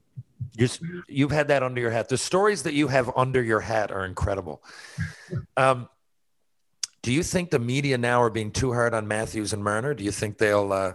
[0.57, 0.69] You,
[1.09, 2.09] you've had that under your hat.
[2.11, 4.63] The stories that you have under your hat are incredible.
[5.57, 5.89] Um,
[7.03, 9.95] do you think the media now are being too hard on Matthews and Marner?
[9.95, 10.95] Do you think they'll uh,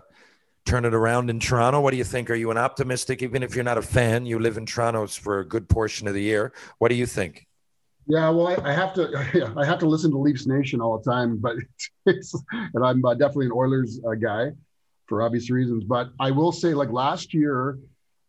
[0.65, 1.81] turn it around in Toronto?
[1.81, 2.29] What do you think?
[2.29, 4.25] Are you an optimistic, even if you're not a fan?
[4.27, 6.53] You live in Toronto for a good portion of the year.
[6.77, 7.46] What do you think?
[8.07, 11.09] Yeah, well, I, I have to I have to listen to Leafs Nation all the
[11.09, 11.57] time, but
[12.05, 14.51] it's, and I'm uh, definitely an Oilers uh, guy
[15.07, 15.83] for obvious reasons.
[15.83, 17.77] But I will say, like last year,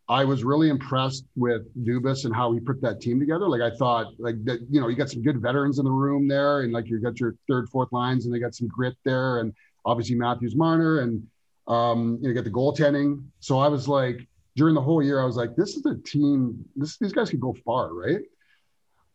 [0.09, 3.49] I was really impressed with Dubas and how he put that team together.
[3.49, 6.27] Like I thought, like that, you know, you got some good veterans in the room
[6.27, 9.41] there, and like you got your third, fourth lines, and they got some grit there,
[9.41, 9.53] and
[9.85, 11.25] obviously Matthews, Marner, and
[11.69, 13.23] um, you know, get the goaltending.
[13.41, 14.27] So I was like,
[14.57, 16.65] during the whole year, I was like, this is a team.
[16.75, 18.23] This these guys can go far, right?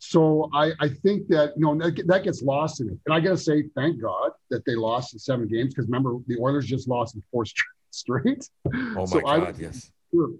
[0.05, 3.21] So I, I think that you know that, that gets lost in it, and I
[3.21, 6.65] got to say, thank God that they lost in seven games because remember the Oilers
[6.65, 7.45] just lost in four
[7.91, 8.49] straight.
[8.65, 9.91] Oh my So I- God, yes.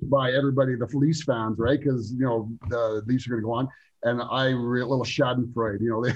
[0.04, 1.80] by everybody, the Leafs fans, right?
[1.80, 3.70] Because you know the Leafs are going to go on,
[4.04, 5.80] and I re- a little Schadenfreude.
[5.80, 6.14] You know they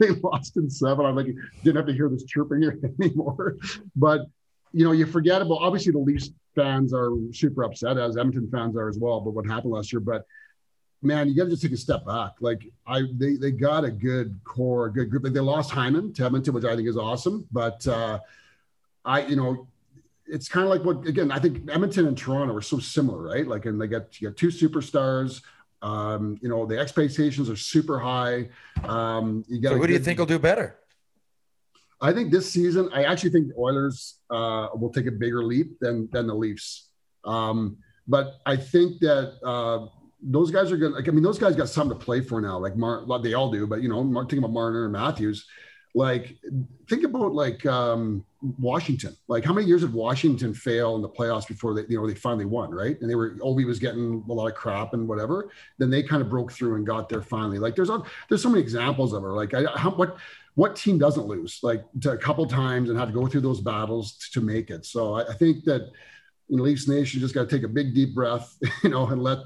[0.00, 1.04] they lost in seven.
[1.04, 1.26] I'm like
[1.62, 3.56] didn't have to hear this chirping here anymore.
[3.94, 4.22] But
[4.72, 8.74] you know you forget about obviously the Leafs fans are super upset as Edmonton fans
[8.74, 9.20] are as well.
[9.20, 10.22] But what happened last year, but
[11.06, 12.32] man, you got to just take a step back.
[12.40, 15.24] Like I, they they got a good core, a good group.
[15.24, 17.46] Like they lost Hyman to Edmonton, which I think is awesome.
[17.52, 18.18] But uh,
[19.04, 19.66] I, you know,
[20.26, 21.30] it's kind of like what again.
[21.30, 23.46] I think Edmonton and Toronto are so similar, right?
[23.46, 25.42] Like, and they got you got two superstars.
[25.82, 28.48] Um, you know, the expectations are super high.
[28.84, 29.70] Um, you got.
[29.70, 30.76] So who do you think will do better?
[32.00, 35.78] I think this season, I actually think the Oilers uh, will take a bigger leap
[35.80, 36.90] than than the Leafs.
[37.24, 37.78] Um,
[38.08, 39.88] but I think that uh,
[40.22, 42.58] those guys are to Like, I mean, those guys got something to play for now.
[42.58, 43.66] Like Mar, they all do.
[43.66, 45.46] But you know, thinking about Marner and Matthews,
[45.94, 46.36] like
[46.88, 48.24] think about like um,
[48.58, 49.16] Washington.
[49.28, 52.14] Like, how many years did Washington fail in the playoffs before they, you know, they
[52.14, 53.00] finally won, right?
[53.00, 55.50] And they were Ovi was getting a lot of crap and whatever.
[55.78, 57.58] Then they kind of broke through and got there finally.
[57.58, 57.90] Like, there's
[58.28, 59.28] there's so many examples of it.
[59.28, 60.16] Like, I, how what
[60.54, 64.16] what team doesn't lose like a couple times and have to go through those battles
[64.18, 64.84] to, to make it?
[64.86, 65.90] So I, I think that
[66.48, 69.22] you know, Leafs Nation just got to take a big deep breath, you know, and
[69.22, 69.38] let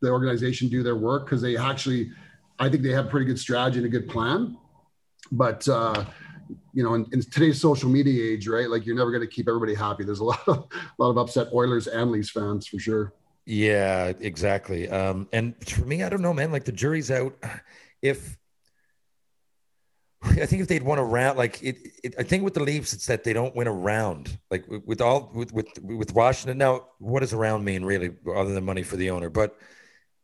[0.00, 2.10] the organization do their work because they actually,
[2.58, 4.56] I think they have a pretty good strategy and a good plan.
[5.32, 6.04] But uh,
[6.72, 8.68] you know, in, in today's social media age, right?
[8.70, 10.04] Like you're never going to keep everybody happy.
[10.04, 13.12] There's a lot of a lot of upset Oilers and Leafs fans for sure.
[13.44, 14.88] Yeah, exactly.
[14.88, 16.52] Um, and for me, I don't know, man.
[16.52, 17.36] Like the jury's out.
[18.02, 18.36] If
[20.22, 22.92] I think if they'd won a round, like it, it, I think with the Leafs,
[22.92, 24.36] it's that they don't win a round.
[24.50, 26.58] Like with, all with, with with Washington.
[26.58, 29.30] Now, what does a round mean, really, other than money for the owner?
[29.30, 29.56] But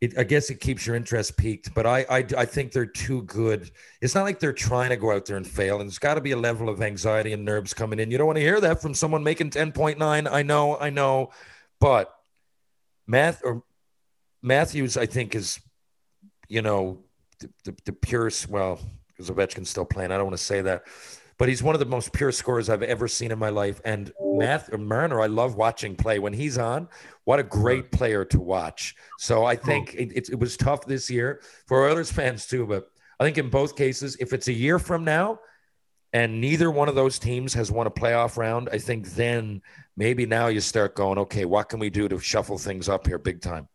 [0.03, 1.73] it, I guess it keeps your interest peaked.
[1.73, 3.71] But I, I, I think they're too good.
[4.01, 5.79] It's not like they're trying to go out there and fail.
[5.79, 8.11] And there's got to be a level of anxiety and nerves coming in.
[8.11, 10.27] You don't want to hear that from someone making ten point nine.
[10.27, 11.31] I know, I know,
[11.79, 12.13] but
[13.07, 13.63] Math or
[14.41, 15.59] Matthews, I think, is
[16.49, 16.99] you know
[17.39, 18.49] the, the, the purest.
[18.49, 20.83] Well, because Ovechkin's still playing, I don't want to say that,
[21.43, 23.81] but he's one of the most pure scorers I've ever seen in my life.
[23.83, 26.87] And Math or Marner, I love watching play when he's on.
[27.25, 28.95] What a great player to watch.
[29.19, 32.65] So I think it, it, it was tough this year for Oilers fans too.
[32.65, 32.89] But
[33.19, 35.41] I think in both cases, if it's a year from now.
[36.13, 38.69] And neither one of those teams has won a playoff round.
[38.71, 39.61] I think then
[39.97, 43.17] maybe now you start going, okay, what can we do to shuffle things up here
[43.17, 43.67] big time?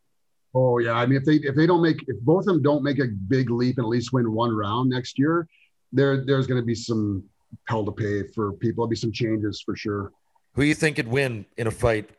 [0.55, 2.82] Oh yeah, I mean if they if they don't make if both of them don't
[2.82, 5.47] make a big leap and at least win one round next year,
[5.93, 7.28] there there's going to be some
[7.64, 8.84] hell to pay for people.
[8.84, 10.12] There'll be some changes for sure.
[10.54, 12.10] Who you think could win in a fight?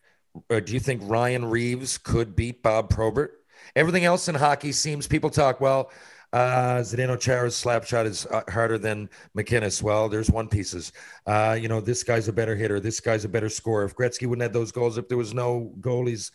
[0.50, 3.44] Or do you think Ryan Reaves could beat Bob Probert?
[3.76, 5.92] Everything else in hockey seems people talk well.
[6.32, 9.82] Uh, Zdeno Chara's slap shot is uh, harder than MacInnis.
[9.82, 10.92] Well, there's one pieces.
[11.26, 12.80] Uh, you know, this guy's a better hitter.
[12.80, 13.84] This guy's a better scorer.
[13.86, 16.32] If Gretzky wouldn't have those goals, if there was no goalies,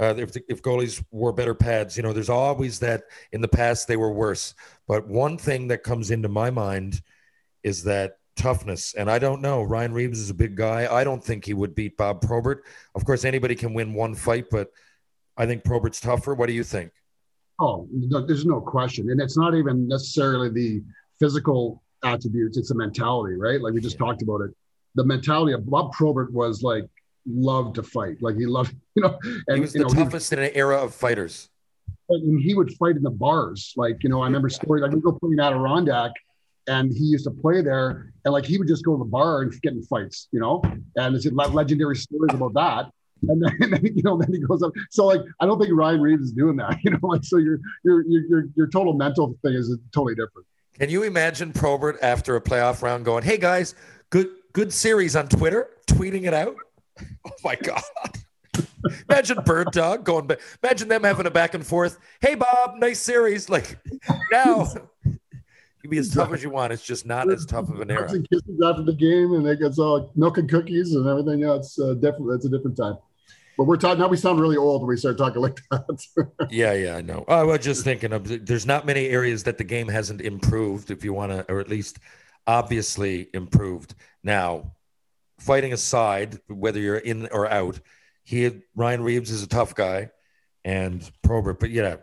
[0.00, 3.86] uh, if, if goalies wore better pads, you know, there's always that in the past
[3.86, 4.54] they were worse.
[4.88, 7.00] But one thing that comes into my mind
[7.62, 8.94] is that toughness.
[8.94, 9.62] And I don't know.
[9.62, 10.92] Ryan Reaves is a big guy.
[10.92, 12.64] I don't think he would beat Bob Probert.
[12.94, 14.68] Of course, anybody can win one fight, but
[15.36, 16.34] I think Probert's tougher.
[16.34, 16.92] What do you think?
[17.60, 20.82] Oh, no, there's no question, and it's not even necessarily the
[21.18, 23.60] physical attributes; it's the mentality, right?
[23.60, 24.50] Like we just talked about it.
[24.94, 26.84] The mentality of Bob Probert was like
[27.26, 28.22] loved to fight.
[28.22, 30.76] Like he loved, you know, and he was you the know, toughest in an era
[30.82, 31.50] of fighters.
[32.08, 33.72] and he would fight in the bars.
[33.76, 34.84] Like, you know, I remember stories.
[34.84, 36.12] I could go play in Adirondack
[36.68, 38.12] and he used to play there.
[38.24, 40.62] And like, he would just go to the bar and get in fights, you know,
[40.96, 42.92] and le- legendary stories about that.
[43.28, 44.72] And then, and then, you know, then he goes up.
[44.90, 47.58] So like, I don't think Ryan Reaves is doing that, you know, like, so your,
[47.84, 50.46] your, your, your, total mental thing is totally different.
[50.78, 53.74] Can you imagine Probert after a playoff round going, "Hey guys,
[54.10, 56.54] good good series on Twitter, tweeting it out"?
[57.24, 57.82] Oh my god!
[59.08, 60.26] imagine Bird Dog going.
[60.26, 61.98] ba- Imagine them having a back and forth.
[62.20, 63.48] Hey Bob, nice series.
[63.48, 63.78] Like
[64.32, 64.68] now,
[65.88, 66.72] can be as tough as you want.
[66.72, 68.10] It's just not as tough of an era.
[68.10, 71.40] And kisses after the game and it gets all milk and cookies and everything.
[71.40, 72.98] Yeah, it's uh, definitely, it's a different time.
[73.56, 76.28] But we're talking, now we sound really old when we start talking like that.
[76.50, 77.24] Yeah, yeah, I know.
[77.26, 78.46] I was just thinking of.
[78.46, 81.68] There's not many areas that the game hasn't improved, if you want to, or at
[81.68, 81.98] least
[82.46, 83.94] obviously improved.
[84.22, 84.74] Now,
[85.40, 87.80] fighting aside, whether you're in or out,
[88.22, 90.10] he had, Ryan Reaves is a tough guy,
[90.64, 91.58] and Probert.
[91.58, 91.96] But yeah,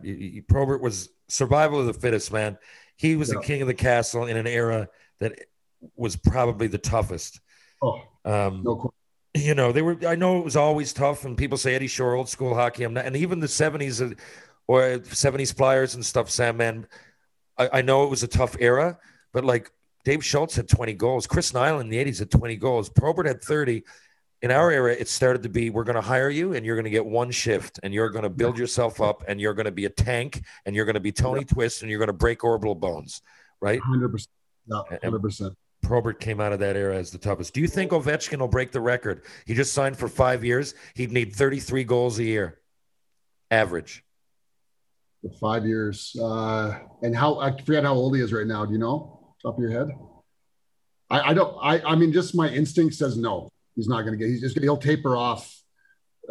[0.49, 2.57] Probert was survival of the fittest, man.
[2.97, 4.87] He was the king of the castle in an era
[5.19, 5.33] that
[5.95, 7.39] was probably the toughest.
[7.81, 8.95] oh, Um, no question.
[9.35, 9.97] you know, they were.
[10.07, 12.83] I know it was always tough, and people say Eddie Shore, old school hockey.
[12.83, 14.15] I'm not, and even the '70s uh,
[14.67, 16.29] or '70s Flyers and stuff.
[16.29, 16.87] Sam, man,
[17.57, 18.97] I, I know it was a tough era,
[19.33, 19.71] but like
[20.05, 23.43] Dave Schultz had 20 goals, Chris Nilan in the '80s had 20 goals, Probert had
[23.43, 23.83] 30.
[24.45, 26.83] In our era, it started to be: we're going to hire you, and you're going
[26.83, 29.71] to get one shift, and you're going to build yourself up, and you're going to
[29.71, 32.43] be a tank, and you're going to be Tony Twist, and you're going to break
[32.43, 33.23] orbital bones,
[33.59, 33.81] right?
[33.81, 34.27] 100%.
[34.67, 35.55] Yeah, 100%.
[35.81, 37.55] Probert came out of that era as the toughest.
[37.55, 39.23] Do you think Ovechkin will break the record?
[39.47, 40.75] He just signed for five years.
[40.93, 42.59] He'd need 33 goals a year,
[43.49, 44.03] average.
[45.23, 46.15] For five years.
[46.21, 48.63] Uh, and how, I forget how old he is right now.
[48.63, 49.33] Do you know?
[49.41, 49.87] Top of your head?
[51.09, 53.49] I, I don't, I, I mean, just my instinct says no.
[53.75, 55.51] He's not going to get, he's just going to, he'll taper off.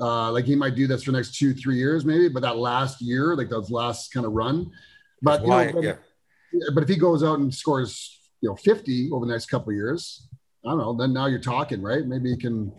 [0.00, 2.56] Uh, like he might do this for the next two, three years, maybe, but that
[2.56, 4.70] last year, like those last kind of run.
[5.22, 5.96] But, you know, but- yeah.
[6.74, 9.76] but if he goes out and scores, you know, 50 over the next couple of
[9.76, 10.28] years,
[10.66, 12.04] I don't know, then now you're talking, right?
[12.04, 12.72] Maybe he can,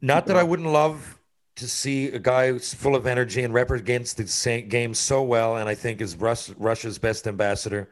[0.00, 1.18] Not that I wouldn't love
[1.56, 5.68] to see a guy who's full of energy and represents the game so well, and
[5.68, 7.90] I think is Rus- Russia's best ambassador.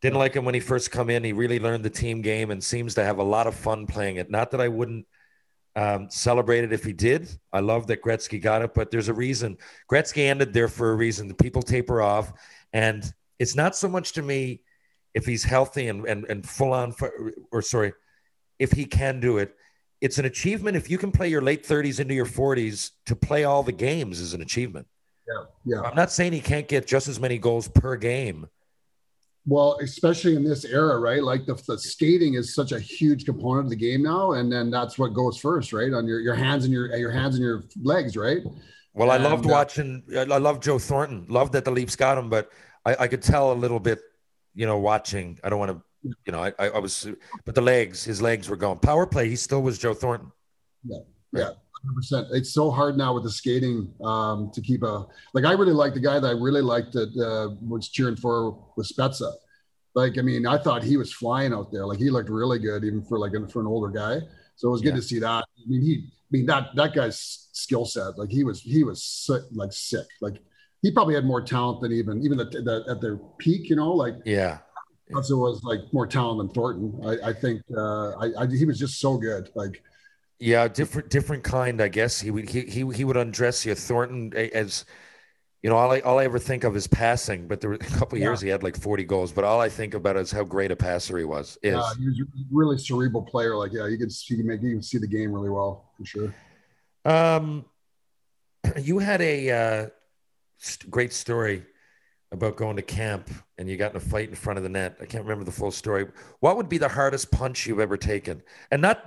[0.00, 1.24] Didn't like him when he first come in.
[1.24, 4.16] He really learned the team game and seems to have a lot of fun playing
[4.16, 4.30] it.
[4.30, 5.06] Not that I wouldn't
[5.76, 7.28] um, celebrate it if he did.
[7.52, 9.58] I love that Gretzky got it, but there's a reason.
[9.90, 11.28] Gretzky ended there for a reason.
[11.28, 12.32] The people taper off,
[12.72, 13.04] and
[13.38, 14.60] it's not so much to me
[15.14, 17.10] if he's healthy and and, and full on, fi-
[17.50, 17.92] or sorry,
[18.58, 19.54] if he can do it.
[20.00, 23.44] It's an achievement if you can play your late 30s into your 40s to play
[23.44, 24.86] all the games is an achievement.
[25.26, 25.80] Yeah, yeah.
[25.80, 28.46] I'm not saying he can't get just as many goals per game
[29.46, 31.22] well, especially in this era, right?
[31.22, 34.70] Like the, the, skating is such a huge component of the game now, and then
[34.70, 35.92] that's what goes first, right?
[35.92, 38.38] On your your hands and your your hands and your legs, right?
[38.94, 40.02] Well, I loved uh, watching.
[40.16, 41.26] I loved Joe Thornton.
[41.28, 42.50] Loved that the Leafs got him, but
[42.86, 44.00] I, I could tell a little bit,
[44.54, 45.38] you know, watching.
[45.44, 47.08] I don't want to, you know, I, I was,
[47.44, 48.78] but the legs, his legs were going.
[48.78, 50.30] Power play, he still was Joe Thornton.
[50.84, 50.98] Yeah,
[51.32, 51.50] yeah
[51.92, 52.28] percent.
[52.30, 55.44] It's so hard now with the skating um, to keep a like.
[55.44, 58.92] I really liked the guy that I really liked that uh, was cheering for was
[58.92, 59.32] Spezza.
[59.94, 61.86] Like, I mean, I thought he was flying out there.
[61.86, 64.20] Like, he looked really good, even for like for an older guy.
[64.56, 64.90] So it was yeah.
[64.90, 65.44] good to see that.
[65.44, 68.18] I mean, he, I mean that that guy's skill set.
[68.18, 70.06] Like, he was he was sick, like sick.
[70.20, 70.40] Like,
[70.82, 73.70] he probably had more talent than even even the, the at their peak.
[73.70, 74.58] You know, like yeah.
[75.10, 77.00] Spezza was like more talent than Thornton.
[77.06, 79.50] I, I think uh, I, I he was just so good.
[79.54, 79.82] Like
[80.38, 82.20] yeah, different different kind, I guess.
[82.20, 83.74] He would he he, he would undress you.
[83.74, 84.84] Thornton as
[85.64, 87.84] you know, all I all I ever think of is passing, but there were a
[87.84, 90.44] couple of years he had like 40 goals, but all I think about is how
[90.44, 91.56] great a passer he was.
[91.62, 93.56] Is Yeah, he was a really cerebral player.
[93.56, 96.34] Like, yeah, you could see, make you can see the game really well for sure.
[97.06, 97.64] um
[98.78, 99.88] you had a uh
[100.58, 101.64] st- great story
[102.30, 104.96] about going to camp and you got in a fight in front of the net.
[105.00, 106.08] I can't remember the full story.
[106.40, 108.42] What would be the hardest punch you've ever taken?
[108.70, 109.02] And not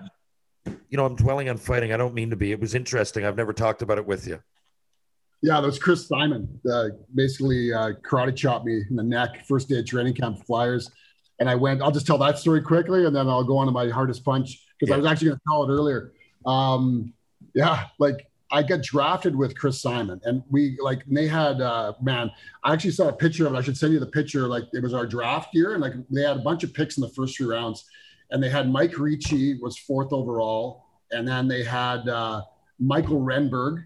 [0.90, 1.94] you know, I'm dwelling on fighting.
[1.94, 2.52] I don't mean to be.
[2.52, 3.26] It was interesting.
[3.26, 4.40] I've never talked about it with you.
[5.42, 6.60] Yeah, that was Chris Simon.
[6.70, 10.90] Uh, basically, uh, karate chopped me in the neck first day of training camp Flyers,
[11.40, 11.82] and I went.
[11.82, 14.66] I'll just tell that story quickly, and then I'll go on to my hardest punch
[14.80, 16.14] because I was actually going to tell it earlier.
[16.46, 17.14] Um,
[17.54, 21.94] yeah, like I got drafted with Chris Simon, and we like and they had uh,
[22.02, 22.32] man.
[22.64, 23.58] I actually saw a picture of it.
[23.58, 24.48] I should send you the picture.
[24.48, 27.02] Like it was our draft year, and like they had a bunch of picks in
[27.02, 27.86] the first three rounds,
[28.32, 32.42] and they had Mike Ricci was fourth overall, and then they had uh,
[32.80, 33.86] Mikael Renberg.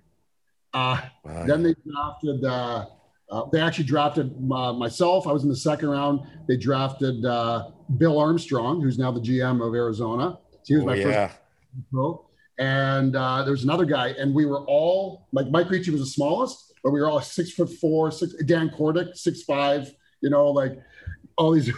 [0.74, 1.46] Uh, Wow.
[1.46, 2.44] then they drafted.
[2.46, 2.86] Uh,
[3.30, 5.26] uh, they actually drafted uh, myself.
[5.28, 6.20] I was in the second round.
[6.48, 10.38] They drafted uh, Bill Armstrong, who's now the GM of Arizona.
[10.52, 11.28] So he was Oh, my yeah.
[11.28, 11.38] first
[11.92, 12.26] pro.
[12.60, 16.08] and uh, there was another guy, and we were all like Mike Ricci was the
[16.08, 19.90] smallest, but we were all six foot four, six Dan Kordic, six five,
[20.22, 20.74] you know, like
[21.38, 21.72] all these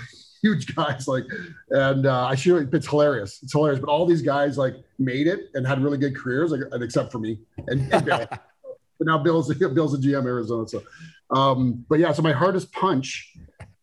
[0.44, 1.24] huge guys, like,
[1.72, 3.80] and uh, I should it's hilarious, it's hilarious.
[3.80, 7.18] But all these guys like made it and had really good careers, like except for
[7.18, 8.28] me and, and Bill.
[8.30, 10.84] but now Bill's Bill's a GM Arizona, so.
[11.32, 13.34] Um, but yeah, so my hardest punch.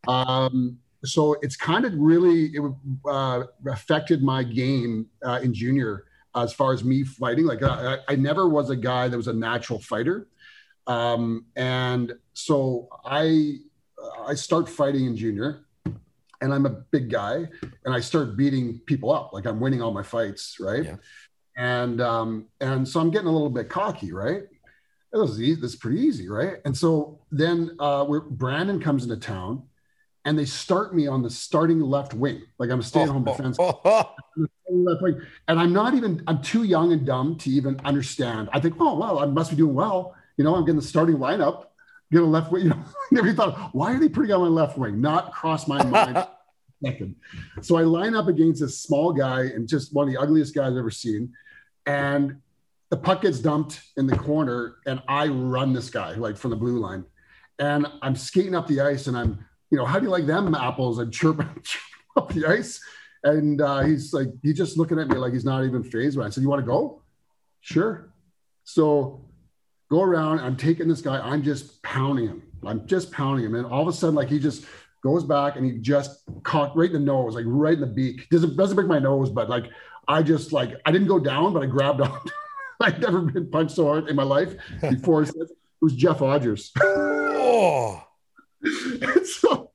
[0.07, 2.62] Um, so it's kind of really it
[3.09, 6.05] uh, affected my game uh, in junior
[6.37, 7.47] as far as me fighting.
[7.47, 10.28] Like I, I never was a guy that was a natural fighter,
[10.87, 13.57] um, and so I
[14.27, 15.65] I start fighting in junior,
[16.41, 17.47] and I'm a big guy,
[17.85, 19.33] and I start beating people up.
[19.33, 20.85] Like I'm winning all my fights, right?
[20.85, 20.97] Yeah.
[21.57, 24.43] And um, and so I'm getting a little bit cocky, right?
[25.12, 26.59] This is easy, this is pretty easy, right?
[26.65, 29.65] And so then uh, where Brandon comes into town,
[30.25, 33.57] and they start me on the starting left wing, like I'm a stay-at-home Oh, defense
[33.59, 34.15] oh, oh.
[34.71, 35.21] left wing.
[35.49, 38.51] And I'm not even, I'm too young and dumb to even understand.
[38.53, 40.15] I think, oh, well, I must be doing well.
[40.37, 41.67] You know, I'm getting the starting lineup,
[42.12, 42.62] get a left wing.
[42.70, 45.01] You know, never thought, why are they putting on my left wing?
[45.01, 46.27] Not cross my mind.
[46.85, 47.16] second.
[47.62, 50.73] So I line up against this small guy and just one of the ugliest guys
[50.73, 51.32] I've ever seen.
[51.87, 52.37] And
[52.91, 56.57] the puck gets dumped in the corner, and I run this guy like from the
[56.57, 57.05] blue line.
[57.59, 60.55] And I'm skating up the ice, and I'm, you know, how do you like them
[60.55, 60.99] apples?
[60.99, 61.49] I'm chirping
[62.16, 62.81] up the ice.
[63.23, 66.19] And uh, he's like, he's just looking at me like he's not even phased.
[66.19, 66.23] It.
[66.23, 67.03] I said, "You want to go?"
[67.61, 68.12] Sure.
[68.65, 69.27] So
[69.91, 70.41] go around.
[70.41, 71.19] I'm taking this guy.
[71.19, 72.43] I'm just pounding him.
[72.65, 74.65] I'm just pounding him, and all of a sudden, like he just
[75.03, 78.29] goes back and he just caught right in the nose, like right in the beak.
[78.31, 79.67] Doesn't doesn't break my nose, but like
[80.09, 82.19] I just like I didn't go down, but I grabbed on.
[82.81, 85.23] I'd never been punched so hard in my life before.
[85.23, 85.35] It
[85.83, 86.71] was Jeff Odgers.
[86.83, 88.03] oh.
[89.25, 89.71] So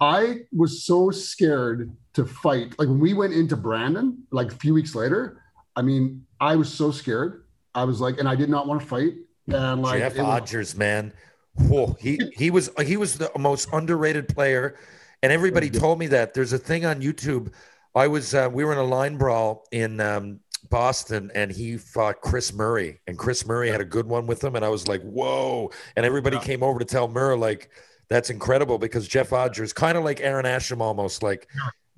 [0.00, 2.76] I was so scared to fight.
[2.78, 5.40] Like when we went into Brandon, like a few weeks later,
[5.76, 7.44] I mean, I was so scared.
[7.74, 9.14] I was like, and I did not want to fight.
[9.46, 11.12] And like Jeff it was- Odgers, man.
[11.54, 14.76] Whoa, he he was he was the most underrated player,
[15.22, 16.32] and everybody told me that.
[16.32, 17.52] There's a thing on YouTube.
[17.94, 20.40] I was uh, we were in a line brawl in um,
[20.70, 24.54] Boston, and he fought Chris Murray, and Chris Murray had a good one with him,
[24.54, 25.70] and I was like, whoa!
[25.96, 27.70] And everybody came over to tell Murray like
[28.08, 31.48] that's incredible because Jeff Odgers, kind of like Aaron Asham, almost like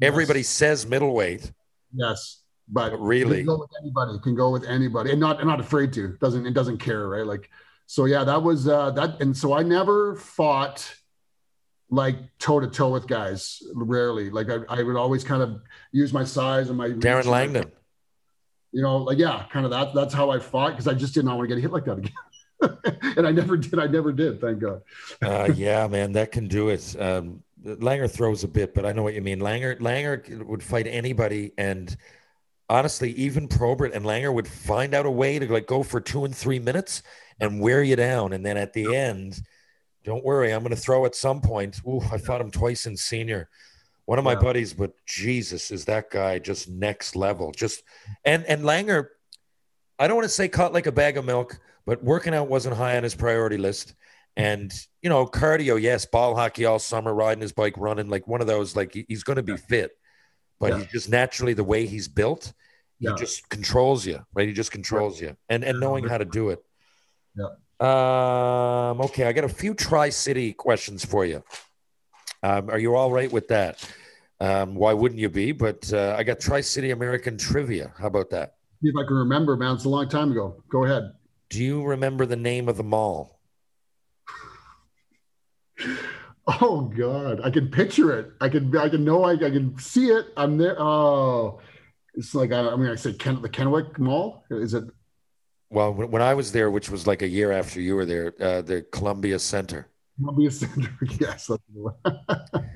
[0.00, 1.52] everybody says middleweight.
[1.94, 3.38] Yes, but really?
[3.38, 4.18] can go with anybody.
[4.22, 6.16] Can go with anybody, and not and not afraid to.
[6.20, 7.26] Doesn't it doesn't care, right?
[7.26, 7.50] Like,
[7.86, 10.94] so yeah, that was uh, that, and so I never fought
[11.90, 13.62] like toe to toe with guys.
[13.74, 15.60] Rarely, like I, I would always kind of
[15.92, 17.70] use my size and my Darren Langdon.
[18.72, 19.94] You know, like yeah, kind of that.
[19.94, 21.98] That's how I fought because I just did not want to get hit like that
[21.98, 22.12] again.
[23.16, 23.78] and I never did.
[23.78, 24.40] I never did.
[24.40, 24.82] Thank God.
[25.22, 26.96] uh, yeah, man, that can do it.
[26.98, 29.40] Um, Langer throws a bit, but I know what you mean.
[29.40, 31.94] Langer, Langer would fight anybody, and
[32.72, 36.24] honestly, even Probert and Langer would find out a way to like go for two
[36.24, 37.02] and three minutes
[37.38, 39.40] and wear you down, and then at the end,
[40.04, 41.80] don't worry, I'm going to throw at some point.
[41.86, 43.48] Ooh, I fought him twice in senior.
[44.06, 47.52] One of my buddies, but Jesus, is that guy just next level?
[47.52, 47.82] Just
[48.24, 49.08] and and Langer,
[49.98, 52.76] I don't want to say caught like a bag of milk, but working out wasn't
[52.76, 53.94] high on his priority list.
[54.34, 54.72] And
[55.02, 58.46] you know, cardio, yes, ball hockey all summer, riding his bike, running, like one of
[58.46, 58.74] those.
[58.74, 59.92] Like he's going to be fit,
[60.58, 60.78] but Yeah.
[60.78, 62.52] he's just naturally the way he's built.
[63.02, 63.14] He Yeah.
[63.18, 64.46] just controls you, right?
[64.46, 66.64] He just controls you, and and knowing how to do it.
[67.34, 67.46] Yeah.
[67.80, 69.00] Um.
[69.00, 71.42] Okay, I got a few Tri City questions for you.
[72.44, 73.84] Um, are you all right with that?
[74.38, 75.50] Um, why wouldn't you be?
[75.50, 77.92] But uh, I got Tri City American trivia.
[77.98, 78.54] How about that?
[78.80, 79.74] See if I can remember, man.
[79.74, 80.62] It's a long time ago.
[80.70, 81.12] Go ahead.
[81.50, 83.40] Do you remember the name of the mall?
[86.60, 88.32] Oh God, I can picture it.
[88.40, 90.26] I can, I can know, I, I can see it.
[90.36, 90.74] I'm there.
[90.76, 91.60] Oh,
[92.14, 94.44] it's like I, I mean, I said Ken, the Kennewick Mall.
[94.50, 94.84] Is it?
[95.70, 98.60] Well, when, I was there, which was like a year after you were there, uh,
[98.60, 99.88] the Columbia Center.
[100.18, 100.90] Columbia Center.
[101.18, 101.46] yes.
[101.46, 101.94] That's the one.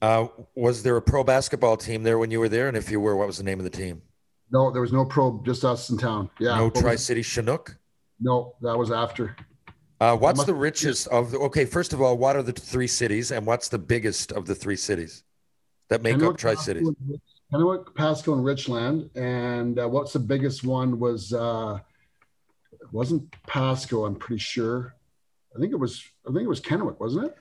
[0.00, 2.68] Uh, was there a pro basketball team there when you were there?
[2.68, 4.02] And if you were, what was the name of the team?
[4.50, 6.30] no, there was no pro, just us in town.
[6.38, 6.56] Yeah.
[6.56, 7.76] no Tri City Chinook.
[8.20, 9.36] No, that was after.
[10.00, 11.32] Uh, what's must- the richest of?
[11.32, 14.46] The, okay, first of all, what are the three cities, and what's the biggest of
[14.46, 15.24] the three cities
[15.88, 16.88] that make up Tri Cities?
[17.52, 19.10] Kennewick, Pasco, and Richland.
[19.14, 21.32] And uh, what's the biggest one was?
[21.32, 21.78] Uh,
[22.72, 24.04] it wasn't Pasco.
[24.04, 24.94] I'm pretty sure.
[25.54, 26.02] I think it was.
[26.28, 27.36] I think it was Kennewick, wasn't it?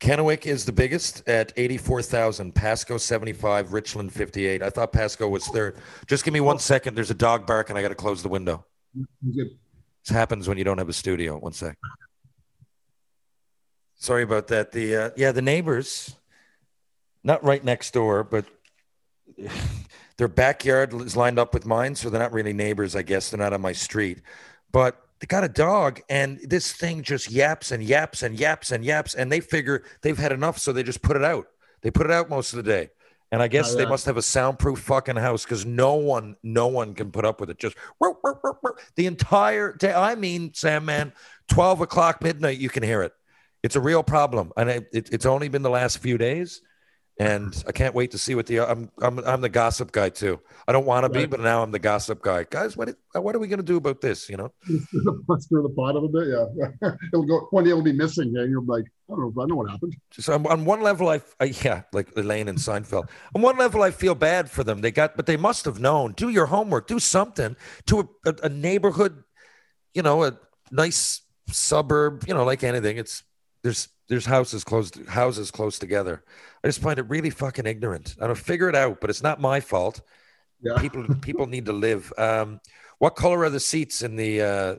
[0.00, 2.54] Kennewick is the biggest at eighty-four thousand.
[2.54, 3.72] Pasco seventy-five.
[3.72, 4.62] Richland fifty-eight.
[4.62, 5.76] I thought Pasco was third.
[6.06, 6.94] Just give me one second.
[6.94, 8.64] There's a dog bark, and I got to close the window.
[9.22, 9.48] This
[10.08, 11.36] happens when you don't have a studio.
[11.36, 11.76] One sec.
[13.96, 14.70] Sorry about that.
[14.70, 16.14] The uh, yeah, the neighbors,
[17.24, 18.44] not right next door, but
[20.16, 22.96] Their backyard is lined up with mine, so they're not really neighbors.
[22.96, 24.20] I guess they're not on my street,
[24.72, 28.84] but they got a dog, and this thing just yaps and yaps and yaps and
[28.84, 31.46] yaps, and they figure they've had enough, so they just put it out.
[31.82, 32.90] They put it out most of the day.
[33.30, 33.90] And I oh, guess Oh, they yeah.
[33.90, 37.50] must have a soundproof fucking house because no one, no one can put up with
[37.50, 37.58] it.
[37.58, 37.76] Just
[38.96, 39.92] the entire day.
[39.92, 41.12] I mean, Sam, man,
[41.48, 43.12] twelve o'clock midnight, you can hear it.
[43.62, 46.62] It's a real problem, and it, it, it's only been the last few days.
[47.20, 50.38] And I can't wait to see what the I'm I'm I'm the gossip guy too.
[50.68, 52.46] I don't want to be, but now I'm the gossip guy.
[52.48, 54.28] Guys, what what are we gonna do about this?
[54.28, 54.52] You know,
[55.28, 56.28] Let's stir the pot a little bit.
[56.28, 57.70] Yeah, it'll go one day.
[57.70, 58.32] It'll be missing.
[58.36, 59.42] Yeah, you're like, I don't know.
[59.42, 59.96] I know what happened.
[60.12, 63.08] so on, on one level, I, I yeah, like Elaine and Seinfeld.
[63.34, 64.80] On one level, I feel bad for them.
[64.80, 66.12] They got, but they must have known.
[66.12, 66.86] Do your homework.
[66.86, 69.24] Do something to a, a, a neighborhood.
[69.92, 70.38] You know, a
[70.70, 72.28] nice suburb.
[72.28, 72.96] You know, like anything.
[72.96, 73.24] It's
[73.64, 76.24] there's there's houses close houses close together.
[76.64, 78.16] I just find it really fucking ignorant.
[78.20, 80.00] I don't figure it out, but it's not my fault.
[80.60, 80.78] Yeah.
[80.78, 82.12] People people need to live.
[82.18, 82.60] Um,
[82.98, 84.74] what color are the seats in the uh,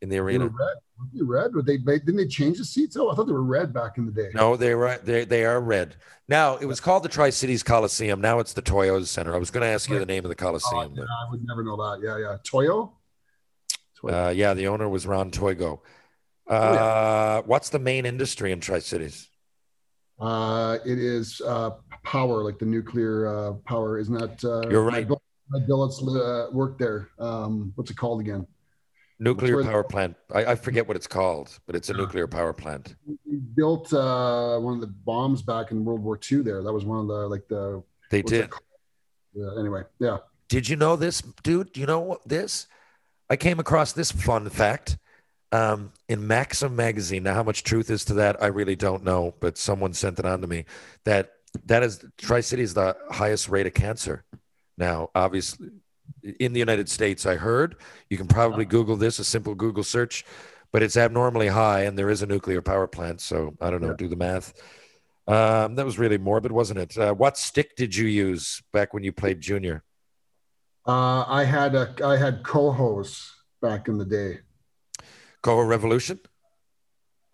[0.00, 0.44] in the They were arena?
[0.46, 0.76] red.
[0.98, 1.50] Were they red?
[1.54, 2.96] But they, didn't they change the seats?
[2.96, 4.30] Oh, I thought they were red back in the day.
[4.34, 5.96] No, they were they they are red.
[6.28, 8.20] Now it was called the Tri Cities Coliseum.
[8.20, 9.34] Now it's the Toyota Center.
[9.34, 10.94] I was going to ask you the name of the Oh, Coliseum.
[10.96, 12.00] yeah, I would never know that.
[12.02, 12.36] Yeah, yeah.
[12.44, 12.92] Toyo.
[14.02, 15.82] but, uh, yeah, the owner was Ron Toigo.
[16.48, 19.28] Uh, Oh, What's the main industry in Tri Cities?
[20.20, 21.70] Uh, it is uh,
[22.04, 23.98] power, like the nuclear uh, power.
[23.98, 24.44] Isn't that?
[24.44, 25.08] Uh, You're right.
[25.50, 27.08] My billets uh, worked there.
[27.18, 28.46] Um, what's it called again?
[29.20, 30.16] Nuclear where the- power plant.
[30.34, 31.98] I, I forget what it's called, but it's a Yeah.
[32.00, 32.96] nuclear power plant.
[33.06, 36.42] We built uh, one of the bombs back in World War II.
[36.42, 37.82] There, that was one of the like the.
[38.10, 38.50] They did.
[39.34, 39.50] Yeah.
[39.58, 40.18] Anyway, yeah.
[40.48, 41.72] Did you know this, dude?
[41.72, 42.66] Do you know this?
[43.30, 44.98] I came across this fun fact
[45.52, 47.22] um, in Maxim magazine.
[47.22, 50.26] Now, how much truth is to that, I really don't know, but someone sent it
[50.26, 50.64] on to me.
[51.04, 51.30] That
[51.66, 54.24] that is Tri City is the highest rate of cancer.
[54.76, 55.68] Now, obviously,
[56.38, 57.76] in the United States, I heard
[58.10, 60.24] you can probably Google this, a simple Google search,
[60.72, 63.20] but it's abnormally high, and there is a nuclear power plant.
[63.20, 63.96] So I don't know, Yeah.
[63.96, 64.52] do the math.
[65.26, 66.96] Um, that was really morbid, wasn't it?
[66.96, 69.82] Uh, what stick did you use back when you played junior?
[70.86, 73.30] Uh, I had a I had Kohos
[73.60, 74.40] back in the day.
[75.42, 76.20] Koho Revolution?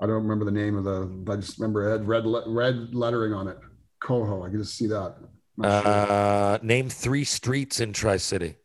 [0.00, 1.32] I don't remember the name of the.
[1.32, 3.58] I just remember it had red le- red lettering on it.
[4.02, 4.46] Koho.
[4.46, 5.16] I can just see that.
[5.60, 5.66] Sure.
[5.66, 8.56] Uh, name three streets in Tri City.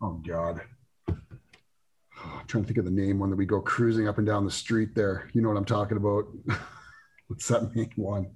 [0.00, 0.60] Oh God.
[1.08, 1.16] I'm
[2.46, 4.50] trying to think of the name one that we go cruising up and down the
[4.50, 5.28] street there.
[5.32, 6.26] You know what I'm talking about?
[7.26, 8.30] What's that main one?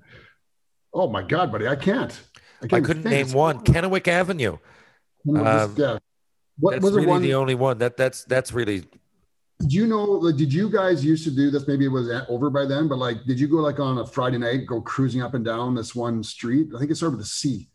[0.93, 2.19] Oh my God, buddy, I can't.
[2.63, 3.61] I can't couldn't name one.
[3.61, 4.59] Kennewick Avenue.
[5.29, 5.99] Um, yeah.
[6.59, 7.23] What That's was really it one?
[7.23, 7.79] the only one.
[7.79, 8.85] That that's that's really
[9.61, 10.05] Did you know?
[10.05, 11.67] Like, did you guys used to do this?
[11.67, 14.39] Maybe it was over by then, but like, did you go like on a Friday
[14.39, 16.69] night, go cruising up and down this one street?
[16.75, 17.71] I think it's over the sea,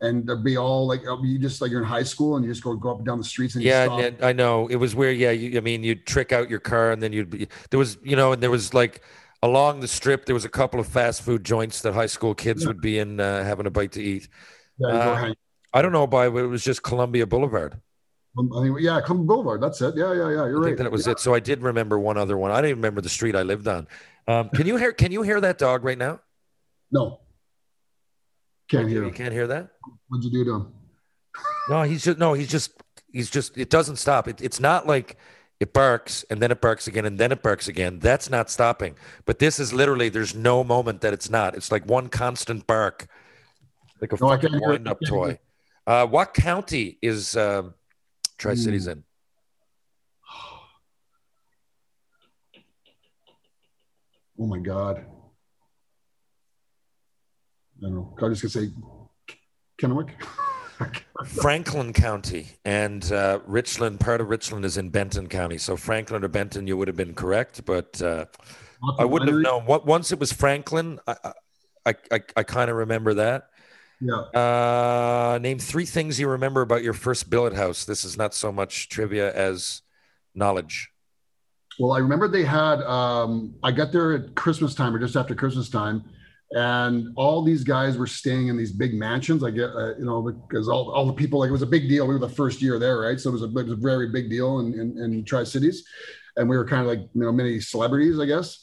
[0.00, 2.50] and there'd be all like uh, you just like you're in high school and you
[2.52, 4.10] just go go up and down the streets and you yeah.
[4.22, 5.32] I know it was where yeah.
[5.32, 8.14] You, I mean, you'd trick out your car and then you'd be there was you
[8.14, 9.02] know and there was like
[9.42, 12.62] along the strip there was a couple of fast food joints that high school kids
[12.62, 12.68] Yeah.
[12.68, 14.28] would be in uh, having a bite to eat.
[14.78, 15.34] Yeah, uh,
[15.72, 17.80] I don't know by it was just Columbia Boulevard.
[18.36, 19.60] I think, yeah, Columbia Boulevard.
[19.62, 19.94] That's it.
[19.96, 20.46] Yeah, yeah, yeah.
[20.46, 20.64] You're I right.
[20.66, 21.12] think that was Yeah.
[21.12, 21.20] it.
[21.20, 22.50] So I did remember one other one.
[22.50, 23.86] I didn't even remember the street I lived on.
[24.26, 24.92] Um, can you hear?
[24.92, 26.20] Can you hear that dog right now?
[26.90, 27.20] No,
[28.68, 29.04] can't hear.
[29.04, 29.70] You can't hear that.
[30.08, 30.72] What'd you do to him?
[31.68, 32.72] No, he's just no, he's just
[33.12, 34.26] he's just it doesn't stop.
[34.28, 35.16] It, it's not like
[35.60, 37.98] it barks and then it barks again and then it barks again.
[37.98, 38.96] That's not stopping.
[39.24, 41.54] But this is literally there's no moment that it's not.
[41.54, 43.06] It's like one constant bark,
[44.00, 44.72] like a No, fucking can't hear it.
[44.72, 45.38] wind up I can't hear toy.
[45.86, 47.74] Uh, what county is um,
[48.38, 49.04] Tri Cities in?
[54.38, 55.04] Oh my God.
[57.78, 58.14] I don't know.
[58.20, 58.72] I'm just gonna say
[59.80, 60.10] Kennewick.
[61.40, 64.00] Franklin County and uh, Richland.
[64.00, 65.58] Part of Richland is in Benton County.
[65.58, 68.26] So Franklin or Benton, you would have been correct, but uh,
[68.98, 69.66] I wouldn't have known.
[69.66, 71.32] What once it was Franklin, I
[71.86, 73.50] I, I, I kind of remember that.
[74.00, 74.14] Yeah.
[74.38, 77.84] Uh, name three things you remember about your first billet house.
[77.84, 79.82] This is not so much trivia as
[80.34, 80.90] knowledge.
[81.78, 82.82] Well, I remember they had.
[82.82, 86.04] Um, I got there at Christmas time or just after Christmas time,
[86.52, 89.42] and all these guys were staying in these big mansions.
[89.42, 91.88] I get, uh, you know, because all, all the people like it was a big
[91.88, 92.06] deal.
[92.06, 93.18] We were the first year there, right?
[93.18, 95.84] So it was a, it was a very big deal in, in, in Tri Cities,
[96.36, 98.60] and we were kind of like you know many celebrities, I guess.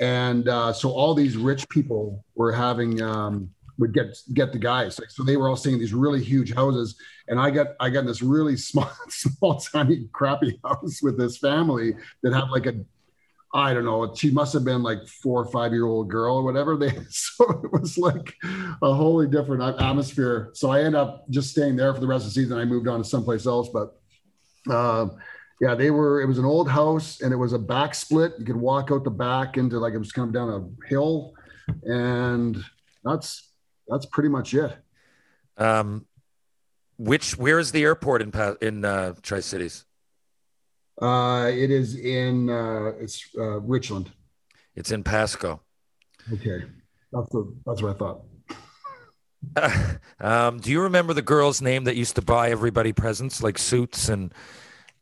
[0.00, 3.50] And uh, so all these rich people were having um,
[3.82, 4.98] would get get the guys.
[5.08, 6.94] So they were all staying in these really huge houses,
[7.28, 11.36] and I got I got in this really small small tiny crappy house with this
[11.36, 12.74] family that had like a
[13.54, 14.14] I don't know.
[14.14, 16.76] She must have been like four or five year old girl or whatever.
[16.82, 18.34] They so it was like
[18.82, 20.50] a wholly different atmosphere.
[20.54, 22.56] So I ended up just staying there for the rest of the season.
[22.56, 24.00] I moved on to someplace else, but
[24.70, 25.18] um,
[25.60, 26.22] yeah, they were.
[26.22, 28.32] It was an old house, and it was a back split.
[28.38, 31.34] You could walk out the back into like it was coming down a hill,
[31.82, 32.56] and
[33.04, 33.51] that's
[33.88, 34.76] that's pretty much it.
[35.56, 36.06] Um,
[36.98, 39.84] which where is the airport in in uh, Tri Cities?
[41.00, 44.12] Uh, it is in uh, it's uh, Richland.
[44.76, 45.60] It's in Pasco.
[46.32, 46.64] Okay,
[47.12, 48.22] that's the that's what I thought.
[50.20, 54.08] um, do you remember the girl's name that used to buy everybody presents like suits
[54.08, 54.32] and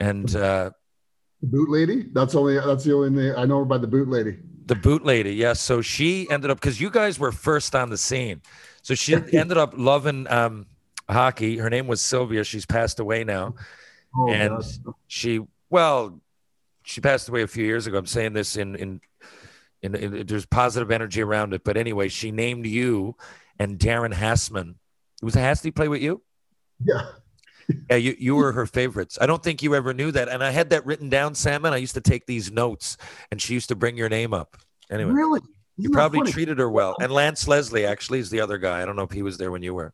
[0.00, 0.70] and uh,
[1.42, 2.06] The boot lady.
[2.12, 4.38] That's only that's the only name I know her by the boot lady.
[4.66, 5.34] the boot lady?
[5.34, 5.60] Yes.
[5.60, 8.40] so she ended up because you guys were first on the scene,
[8.82, 10.66] so she ended up loving um,
[11.08, 11.56] hockey.
[11.58, 12.44] Her name was Sylvia.
[12.44, 13.54] She's passed away now,
[14.16, 14.50] Oh, and
[14.84, 14.94] God.
[15.06, 16.20] she well,
[16.84, 17.98] she passed away a few years ago.
[17.98, 19.00] I'm saying this in in.
[19.82, 23.16] In, in, there's positive energy around it, but anyway, she named you
[23.58, 24.74] and Darren Hassman.
[25.22, 26.20] Was Hassney play with you?
[26.84, 27.12] yeah.
[27.88, 29.16] Yeah, you, you were her favorites.
[29.20, 30.28] I don't think you ever knew that.
[30.28, 32.98] And I had that written down, Sam, and I used to take these notes
[33.30, 34.56] and she used to bring your name up.
[34.90, 35.40] Anyway, Really?
[35.82, 36.32] You probably funny?
[36.32, 36.96] treated her well.
[37.00, 38.82] And Lance Leslie actually is the other guy.
[38.82, 39.92] I don't know if he was there when you were.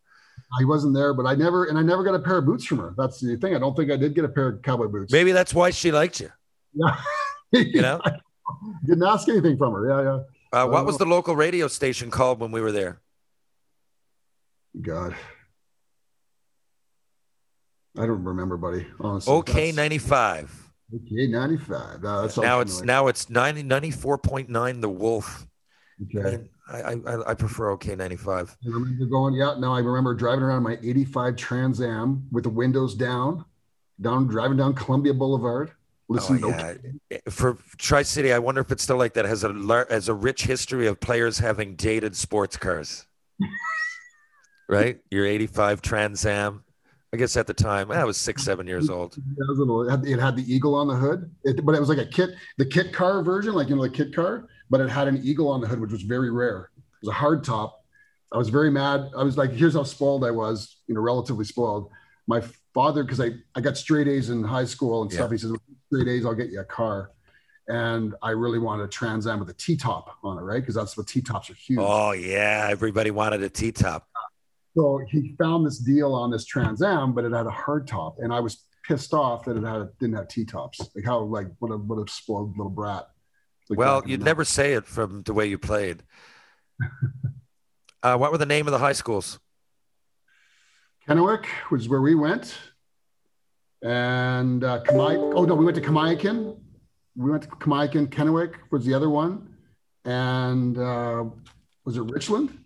[0.58, 2.78] I wasn't there, but I never and I never got a pair of boots from
[2.78, 2.94] her.
[2.96, 3.54] That's the thing.
[3.54, 5.12] I don't think I did get a pair of cowboy boots.
[5.12, 6.30] Maybe that's why she liked you.
[6.74, 6.96] Yeah.
[7.52, 8.00] You know?
[8.84, 9.88] Didn't ask anything from her.
[9.88, 10.02] Yeah,
[10.52, 10.62] yeah.
[10.64, 13.00] Uh, what was the local radio station called when we were there?
[14.82, 15.14] God.
[17.96, 18.86] I don't remember, buddy.
[19.00, 19.32] Honestly.
[19.32, 20.66] OK 95.
[20.94, 22.02] Okay, 95.
[22.02, 25.46] No, that's Now it's now it's 90, 94.9 The Wolf.
[26.00, 26.48] I, okay.
[26.68, 28.56] I, I, I prefer OK 95.
[28.64, 32.50] I remember going, yeah, no, I remember driving around my 85 Trans Am with the
[32.50, 33.44] windows down,
[34.00, 35.72] down driving down Columbia Boulevard.
[36.08, 36.78] Listening Oh, to
[37.10, 37.16] yeah.
[37.16, 39.24] Eh, for Tri City, I wonder if it's still like that.
[39.24, 43.06] Has a has a rich history of players having dated sports cars.
[44.68, 46.62] right, your '85 Trans Am.
[47.12, 49.16] I guess at the time I was six, seven years old.
[49.38, 52.06] It had, it had the eagle on the hood, it, but it was like a
[52.06, 55.20] kit, the kit car version, like you know, the kit car, but it had an
[55.22, 56.70] eagle on the hood, which was very rare.
[56.76, 57.84] It was a hard top.
[58.32, 59.10] I was very mad.
[59.16, 61.90] I was like, here's how spoiled I was, you know, relatively spoiled.
[62.26, 62.42] My
[62.74, 65.30] father, because I, I got straight A's in high school and stuff.
[65.30, 65.52] He says,
[65.86, 67.12] straight A's, I'll get you a car.
[67.68, 70.60] And I really wanted a Trans Am with a T top on it, right?
[70.60, 71.80] Because that's what T tops are huge.
[71.80, 74.08] Oh yeah, everybody wanted a T top.
[74.76, 78.18] So he found this deal on this Trans Am, but it had a hard top,
[78.20, 80.80] and I was pissed off that it had didn't have T tops.
[80.94, 83.08] Like how like what a what a spoiled little brat.
[83.68, 86.02] Well, you'd never say it from the way you played.
[88.02, 89.38] uh, what were the name of the high schools?
[91.08, 92.56] Kennewick, which is where we went,
[93.82, 95.16] and uh, Kamai.
[95.34, 96.56] Oh no, we went to Kamiakin.
[97.16, 98.08] We went to Kamiakin.
[98.08, 99.54] Kennewick was the other one,
[100.04, 101.24] and uh,
[101.84, 102.58] was it Richland?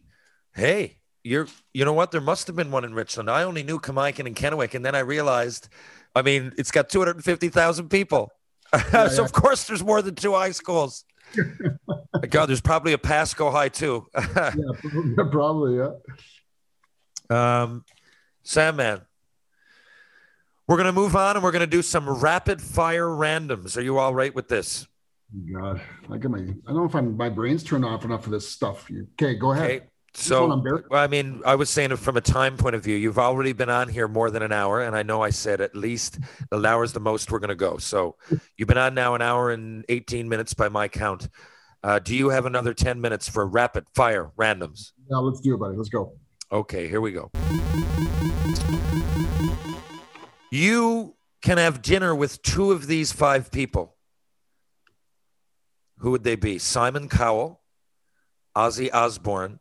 [0.54, 2.10] Hey, you're you know what?
[2.12, 3.30] There must have been one in Richland.
[3.30, 5.68] I only knew Kamiakin and Kennewick, and then I realized,
[6.14, 8.32] I mean, it's got 250,000 people.
[8.90, 9.20] so yeah.
[9.20, 11.04] of course there's more than two high schools.
[12.30, 14.06] God, there's probably a Pasco High too.
[14.16, 15.76] Yeah, probably.
[15.78, 15.90] Yeah.
[17.62, 17.84] um,
[18.42, 19.02] Sam man.
[20.66, 23.76] We're gonna move on and we're gonna do some rapid fire randoms.
[23.76, 24.86] Are you all right with this?
[25.52, 25.80] God,
[26.10, 26.38] I get my.
[26.38, 28.88] I don't know if I'm my brain's turned off enough for this stuff.
[28.90, 29.70] You- Okay, go ahead.
[29.70, 29.86] Okay.
[30.12, 30.48] So,
[30.90, 32.96] well, I mean, I was saying it from a time point of view.
[32.96, 35.76] You've already been on here more than an hour, and I know I said at
[35.76, 36.18] least
[36.50, 37.78] an hour is the most we're going to go.
[37.78, 38.16] So,
[38.56, 41.28] you've been on now an hour and 18 minutes by my count.
[41.82, 44.92] Uh, do you have another 10 minutes for rapid fire randoms?
[45.08, 45.76] Yeah, let's do it, buddy.
[45.76, 46.12] Let's go.
[46.52, 47.30] Okay, here we go.
[50.50, 53.96] You can have dinner with two of these five people.
[55.98, 56.58] Who would they be?
[56.58, 57.60] Simon Cowell,
[58.56, 59.60] Ozzy Osbourne,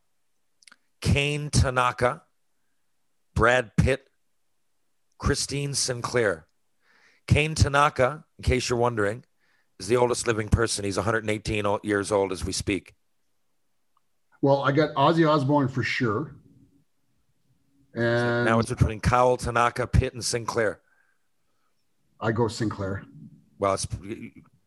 [1.02, 2.24] Kane Tanaka,
[3.36, 4.08] Brad Pitt,
[5.18, 6.48] Christine Sinclair.
[7.28, 9.24] Kane Tanaka, in case you're wondering,
[9.80, 10.84] is the oldest living person.
[10.84, 12.96] He's 118 years old as we speak.
[14.42, 16.36] Well, I got Ozzy Osbourne for sure.
[17.94, 20.80] And now it's between Cowell, Tanaka, Pitt, and Sinclair.
[22.20, 23.04] I go Sinclair.
[23.58, 23.88] Well, it's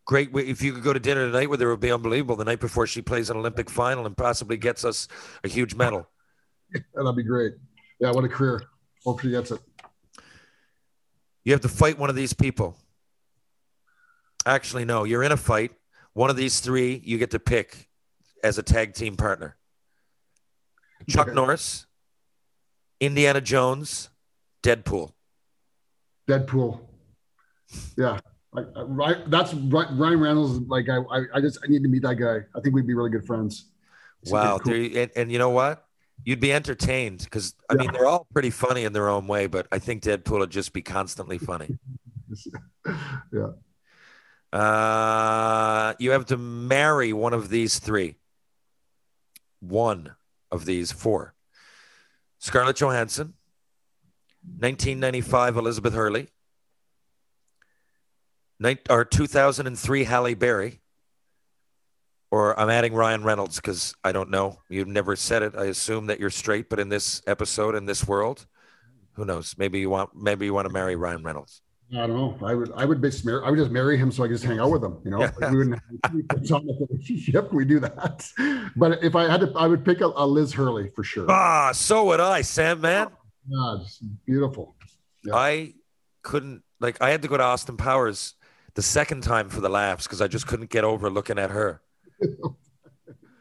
[0.05, 0.29] great.
[0.35, 2.35] If you could go to dinner tonight with her, it would be unbelievable.
[2.35, 5.07] The night before she plays an Olympic final and possibly gets us
[5.43, 6.07] a huge medal.
[6.95, 7.53] That'd be great.
[7.99, 8.63] Yeah, what a career.
[9.05, 9.59] Hope she gets it.
[11.45, 12.77] You have to fight one of these people.
[14.45, 15.71] Actually, no, you're in a fight.
[16.13, 17.89] One of these three, you get to pick
[18.43, 19.55] as a tag team partner
[21.09, 21.35] Chuck Okay.
[21.35, 21.85] Norris,
[22.99, 24.09] Indiana Jones,
[24.61, 25.11] Deadpool.
[26.29, 26.79] Deadpool.
[27.97, 28.19] Yeah.
[28.55, 30.59] Uh, right, that's right, Ryan Reynolds.
[30.69, 32.41] Like, I, I, I just I need to meet that guy.
[32.55, 33.71] I think we'd be really good friends.
[34.27, 34.59] Wow.
[34.59, 35.82] cool- There- and, and you know what?
[36.25, 39.67] You'd be entertained because I mean they're all pretty funny in their own way, but
[39.71, 41.77] I think Deadpool would just be constantly funny.
[43.33, 43.49] yeah.
[44.53, 48.15] Uh, you have to marry one of these three.
[49.59, 50.15] One
[50.51, 51.33] of these four.
[52.37, 53.33] Scarlett Johansson,
[54.43, 56.27] 1995 Elizabeth Hurley,
[58.89, 60.81] or 2003 Halle Berry,
[62.33, 64.57] or I'm adding Ryan Reynolds because I don't know.
[64.67, 65.53] You've never said it.
[65.55, 68.47] I assume that you're straight, but in this episode, in this world,
[69.11, 69.53] who knows?
[69.59, 71.61] Maybe you want maybe you want to marry Ryan Reynolds.
[71.91, 72.35] I don't know.
[72.43, 74.45] I would I would just marry I would just marry him so I could just
[74.45, 74.97] hang out with him.
[75.05, 75.19] You know.
[75.19, 76.11] Like, we wouldn't have
[76.51, 77.53] a relationship.
[77.53, 78.27] We do that.
[78.75, 81.29] But if I had to, I would pick a, a Liz Hurley for sure.
[81.29, 83.09] Ah, so would I, Sam man.
[83.47, 84.75] Yeah, just beautiful.
[85.23, 85.35] Yeah.
[85.35, 85.73] I
[86.23, 88.33] couldn't like I had to go to Austin Powers
[88.73, 91.83] the second time for the laughs because I just couldn't get over looking at her.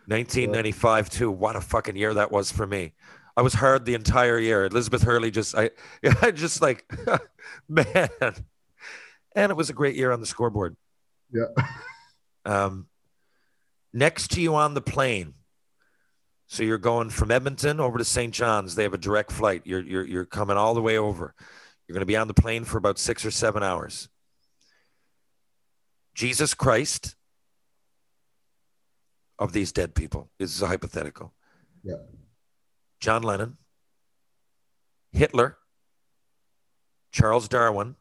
[0.06, 1.30] 1995 too.
[1.30, 2.94] What a fucking year that was for me.
[3.36, 4.66] I was hard the entire year.
[4.66, 5.70] Elizabeth Hurley just I
[6.22, 6.90] I just like
[7.68, 8.08] man.
[9.34, 10.76] And it was a great year on the scoreboard.
[11.32, 11.46] Yeah.
[12.44, 12.88] Um
[13.92, 15.34] next to you on the plane.
[16.46, 18.34] So you're going from Edmonton over to St.
[18.34, 18.74] John's.
[18.74, 19.62] They have a direct flight.
[19.64, 21.34] You're you're you're coming all the way over.
[21.86, 24.08] You're going to be on the plane for about 6 or 7 hours.
[26.14, 27.16] Jesus Christ
[29.42, 30.30] of these dead people.
[30.38, 31.32] This is a hypothetical.
[31.82, 31.96] Yeah.
[33.00, 33.56] John Lennon,
[35.12, 35.58] Hitler,
[37.10, 37.96] Charles Darwin,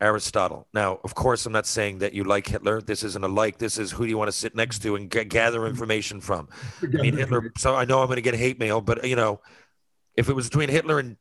[0.00, 0.66] Aristotle.
[0.74, 2.80] Now, of course, I'm not saying that you like Hitler.
[2.82, 3.58] This isn't a like.
[3.58, 6.48] This is who do you want to sit next to and g- gather information from.
[6.82, 7.52] I mean, Hitler.
[7.56, 9.40] So I know I'm going to get hate mail, but you know,
[10.14, 11.16] if it was between Hitler and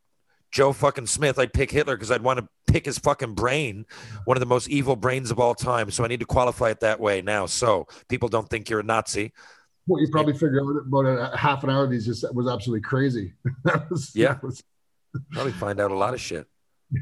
[0.51, 3.85] Joe fucking Smith, I'd pick Hitler because I'd want to pick his fucking brain,
[4.25, 5.91] one of the most evil brains of all time.
[5.91, 8.83] So I need to qualify it that way now, so people don't think you're a
[8.83, 9.33] Nazi.
[9.87, 12.81] Well, you probably figured out about a half an hour of these just was absolutely
[12.81, 13.33] crazy.
[13.63, 14.37] that was, Yeah.
[14.43, 14.63] was-
[15.31, 16.45] Probably find out a lot of shit.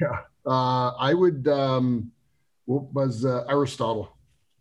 [0.02, 0.20] yeah.
[0.46, 1.46] Uh, I would.
[1.50, 2.12] Um,
[2.64, 4.16] what was uh, Aristotle?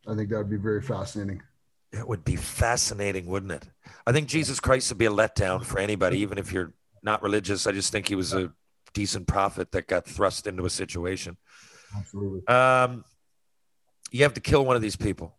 [0.08, 1.40] I think that would be very fascinating.
[1.92, 3.68] It would be fascinating, wouldn't it?
[4.04, 6.72] I think Jesus Christ would be a letdown for anybody, even if you're
[7.04, 7.68] not religious.
[7.68, 8.52] I just think he was a
[8.96, 11.36] decent profit that got thrust into a situation.
[11.94, 12.46] Absolutely.
[12.48, 13.04] Um,
[14.10, 15.36] you have to kill one of these people.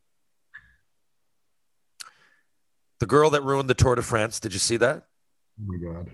[3.00, 4.40] The girl that ruined the Tour de France.
[4.40, 5.08] Did you see that?
[5.60, 6.12] Oh my god.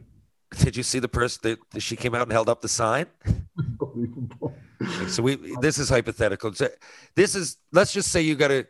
[0.57, 3.07] Did you see the person that that she came out and held up the sign?
[3.59, 4.55] Unbelievable.
[5.07, 6.53] So we this is hypothetical.
[6.53, 6.69] So
[7.15, 8.67] This is let's just say you got a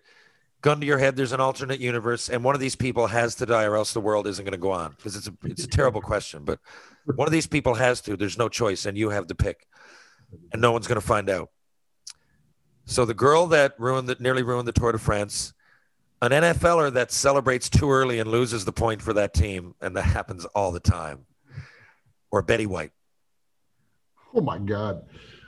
[0.63, 1.15] gun to your head.
[1.15, 3.99] There's an alternate universe, and one of these people has to die, or else the
[3.99, 4.91] world isn't going to go on.
[4.91, 6.59] Because it's a it's a terrible question, but
[7.05, 8.17] one of these people has to.
[8.17, 9.67] There's no choice, and you have to pick,
[10.51, 11.49] and no one's going to find out.
[12.85, 15.53] So the girl that ruined that nearly ruined the Tour de France,
[16.21, 20.03] an NFLer that celebrates too early and loses the point for that team, and that
[20.03, 21.25] happens all the time,
[22.31, 22.91] or Betty White.
[24.33, 25.03] Oh my god.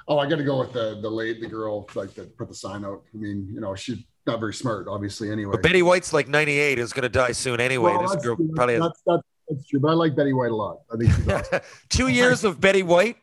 [0.08, 2.54] Oh, I got to go with the the late the girl like that put the
[2.54, 3.04] sign out.
[3.14, 5.32] I mean, you know, she's not very smart, obviously.
[5.32, 5.52] Anyway.
[5.52, 7.92] But Betty White's like 98 is going to die soon anyway.
[7.92, 10.56] Well, this that's, girl probably that's, that's, that's true, but I like Betty White a
[10.56, 10.82] lot.
[10.92, 11.62] I think she's awesome.
[11.90, 13.18] two years of Betty White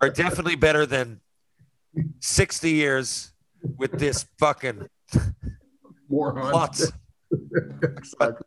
[0.00, 1.20] are definitely better than
[2.20, 3.32] 60 years
[3.76, 4.88] with this fucking
[6.08, 6.50] moron.
[6.50, 6.92] klutz.
[7.82, 8.46] exactly.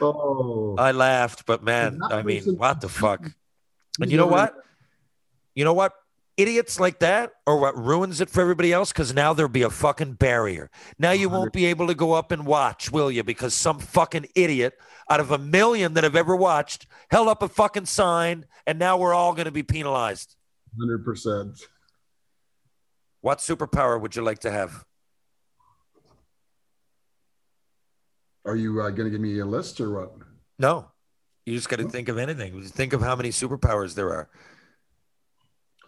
[0.00, 3.30] Oh, I laughed, but man, I mean, what the fuck?
[4.00, 4.54] And you know what?
[5.54, 5.92] You know what?
[6.38, 9.70] Idiots like that are what ruins it for everybody else because now there'll be a
[9.70, 10.70] fucking barrier.
[10.96, 13.24] Now you won't be able to go up and watch, will you?
[13.24, 14.78] Because some fucking idiot
[15.10, 18.96] out of a million that have ever watched held up a fucking sign and now
[18.96, 20.36] we're all going to be penalized.
[20.78, 21.58] hundred percent.
[23.20, 24.84] What superpower would you like to have?
[28.44, 30.12] Are you uh, going to give me a list or what?
[30.56, 30.92] No.
[31.46, 32.62] You just got to think of anything.
[32.62, 34.28] Think of how many superpowers there are.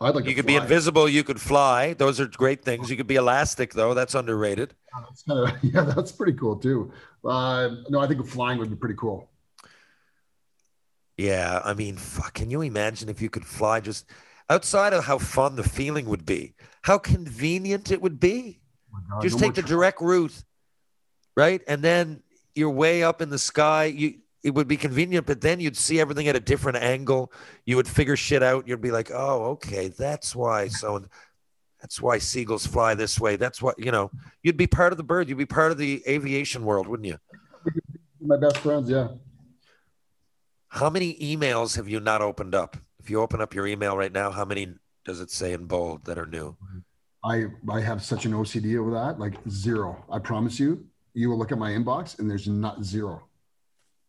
[0.01, 1.09] I'd like You to could be invisible.
[1.09, 1.93] You could fly.
[1.93, 2.89] Those are great things.
[2.89, 3.93] You could be elastic, though.
[3.93, 4.75] That's underrated.
[4.99, 6.91] That's kind of, yeah, that's pretty cool too.
[7.25, 9.29] Uh, no, I think flying would be pretty cool.
[11.19, 11.61] Yeah.
[11.63, 12.33] I mean, fuck.
[12.33, 14.11] Can you imagine if you could fly just
[14.49, 16.55] outside of how fun the feeling would be?
[16.83, 18.61] How convenient it would be.
[18.95, 20.43] Oh God, just no take the direct route,
[21.37, 21.61] right?
[21.69, 22.23] And then
[22.55, 23.85] you're way up in the sky.
[23.85, 27.33] You it would be convenient, but then you'd see everything at a different angle.
[27.67, 28.67] You would figure shit out.
[28.67, 30.69] You'd be like, oh, okay, that's why.
[30.69, 31.05] So
[31.81, 33.37] that's why seagulls fly this way.
[33.37, 34.11] That's what you know.
[34.43, 35.29] You'd be part of the bird.
[35.29, 37.19] You'd be part of the aviation world, wouldn't you?
[38.21, 39.09] My best friends, yeah.
[40.69, 42.77] How many emails have you not opened up?
[42.99, 46.05] If you open up your email right now, how many does it say in bold
[46.05, 46.57] that are new?
[47.25, 49.19] I I have such an OCD over that.
[49.19, 50.05] Like zero.
[50.11, 50.87] I promise you.
[51.13, 53.27] You will look at my inbox and there's not zero.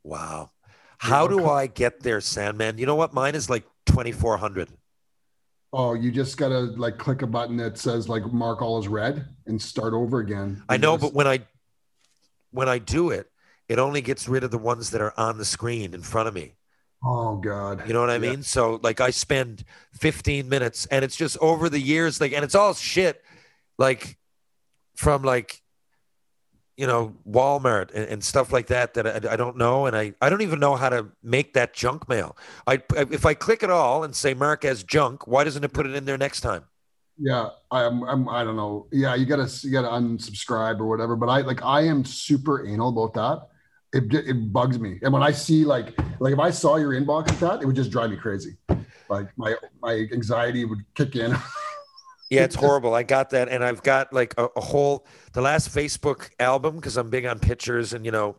[0.04, 0.52] Wow.
[0.98, 2.78] How do I get there, Sandman?
[2.78, 3.14] You know what?
[3.14, 4.70] Mine is like 2,400.
[5.74, 9.26] Oh, you just gotta like click a button that says like mark all as red
[9.48, 10.64] and start over again.
[10.68, 11.40] I know, but when I
[12.52, 13.32] when I do it,
[13.70, 16.34] it only gets rid of the ones that are on the screen in front of
[16.34, 16.56] me.
[17.04, 17.88] oh god.
[17.88, 18.32] You know what I Yeah.
[18.32, 18.44] mean?
[18.44, 19.64] So like I spend
[19.94, 23.24] 15 minutes and it's just over the years like and it's all shit
[23.78, 24.18] like
[24.98, 25.62] from like
[26.82, 30.16] you know Walmart and, and stuff like that that I, I don't know and I
[30.20, 32.36] I don't even know how to make that junk mail.
[32.66, 35.86] I if I click it all and say mark as junk, why doesn't it put
[35.86, 36.64] it in there next time?
[37.20, 38.88] Yeah, I'm, I'm I don't know.
[38.92, 41.16] Yeah, you gotta you gotta unsubscribe or whatever.
[41.16, 43.48] But I like I am super anal about that.
[43.94, 44.98] It it bugs me.
[45.04, 47.76] And when I see like like if I saw your inbox like that, it would
[47.76, 48.58] just drive me crazy.
[49.08, 49.54] Like my
[49.84, 51.38] my anxiety would kick in.
[52.32, 52.96] Yeah, it's horrible.
[52.96, 56.96] I got that, and I've got like a, a whole the last Facebook album because
[56.96, 58.38] I'm big on pictures, and you know,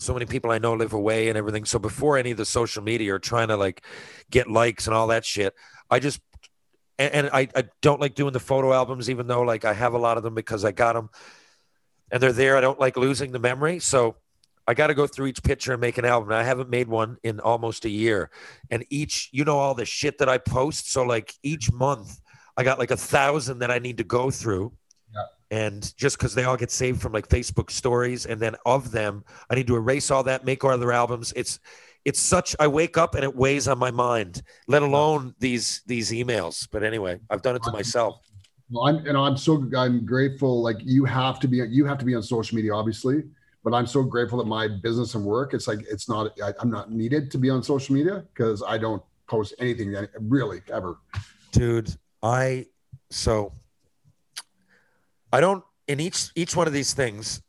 [0.00, 1.64] so many people I know live away and everything.
[1.64, 3.84] So before any of the social media or trying to like
[4.30, 5.54] get likes and all that shit,
[5.88, 6.20] I just
[6.98, 9.94] and, and I, I don't like doing the photo albums, even though like I have
[9.94, 11.08] a lot of them because I got them
[12.10, 12.56] and they're there.
[12.56, 14.16] I don't like losing the memory, so
[14.66, 16.32] I got to go through each picture and make an album.
[16.32, 18.30] I haven't made one in almost a year,
[18.70, 20.90] and each you know all the shit that I post.
[20.90, 22.20] So like each month,
[22.56, 24.72] I got like a thousand that I need to go through.
[25.50, 29.24] And just because they all get saved from like Facebook stories, and then of them,
[29.48, 31.32] I need to erase all that, make other albums.
[31.36, 31.60] It's
[32.04, 32.56] it's such.
[32.58, 34.42] I wake up and it weighs on my mind.
[34.66, 36.66] Let alone these these emails.
[36.70, 38.20] But anyway, I've done it to myself.
[38.70, 40.60] well, I'm and I'm so I'm grateful.
[40.62, 43.22] Like you have to be you have to be on social media, obviously.
[43.62, 46.70] But I'm so grateful that my business and work, it's like it's not I, I'm
[46.70, 50.98] not needed to be on social media because I don't post anything really ever.
[51.52, 51.94] dude
[52.24, 52.64] i
[53.10, 53.52] so
[55.32, 57.42] i don't in each each one of these things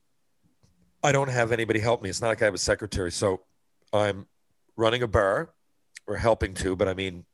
[1.03, 2.10] i don't have anybody help me.
[2.10, 3.11] It's not like i have a secretary.
[3.11, 3.41] So
[3.93, 4.27] i'm
[4.76, 5.53] running a bar
[6.07, 7.26] or helping to but i mean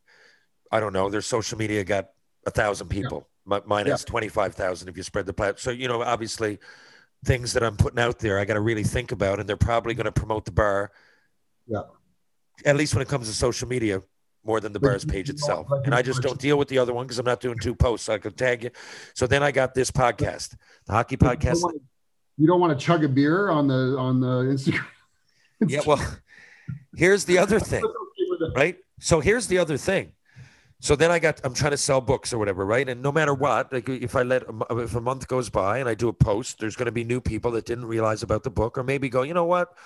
[0.71, 1.09] i don't know.
[1.09, 2.09] Their social media got
[2.45, 3.27] a thousand people.
[3.45, 3.93] Mi- mine Yeah.
[3.93, 6.59] has 25000 if you spread the plat so you know obviously
[7.25, 9.93] things that i'm putting out there i got to really think about and they're probably
[9.95, 10.91] going to promote the bar
[11.67, 11.81] Yeah.
[12.65, 14.01] at least when it comes to social media
[14.43, 15.67] more than the But bar's page itself.
[15.85, 18.09] And I just don't deal with the other one because I'm not doing two posts.
[18.09, 18.71] I could tag you.
[19.13, 20.55] So then I got this podcast,
[20.85, 21.63] the hockey You don't podcast.
[22.37, 24.85] You don't want to chug a beer on the on the Instagram.
[25.67, 26.03] Yeah, well,
[26.95, 27.83] here's the other thing,
[28.55, 28.77] right?
[28.99, 30.13] So here's the other thing.
[30.79, 32.89] So then I got I'm trying to sell books or whatever, right?
[32.89, 35.93] And no matter what, like if I let if a month goes by and I
[35.93, 38.79] do a post, there's going to be new people that didn't realize about the book,
[38.79, 39.77] or maybe go, you know what?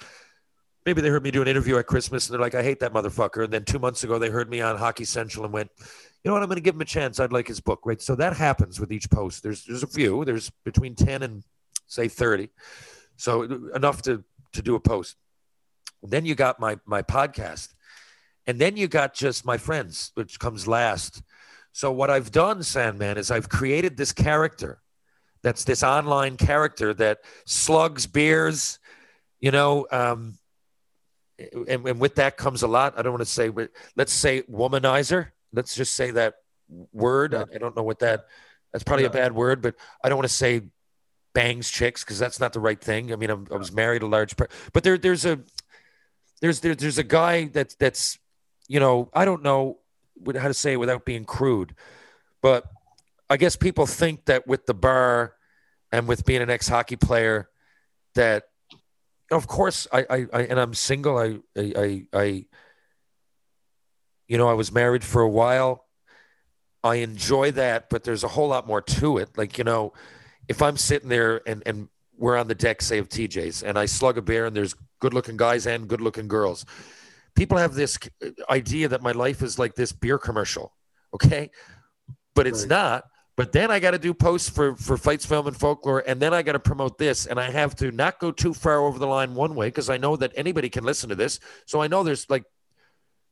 [0.86, 2.94] Maybe they heard me do an interview at Christmas and they're like, I hate that
[2.94, 3.44] motherfucker.
[3.44, 6.34] And then two months ago they heard me on Hockey Central and went, you know
[6.34, 6.41] what?
[6.41, 7.20] I'm going to give him a chance.
[7.20, 8.02] I'd like his book, right?
[8.02, 9.44] So that happens with each post.
[9.44, 10.26] There's there's a few.
[10.26, 11.44] There's between ten and
[11.86, 12.49] say thirty,
[13.16, 13.44] so
[13.76, 15.18] enough to to do a post.
[16.02, 17.76] Then you got my my podcast,
[18.48, 21.22] and then you got just my friends, which comes last.
[21.74, 24.82] So what I've done, Sandman, is I've created this character,
[25.44, 28.80] that's this online character that slugs beers,
[29.40, 29.86] you know.
[29.91, 30.40] Um,
[31.38, 32.98] and, and with that comes a lot.
[32.98, 35.28] I don't want to say, but let's say womanizer.
[35.53, 36.36] Let's just say that
[36.94, 37.34] word.
[37.34, 38.26] I, I don't know what that.
[38.72, 40.62] That's probably a bad word, but I don't want to say
[41.34, 43.14] bangs chicks because that's not the right thing.
[43.14, 45.40] I mean, I'm, I was married a large, part, but there, there's a,
[46.41, 48.20] there's there, there's a guy that that's,
[48.68, 49.80] you know, I don't know
[50.26, 51.76] how to say it without being crude,
[52.41, 52.66] but
[53.30, 55.36] I guess people think that with the bar
[55.91, 57.49] and with being an ex hockey player,
[58.16, 58.49] that
[59.31, 61.18] of course I, I, I and I'm single.
[61.18, 62.45] I, I, I, I,
[64.27, 65.85] you know, I was married for a while.
[66.84, 69.30] I enjoy that, but there's a whole lot more to it.
[69.38, 69.93] Like, you know,
[70.47, 73.88] if I'm sitting there and, and we're on the deck, say, of TJ's, and I
[73.88, 76.65] slug a beer and there's good looking guys and good looking girls,
[77.35, 77.97] people have this
[78.49, 80.73] idea that my life is like this beer commercial.
[81.14, 81.49] Okay.
[82.35, 82.69] But it's Right.
[82.69, 83.03] not.
[83.38, 86.03] But then I got to do posts for, for fights, film, and folklore.
[86.07, 87.26] And then I got to promote this.
[87.26, 89.98] And I have to not go too far over the line one way because I
[89.98, 91.40] know that anybody can listen to this.
[91.66, 92.45] So I know there's like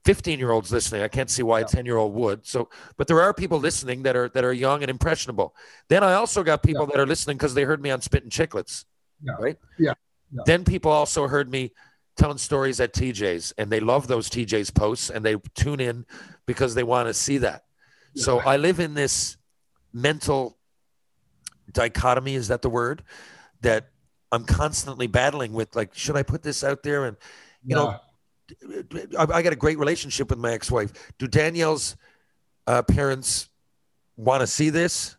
[0.04, 1.04] 15 year olds listening.
[1.04, 2.46] I can't see why a 10 year old would.
[2.46, 5.56] So, but there are people listening that are that are young and impressionable.
[5.88, 8.84] Then I also got people that are listening because they heard me on Spittin' Chiclets.
[9.22, 9.34] Yeah.
[9.40, 9.58] Right.
[9.80, 9.94] Yeah.
[10.34, 10.42] Yeah.
[10.46, 11.72] Then people also heard me
[12.18, 16.06] telling stories at TJ's and they love those TJ's posts and they tune in
[16.46, 17.64] because they want to see that.
[18.16, 19.38] So I live in this
[19.94, 20.58] mental
[21.72, 22.36] dichotomy.
[22.36, 23.04] Is that the word?
[23.62, 23.90] That
[24.32, 25.76] I'm constantly battling with.
[25.76, 27.06] Like, should I put this out there?
[27.06, 27.18] And
[27.66, 28.00] you know,
[29.18, 30.92] I, I got a great relationship with my ex-wife.
[31.18, 31.96] Do Danielle's
[32.68, 33.50] uh, parents
[34.18, 35.16] want to see this?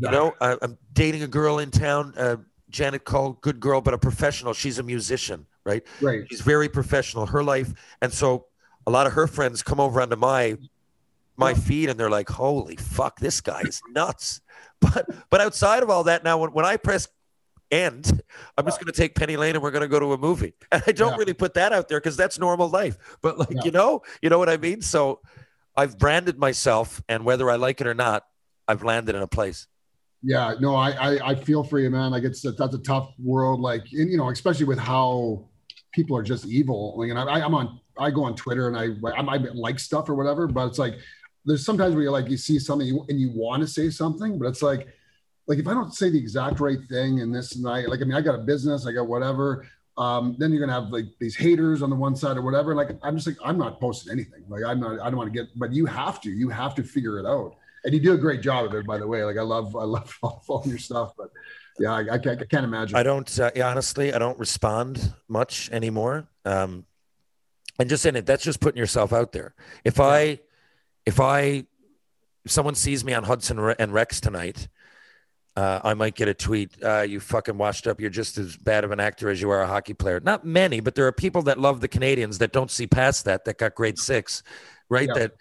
[0.00, 2.36] You know, I, I'm dating a girl in town, uh,
[2.70, 4.54] Janet Cole, good girl, but a professional.
[4.54, 5.82] She's a musician, right?
[6.00, 6.24] Right.
[6.28, 7.26] She's very professional.
[7.26, 8.46] Her life, and so
[8.86, 10.56] a lot of her friends come over onto my
[11.36, 14.40] my feed, and they're like, "Holy fuck, this guy is nuts."
[14.80, 17.08] But but outside of all that, now when, when I press
[17.70, 18.22] end,
[18.58, 20.52] I'm just going to take Penny Lane and we're going to go to a movie.
[20.72, 21.16] And I don't Yeah.
[21.16, 22.98] really put that out there because that's normal life.
[23.22, 23.60] But like Yeah.
[23.64, 24.82] you know, you know what I mean.
[24.82, 25.20] So
[25.76, 28.26] I've branded myself, and whether I like it or not,
[28.68, 29.66] I've landed in a place.
[30.22, 32.10] Yeah, no, I, I I feel for you, man.
[32.12, 33.60] Like it's that's a tough world.
[33.60, 35.48] Like and, you know, especially with how
[35.92, 36.94] people are just evil.
[36.98, 40.08] Like, and I, I'm on, I go on Twitter and I I might like stuff
[40.08, 40.94] or whatever, but it's like
[41.44, 44.46] there's sometimes where you like you see something and you want to say something, but
[44.46, 44.88] it's like
[45.46, 48.04] like if I don't say the exact right thing and this and I like I
[48.04, 49.66] mean I got a business, I got whatever.
[49.96, 52.74] Um, then you're gonna have like these haters on the one side or whatever.
[52.74, 54.44] Like I'm just like I'm not posting anything.
[54.48, 55.00] Like I'm not.
[55.00, 55.48] I don't want to get.
[55.56, 56.30] But you have to.
[56.30, 57.54] You have to figure it out.
[57.84, 59.22] And you do a great job of it, by the way.
[59.22, 59.76] Like I love.
[59.76, 61.12] I love all your stuff.
[61.16, 61.30] But
[61.78, 62.96] yeah, I, I, can't, I can't imagine.
[62.96, 66.26] I don't uh, honestly, I don't respond much anymore.
[66.44, 66.86] Um,
[67.78, 69.54] and just in it, that's just putting yourself out there.
[69.84, 70.38] If I,
[71.06, 71.64] if I,
[72.44, 74.68] if someone sees me on Hudson and Rex tonight,
[75.56, 76.72] uh, I might get a tweet.
[76.82, 78.00] Uh, you fucking washed up.
[78.00, 80.18] You're just as bad of an actor as you are a hockey player.
[80.20, 83.44] Not many, but there are people that love the Canadiens that don't see past that.
[83.44, 84.42] That got grade six,
[84.88, 85.08] right?
[85.08, 85.14] Yeah.
[85.14, 85.32] That.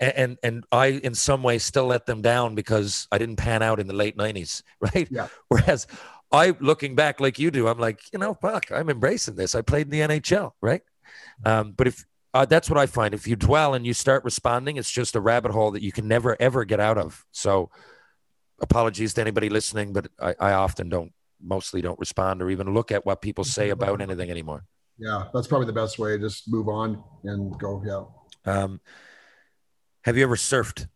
[0.00, 3.80] And and I in some way still let them down because I didn't pan out
[3.80, 5.08] in the late '90s, right?
[5.10, 5.26] Yeah.
[5.48, 5.88] Whereas
[6.30, 9.54] I, looking back like you do, I'm like, you know, fuck, I'm embracing this.
[9.54, 10.82] I played in the NHL, right?
[11.44, 12.04] Um, but if
[12.34, 15.20] uh, that's what I find, if you dwell and you start responding, it's just a
[15.20, 17.24] rabbit hole that you can never ever get out of.
[17.32, 17.70] So,
[18.60, 22.90] apologies to anybody listening, but I, I often don't, mostly don't respond or even look
[22.92, 24.64] at what people say about anything anymore.
[24.98, 26.18] yeah, that's probably the best way.
[26.18, 27.82] Just move on and go.
[27.86, 28.52] Yeah.
[28.52, 28.80] Um,
[30.04, 30.88] have you ever surfed?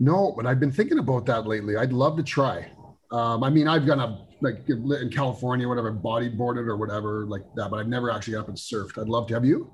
[0.00, 1.76] No, but I've been thinking about that lately.
[1.76, 2.70] I'd love to try.
[3.10, 7.70] Um, I mean, I've gone up like in California, whatever, bodyboarded or whatever like that,
[7.70, 9.00] but I've never actually got up and surfed.
[9.00, 9.34] I'd love to.
[9.34, 9.70] Have you?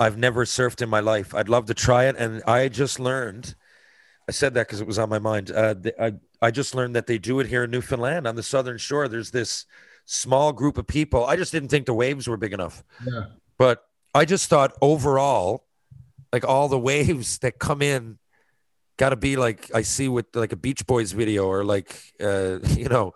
[0.00, 1.34] I've never surfed in my life.
[1.34, 2.16] I'd love to try it.
[2.16, 3.54] And I just learned,
[4.26, 5.50] I said that because it was on my mind.
[5.50, 8.42] Uh, th- I, I just learned that they do it here in Newfoundland on the
[8.42, 9.08] southern shore.
[9.08, 9.66] There's this
[10.06, 11.26] small group of people.
[11.26, 12.82] I just didn't think the waves were big enough.
[13.06, 13.26] Yeah.
[13.58, 15.66] But I just thought overall,
[16.32, 18.18] like all the waves that come in,
[18.96, 22.60] got to be like I see with like a Beach Boys video or like, uh,
[22.68, 23.12] you know,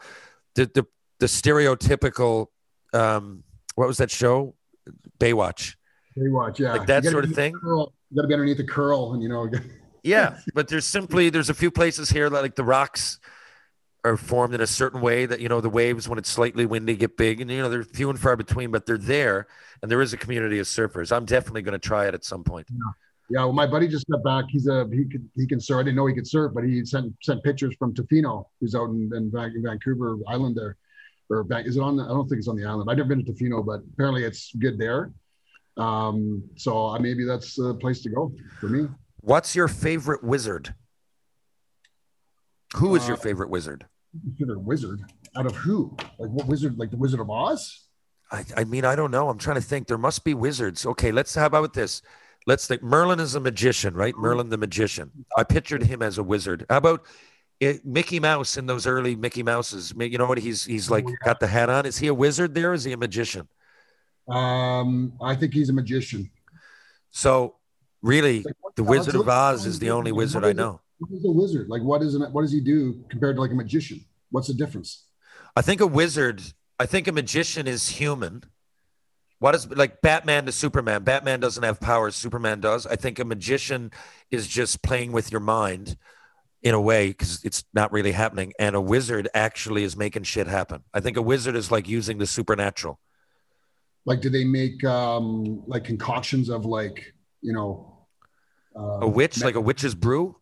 [0.55, 0.87] the, the,
[1.19, 2.49] the stereotypical,
[2.93, 3.43] um,
[3.75, 4.55] what was that show?
[5.19, 5.77] Baywatch.
[6.17, 6.73] Baywatch, yeah.
[6.73, 7.55] Like that sort of thing?
[7.65, 9.51] You got to be underneath the curl, and you know.
[10.07, 13.19] Yeah, but there's simply there's a few places here that like the rocks
[14.05, 16.95] are formed in a certain way that you know the waves when it's slightly windy
[16.95, 19.47] get big and you know they're few and far between, but they're there
[19.81, 21.11] and there is a community of surfers.
[21.11, 22.67] I'm definitely going to try it at some point.
[22.71, 22.77] Yeah,
[23.31, 24.45] Yeah, well, my buddy just got back.
[24.51, 25.81] He's a he could he can surf.
[25.81, 28.91] I didn't know he could surf, but he sent sent pictures from Tofino, who's out
[28.91, 30.77] in, in, Vancouver Island there.
[31.31, 31.97] Or Van- is it on?
[31.97, 32.91] The, I don't think it's on the island.
[32.91, 35.13] I've never been to Tofino, but apparently it's good there.
[35.77, 38.89] Um, so uh, maybe that's the place to go for me.
[39.21, 40.75] What's your favorite wizard?
[42.77, 43.87] Who is your Uh, favorite wizard?
[44.23, 45.01] Consider wizard
[45.37, 45.97] out of who?
[46.19, 46.79] Like what wizard?
[46.79, 47.89] Like the Wizard of Oz?
[48.31, 49.29] I, I mean, I don't know.
[49.29, 49.87] I'm trying to think.
[49.87, 50.87] There must be wizards.
[50.87, 51.35] Okay, let's.
[51.35, 52.03] How about this?
[52.47, 52.83] Let's think.
[52.83, 54.15] Merlin is a magician, right?
[54.17, 55.11] Merlin the magician.
[55.37, 56.67] I pictured him as a wizard.
[56.71, 57.07] How about
[57.61, 59.93] it, Mickey Mouse in those early Mickey Mouses?
[59.97, 60.39] You know what?
[60.39, 61.87] He's he's like got the hat on.
[61.87, 62.71] Is he a wizard there?
[62.71, 63.49] Or is he a magician?
[64.29, 66.31] Um, I think he's a magician.
[67.11, 67.57] So
[68.03, 70.81] really, Like, the Wizard of Oz is the only wizard I know.
[71.13, 71.69] Is a wizard?
[71.69, 72.31] Like what is it?
[72.31, 74.05] What does he do compared to like a magician?
[74.31, 75.05] What's the difference?
[75.57, 76.43] I think a wizard.
[76.79, 78.45] I think a magician is human.
[79.39, 81.03] What is like Batman to Superman?
[81.03, 82.17] Batman doesn't have powers.
[82.17, 82.87] Superman does.
[82.87, 83.91] I think a magician
[84.31, 85.97] is just playing with your mind
[86.63, 88.55] in a way because it's not really happening.
[88.59, 90.83] And a wizard actually is making shit happen.
[90.95, 92.99] I think a wizard is like using the supernatural.
[94.07, 98.07] Like, do they make um like concoctions of like you know
[98.77, 100.37] uh, A witch, like a witch's brew.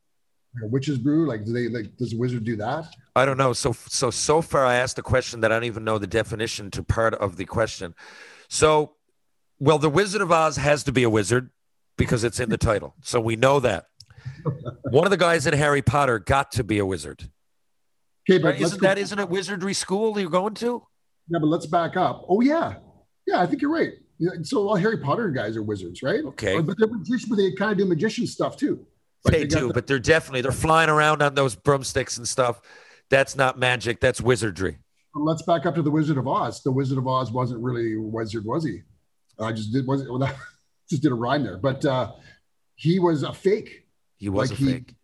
[0.63, 1.29] a witch's brew?
[1.29, 2.87] Like, do they like does a wizard do that?
[3.15, 3.53] I don't know.
[3.53, 6.71] So so so far, I asked a question that I don't even know the definition
[6.73, 7.95] to part of the question.
[8.49, 8.97] So,
[9.59, 11.51] well, the Wizard of Oz has to be a wizard
[11.97, 12.95] because it's in the title.
[13.03, 13.87] So we know that.
[14.91, 17.31] One of the guys in Harry Potter got to be a wizard.
[18.29, 18.61] Okay, but Right?
[18.61, 20.87] Isn't that isn't it wizardry school you're going to?
[21.29, 22.25] yeah, but let's back up.
[22.29, 22.75] Oh yeah,
[23.27, 23.93] yeah, I think you're right.
[24.43, 26.25] So all Harry Potter guys are wizards, right?
[26.25, 26.61] Okay.
[26.61, 28.87] But they're magicians, but they kind of do magician stuff too.
[29.25, 32.29] Like, They got do, the- but they're definitely they're flying around on those broomsticks and
[32.29, 32.61] stuff.
[33.11, 34.01] That's not magic.
[34.01, 34.79] That's wizardry.
[35.15, 36.63] let's back up to the Wizard of Oz.
[36.63, 38.81] The Wizard of Oz wasn't really a wizard, was he?
[39.39, 40.19] I just did was well,
[40.91, 42.13] just did a rhyme there, but uh,
[42.77, 43.87] he was a fake.
[44.19, 44.95] He was Like a he- fake.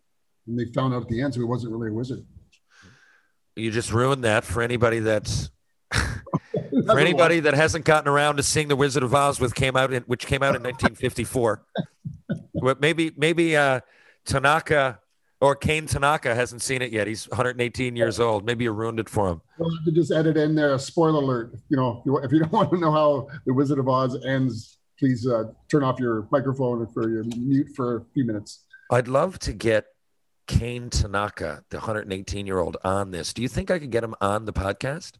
[0.47, 2.25] And they found out at the end, so he wasn't really a wizard.
[3.57, 5.51] You just ruined that for anybody that's
[6.89, 9.93] for anybody that hasn't gotten around to seeing The Wizard of Oz, with came out
[9.93, 11.65] in, which came out in 1954.
[12.61, 13.81] Well, maybe maybe uh,
[14.25, 14.99] Tanaka
[15.41, 17.07] or Kane Tanaka hasn't seen it yet.
[17.07, 18.45] He's 118 years old.
[18.45, 19.41] Maybe you ruined it for him.
[19.59, 21.55] We'll have to just edit in there a spoiler alert.
[21.69, 24.19] You know, if you, if you don't want to know how the Wizard of Oz
[24.25, 28.65] ends, please uh, turn off your microphone for your mute for a few minutes.
[28.91, 29.87] I'd love to get
[30.47, 33.33] Kane Tanaka, the 118 year old, on this.
[33.33, 35.13] Do you think I could get him on the podcast?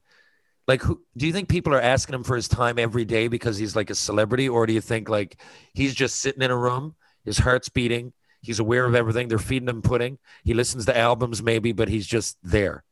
[0.69, 3.57] Like, who do you think people are asking him for his time every day because
[3.57, 5.41] he's like a celebrity, or do you think like
[5.73, 8.13] he's just sitting in a room, his heart's beating,
[8.43, 12.07] he's aware of everything, they're feeding him pudding, he listens to albums maybe, but he's
[12.07, 12.85] just there.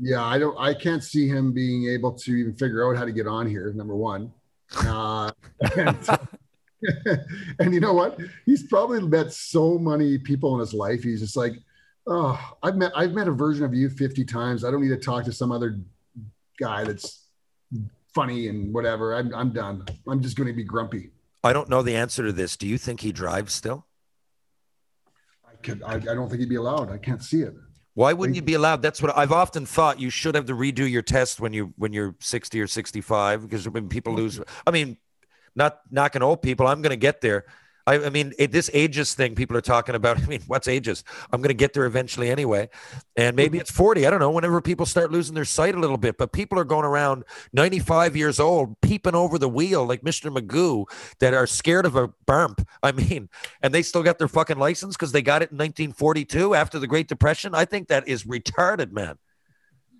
[0.00, 0.56] Yeah, I don't.
[0.58, 3.72] I can't see him being able to even figure out how to get on here.
[3.72, 4.32] Number one,
[4.86, 5.30] uh,
[5.76, 6.08] and,
[7.60, 8.18] and you know what?
[8.44, 11.02] He's probably met so many people in his life.
[11.02, 11.54] He's just like,
[12.06, 14.64] oh, I've met I've met a version of you 50 times.
[14.64, 15.78] I don't need to talk to some other
[16.58, 17.26] guy that's
[18.14, 19.14] funny and whatever.
[19.14, 19.84] I'm I'm done.
[20.08, 21.10] I'm just going to be grumpy.
[21.42, 22.56] I don't know the answer to this.
[22.56, 23.86] Do you think he drives still?
[25.46, 25.82] I could.
[25.82, 26.90] I, I don't think he'd be allowed.
[26.90, 27.54] I can't see it.
[27.94, 28.82] Why wouldn't you be allowed?
[28.82, 30.00] That's what I've often thought.
[30.00, 33.68] You should have to redo your test when you when you're 60 or 65 because
[33.68, 34.40] when people lose.
[34.66, 34.96] I mean,
[35.54, 36.66] not knocking old people.
[36.66, 37.44] I'm going to get there.
[37.86, 40.18] I, I mean, it, this ages thing people are talking about.
[40.22, 41.04] I mean, what's ages?
[41.32, 42.68] I'm going to get there eventually anyway.
[43.16, 43.62] And maybe mm-hmm.
[43.62, 44.06] it's 40.
[44.06, 44.30] I don't know.
[44.30, 48.16] Whenever people start losing their sight a little bit, but people are going around 95
[48.16, 50.34] years old, peeping over the wheel like Mr.
[50.34, 50.86] Magoo
[51.20, 52.66] that are scared of a bump.
[52.82, 53.28] I mean,
[53.62, 56.86] and they still got their fucking license because they got it in 1942 after the
[56.86, 57.54] Great Depression.
[57.54, 59.18] I think that is retarded, man.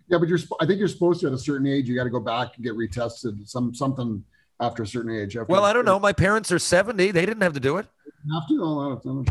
[0.09, 0.39] Yeah, but you're.
[0.61, 1.89] I think you're supposed to at a certain age.
[1.89, 3.49] You got to go back and get retested.
[3.49, 4.23] Some something
[4.65, 5.37] after a certain age.
[5.49, 5.99] Well, I don't know.
[5.99, 7.11] My parents are 70.
[7.11, 7.87] They didn't have to do it.
[8.33, 8.55] Have to.
[8.55, 9.25] I don't know.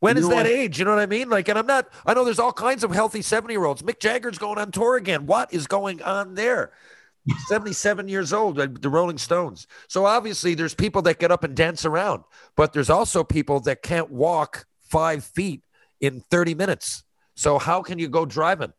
[0.00, 0.46] When You is that what?
[0.46, 0.78] age?
[0.78, 1.28] You know what I mean?
[1.28, 3.82] Like, and I'm not, I know there's all kinds of healthy 70 year olds.
[3.82, 5.26] Mick Jagger's going on tour again.
[5.26, 6.70] What is going on there?
[7.48, 9.66] 77 years old, the Rolling Stones.
[9.88, 12.24] So obviously, there's people that get up and dance around,
[12.56, 15.62] but there's also people that can't walk five feet
[16.00, 17.02] in 30 minutes.
[17.34, 18.72] So how can you go driving?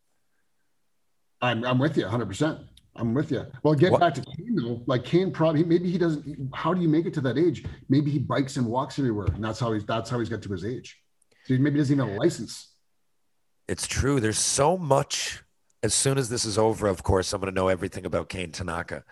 [1.42, 2.66] I'm, I'm with you 100%.
[3.00, 3.46] I'm with you.
[3.64, 4.82] Well, get What- back to Kane though.
[4.86, 6.50] Like Kane, probably maybe he doesn't.
[6.54, 7.66] How do you make it to that age?
[7.88, 10.52] Maybe he bikes and walks everywhere, and that's how he's that's how he's got to
[10.52, 11.02] his age.
[11.46, 12.68] So he maybe doesn't even have a license.
[13.68, 14.20] It's true.
[14.20, 15.44] There's so much.
[15.82, 18.52] As soon as this is over, of course, I'm going to know everything about Kane
[18.52, 19.06] Tanaka.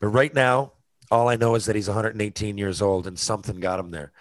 [0.00, 0.72] But right now,
[1.10, 4.12] all I know is that he's 118 years old and something got him there.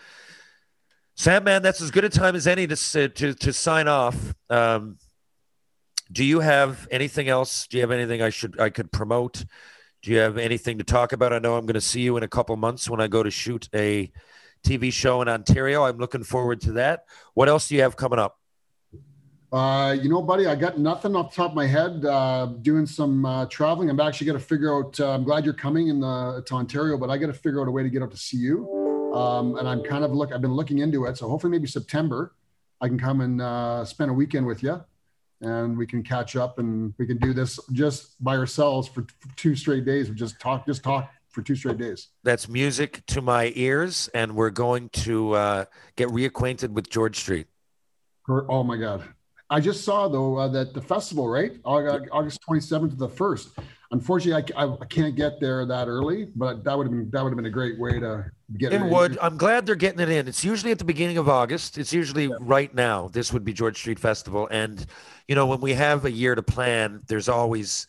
[1.15, 2.75] Sam, man, that's as good a time as any to
[3.09, 4.33] to to sign off.
[4.49, 4.97] Um,
[6.11, 7.67] do you have anything else?
[7.67, 9.45] Do you have anything I should I could promote?
[10.01, 11.33] Do you have anything to talk about?
[11.33, 13.31] I know I'm going to see you in a couple months when I go to
[13.31, 14.11] shoot a
[14.63, 15.83] TV show in Ontario.
[15.83, 17.05] I'm looking forward to that.
[17.33, 18.39] What else do you have coming up?
[19.51, 22.03] Uh, you know, buddy, I got nothing off the top of my head.
[22.03, 23.89] Uh, doing some uh, traveling.
[23.89, 24.99] I'm actually going to figure out.
[24.99, 27.67] Uh, I'm glad you're coming in the, to Ontario, but I got to figure out
[27.67, 29.11] a way to get up to see you.
[29.15, 30.33] Um, and I'm kind of look.
[30.33, 32.35] I've been looking into it, so hopefully maybe September
[32.81, 34.83] I can come and uh, spend a weekend with you,
[35.41, 39.05] and we can catch up and we can do this just by ourselves for,
[39.35, 40.09] two straight days.
[40.09, 42.07] We just talk, just talk for two straight days.
[42.23, 45.65] That's music to my ears, and we're going to uh,
[45.97, 47.47] get reacquainted with George Street.
[48.27, 49.03] Oh my God.
[49.49, 51.59] I just saw though uh, that the festival, right?
[51.63, 53.49] August, August 27th to the 1st.
[53.91, 57.23] Unfortunately, I, I, I can't get there that early, but that would have been that
[57.23, 58.25] would have been a great way to
[58.57, 59.17] get It would.
[59.21, 60.27] I'm glad they're getting it in.
[60.27, 61.77] It's usually at the beginning of August.
[61.77, 63.09] It's usually right now.
[63.09, 64.85] This would be George Street Festival, and
[65.27, 67.87] you know when we have a year to plan, there's always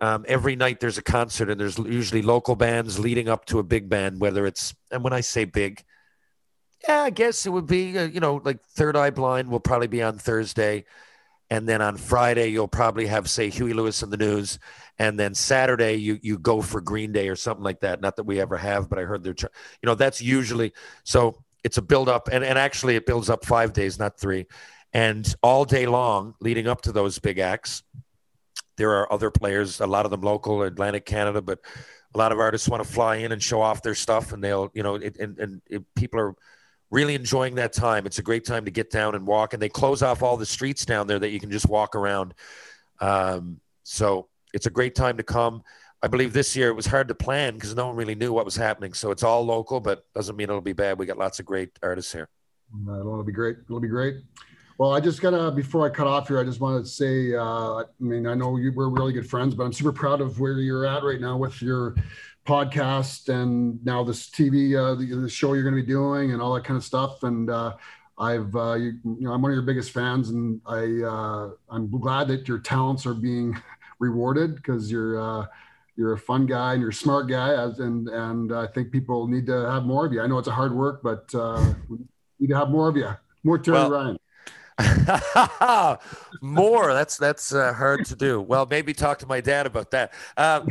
[0.00, 3.62] um, every night there's a concert, and there's usually local bands leading up to a
[3.62, 4.20] big band.
[4.20, 5.82] Whether it's and when I say big,
[6.86, 9.86] yeah, I guess it would be uh, you know like Third Eye Blind will probably
[9.86, 10.84] be on Thursday,
[11.48, 14.58] and then on Friday you'll probably have say Huey Lewis and the News,
[14.98, 18.00] and then Saturday you you go for Green Day or something like that.
[18.00, 19.46] Not that we ever have, but I heard they're tr-
[19.80, 20.72] you know that's usually
[21.04, 24.46] so it's a build up, and and actually it builds up five days, not three,
[24.94, 27.82] and all day long leading up to those big acts.
[28.76, 31.58] There are other players, a lot of them local, Atlantic Canada, but
[32.14, 34.70] a lot of artists want to fly in and show off their stuff, and they'll,
[34.72, 36.34] you know, it, and and it, people are
[36.90, 38.06] really enjoying that time.
[38.06, 40.46] It's a great time to get down and walk, and they close off all the
[40.46, 42.34] streets down there that you can just walk around.
[43.00, 45.62] Um, so it's a great time to come.
[46.02, 48.44] I believe this year it was hard to plan because no one really knew what
[48.44, 48.92] was happening.
[48.92, 50.98] So it's all local, but doesn't mean it'll be bad.
[50.98, 52.28] We got lots of great artists here.
[52.86, 53.56] It'll be great.
[53.64, 54.16] It'll be great.
[54.76, 57.76] Well, I just gotta before I cut off here, I just wanted to say, uh,
[57.76, 60.54] I mean, I know you, we're really good friends, but I'm super proud of where
[60.54, 61.94] you're at right now with your
[62.44, 66.42] podcast and now this TV, uh, the, the show you're going to be doing and
[66.42, 67.22] all that kind of stuff.
[67.22, 67.74] And uh,
[68.18, 71.90] I've uh, you, you know I'm one of your biggest fans, and I uh, I'm
[71.90, 73.60] glad that your talents are being
[74.00, 75.46] rewarded because you're uh,
[75.96, 79.26] you're a fun guy and you're a smart guy, as, and and I think people
[79.28, 80.20] need to have more of you.
[80.20, 81.98] I know it's a hard work, but uh, we
[82.38, 83.10] need to have more of you.
[83.44, 84.18] More Terry Well- Ryan.
[86.42, 86.92] More.
[86.92, 88.40] That's that's uh, hard to do.
[88.40, 90.12] Well, maybe talk to my dad about that.
[90.36, 90.68] Um,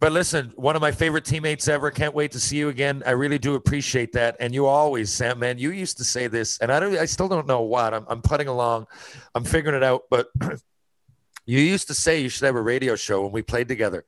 [0.00, 1.90] but listen, one of my favorite teammates ever.
[1.90, 3.02] Can't wait to see you again.
[3.06, 4.36] I really do appreciate that.
[4.40, 6.96] And you always, Sam, man, you used to say this, and I don't.
[6.96, 7.94] I still don't know what.
[7.94, 8.86] I'm, I'm putting along.
[9.34, 10.04] I'm figuring it out.
[10.10, 10.28] But
[11.46, 14.04] you used to say you should have a radio show when we played together.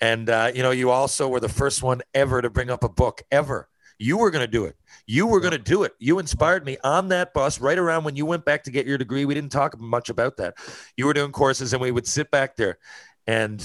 [0.00, 2.88] And uh, you know, you also were the first one ever to bring up a
[2.88, 3.68] book ever.
[3.98, 4.76] You were going to do it.
[5.06, 5.92] You were going to do it.
[5.98, 8.98] You inspired me on that bus right around when you went back to get your
[8.98, 9.24] degree.
[9.24, 10.54] We didn't talk much about that.
[10.96, 12.78] You were doing courses, and we would sit back there,
[13.26, 13.60] and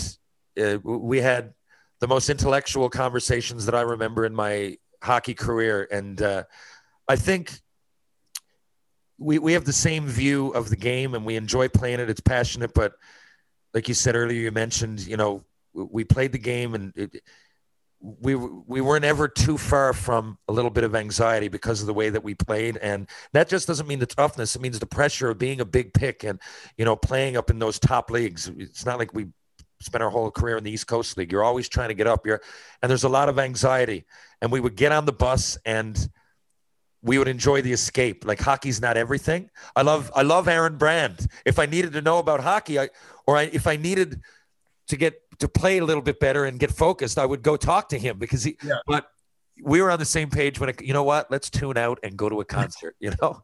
[0.59, 1.53] uh, we had
[1.99, 5.87] the most intellectual conversations that I remember in my hockey career.
[5.91, 6.43] And uh,
[7.07, 7.59] I think
[9.17, 12.09] we we have the same view of the game, and we enjoy playing it.
[12.09, 12.93] It's passionate, but
[13.73, 15.43] like you said earlier, you mentioned, you know,
[15.73, 17.21] we played the game, and it,
[18.03, 21.93] we we weren't ever too far from a little bit of anxiety because of the
[21.93, 24.55] way that we played, and that just doesn't mean the toughness.
[24.55, 26.39] It means the pressure of being a big pick and
[26.77, 28.51] you know playing up in those top leagues.
[28.57, 29.27] It's not like we
[29.79, 31.31] spent our whole career in the East Coast League.
[31.31, 32.41] You're always trying to get up here,
[32.81, 34.03] and there's a lot of anxiety.
[34.41, 35.97] And we would get on the bus and
[37.01, 38.25] we would enjoy the escape.
[38.25, 39.49] Like hockey's not everything.
[39.75, 41.27] I love I love Aaron Brand.
[41.45, 42.89] If I needed to know about hockey, I
[43.25, 44.21] or I, if I needed
[44.87, 47.89] to get to play a little bit better and get focused, I would go talk
[47.89, 48.57] to him because he.
[48.63, 48.75] Yeah.
[48.85, 49.07] But
[49.61, 51.29] we were on the same page when it, you know what?
[51.29, 52.95] Let's tune out and go to a concert.
[52.99, 53.43] You know.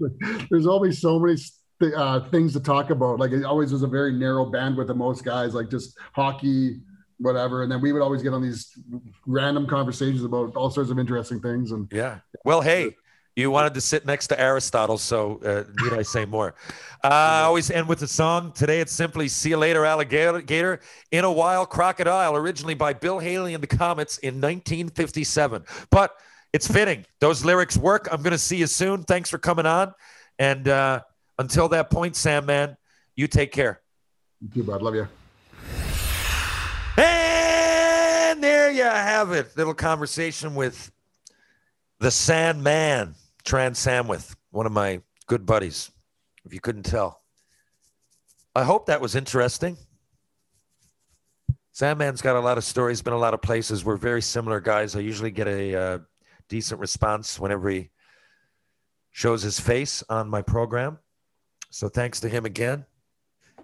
[0.50, 1.38] There's always so many
[1.80, 3.18] th- uh, things to talk about.
[3.18, 6.80] Like it always was a very narrow bandwidth of most guys, like just hockey,
[7.18, 7.62] whatever.
[7.62, 8.76] And then we would always get on these
[9.26, 11.72] random conversations about all sorts of interesting things.
[11.72, 12.18] And Yeah.
[12.44, 12.96] Well, hey,
[13.38, 16.56] you wanted to sit next to Aristotle, so uh, need I say more?
[17.04, 18.50] Uh, I always end with a song.
[18.50, 20.80] Today it's simply "See You Later, Alligator."
[21.12, 25.64] In a While, Crocodile, originally by Bill Haley and the Comets in 1957.
[25.90, 26.16] But
[26.52, 28.08] it's fitting; those lyrics work.
[28.10, 29.04] I'm going to see you soon.
[29.04, 29.94] Thanks for coming on,
[30.40, 31.02] and uh,
[31.38, 32.76] until that point, Sam, man,
[33.14, 33.80] you take care.
[34.40, 34.82] you too, bud.
[34.82, 35.06] Love you.
[36.96, 39.56] And there you have it.
[39.56, 40.90] Little conversation with
[42.00, 43.14] the Sandman,
[43.48, 45.90] Terran Sandwith, one of my good buddies,
[46.44, 47.22] if you couldn't tell.
[48.54, 49.78] I hope that was interesting.
[51.72, 53.86] Sandman's got a lot of stories, been a lot of places.
[53.86, 54.94] We're very similar guys.
[54.94, 55.98] I usually get a uh,
[56.50, 57.88] decent response whenever he
[59.12, 60.98] shows his face on my program.
[61.70, 62.84] So thanks to him again.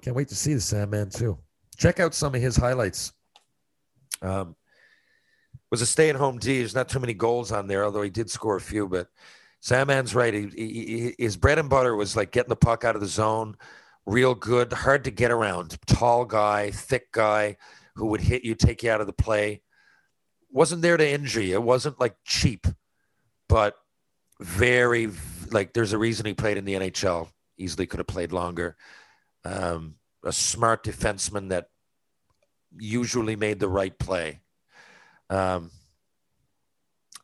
[0.01, 1.37] Can't wait to see the Sandman too.
[1.77, 3.13] Check out some of his highlights.
[4.23, 4.57] Um,
[5.71, 6.61] was a stay-at-home D.
[6.61, 8.89] There's not too many goals on there, although he did score a few.
[8.89, 9.09] But
[9.65, 10.35] Sandman's right.
[10.35, 13.57] He, he, his bread and butter was like getting the puck out of the zone,
[14.05, 15.79] real good, hard to get around.
[15.87, 17.57] Tall guy, thick guy
[17.95, 19.63] who would hit you, take you out of the play.
[20.51, 21.55] Wasn't there to injure you.
[21.55, 22.67] It wasn't like cheap,
[23.49, 23.75] but
[24.39, 25.09] very
[25.51, 25.73] like.
[25.73, 27.29] There's a reason he played in the NHL.
[27.57, 28.77] Easily could have played longer.
[29.45, 31.69] Um, a smart defenseman that
[32.77, 34.41] usually made the right play.
[35.31, 35.71] Um,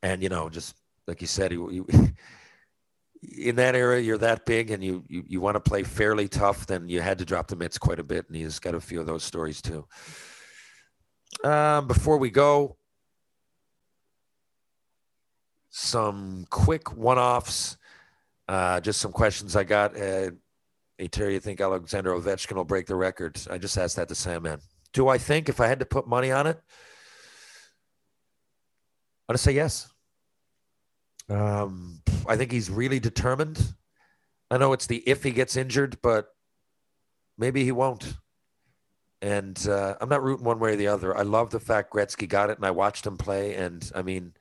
[0.02, 0.74] and you know, just
[1.10, 1.86] like you said, you, you,
[3.48, 6.66] in that era, you're that big, and you you, you want to play fairly tough.
[6.66, 9.00] Then you had to drop the mitts quite a bit, and he's got a few
[9.00, 9.86] of those stories too.
[11.42, 12.76] Um, before we go,
[15.70, 17.76] some quick one-offs.
[18.46, 19.96] Uh, just some questions I got.
[19.96, 20.30] Uh,
[20.96, 23.40] hey Terry, you think Alexander Ovechkin will break the record?
[23.50, 24.60] I just asked that to Sandman.
[24.92, 26.60] Do I think if I had to put money on it,
[29.28, 29.88] I'd say yes.
[31.30, 33.74] Um, I think he's really determined.
[34.50, 36.28] I know it's the if he gets injured, but
[37.38, 38.14] maybe he won't.
[39.22, 41.16] And uh, I'm not rooting one way or the other.
[41.16, 43.54] I love the fact Gretzky got it, and I watched him play.
[43.54, 44.34] And I mean,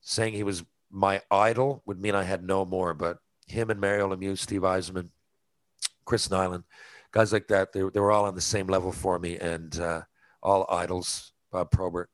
[0.00, 2.92] saying he was my idol would mean I had no more.
[2.94, 5.10] But him and Mario Lemieux, Steve Yzerman,
[6.04, 6.64] Chris Nilan,
[7.12, 10.02] guys like that, they, they were all on the same level for me, and uh,
[10.42, 11.32] all idols.
[11.50, 12.08] Bob Probert.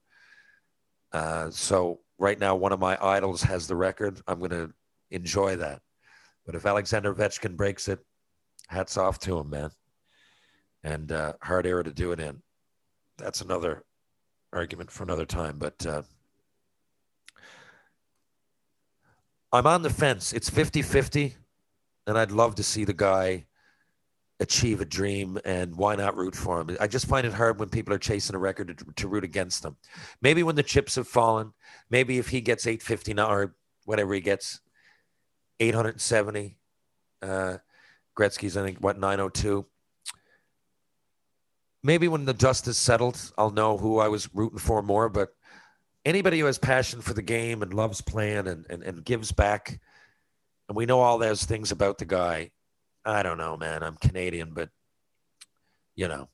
[1.12, 4.20] Uh, so right now, one of my idols has the record.
[4.26, 4.72] I'm going to
[5.10, 5.80] enjoy that.
[6.44, 7.98] But if Alexander Ovechkin breaks it,
[8.68, 9.70] hats off to him, man.
[10.82, 12.42] And uh, hard era to do it in.
[13.18, 13.84] That's another
[14.52, 15.58] argument for another time.
[15.58, 16.02] But uh,
[19.52, 20.32] I'm on the fence.
[20.32, 21.36] It's 50 50.
[22.06, 23.46] And I'd love to see the guy
[24.40, 26.76] achieve a dream and why not root for him?
[26.80, 29.62] I just find it hard when people are chasing a record to, to root against
[29.62, 29.76] them.
[30.20, 31.52] Maybe when the chips have fallen,
[31.90, 33.54] maybe if he gets 850 now or
[33.84, 34.60] whatever he gets,
[35.60, 36.56] 870.
[37.22, 37.58] Uh,
[38.16, 39.66] Gretzky's, I think, what, 902.
[41.82, 45.08] Maybe when the dust is settled, I'll know who I was rooting for more.
[45.08, 45.30] But
[46.04, 49.78] anybody who has passion for the game and loves playing and, and, and gives back,
[50.68, 52.50] and we know all those things about the guy.
[53.06, 53.84] I don't know, man.
[53.84, 54.68] I'm Canadian, but
[55.94, 56.28] you know,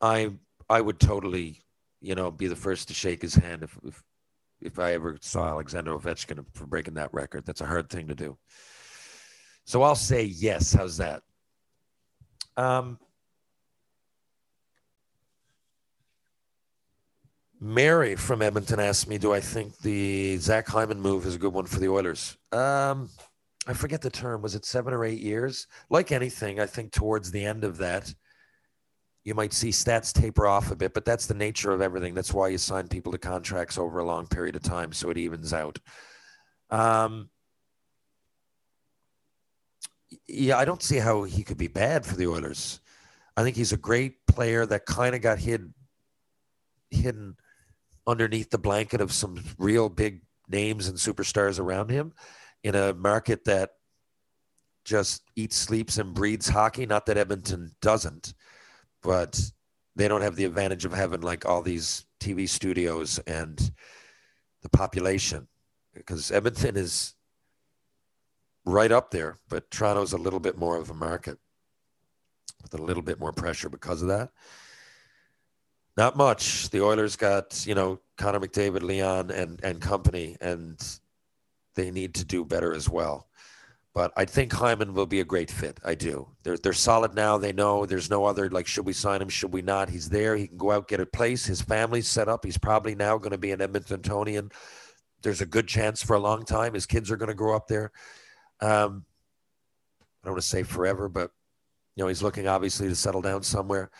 [0.00, 0.32] I
[0.68, 1.64] I would totally,
[2.02, 4.02] you know, be the first to shake his hand if if,
[4.60, 7.46] if I ever saw Alexander Ovechkin for breaking that record.
[7.46, 8.36] That's a hard thing to do.
[9.64, 10.74] So I'll say yes.
[10.74, 11.22] How's that?
[12.58, 12.98] Um,
[17.58, 21.54] Mary from Edmonton asked me, "Do I think the Zach Hyman move is a good
[21.54, 23.08] one for the Oilers?" Um,
[23.66, 24.42] I forget the term.
[24.42, 25.66] Was it seven or eight years?
[25.88, 28.12] Like anything, I think towards the end of that,
[29.24, 32.12] you might see stats taper off a bit, but that's the nature of everything.
[32.12, 35.18] That's why you sign people to contracts over a long period of time, so it
[35.18, 35.78] evens out.
[36.70, 37.30] Um,
[40.26, 42.80] yeah, I don't see how he could be bad for the Oilers.
[43.36, 45.72] I think he's a great player that kind of got hid,
[46.90, 47.36] hidden
[48.08, 52.12] underneath the blanket of some real big names and superstars around him
[52.64, 53.70] in a market that
[54.84, 56.86] just eats, sleeps, and breeds hockey.
[56.86, 58.34] Not that Edmonton doesn't,
[59.02, 59.40] but
[59.96, 63.72] they don't have the advantage of having like all these TV studios and
[64.62, 65.48] the population
[65.94, 67.14] because Edmonton is
[68.64, 71.38] right up there, but Toronto's a little bit more of a market
[72.62, 74.30] with a little bit more pressure because of that.
[75.96, 76.70] Not much.
[76.70, 80.80] The Oilers got, you know, Connor McDavid, Leon, and and company, and
[81.74, 83.28] they need to do better as well.
[83.94, 85.78] But I think Hyman will be a great fit.
[85.84, 86.28] I do.
[86.44, 87.36] They're they're solid now.
[87.36, 89.90] They know there's no other like should we sign him, should we not?
[89.90, 90.34] He's there.
[90.34, 91.44] He can go out get a place.
[91.44, 92.44] His family's set up.
[92.44, 94.50] He's probably now going to be an Edmontonian.
[95.22, 96.72] There's a good chance for a long time.
[96.72, 97.92] His kids are going to grow up there.
[98.60, 99.04] Um,
[100.00, 101.30] I don't want to say forever, but
[101.94, 103.90] you know he's looking obviously to settle down somewhere.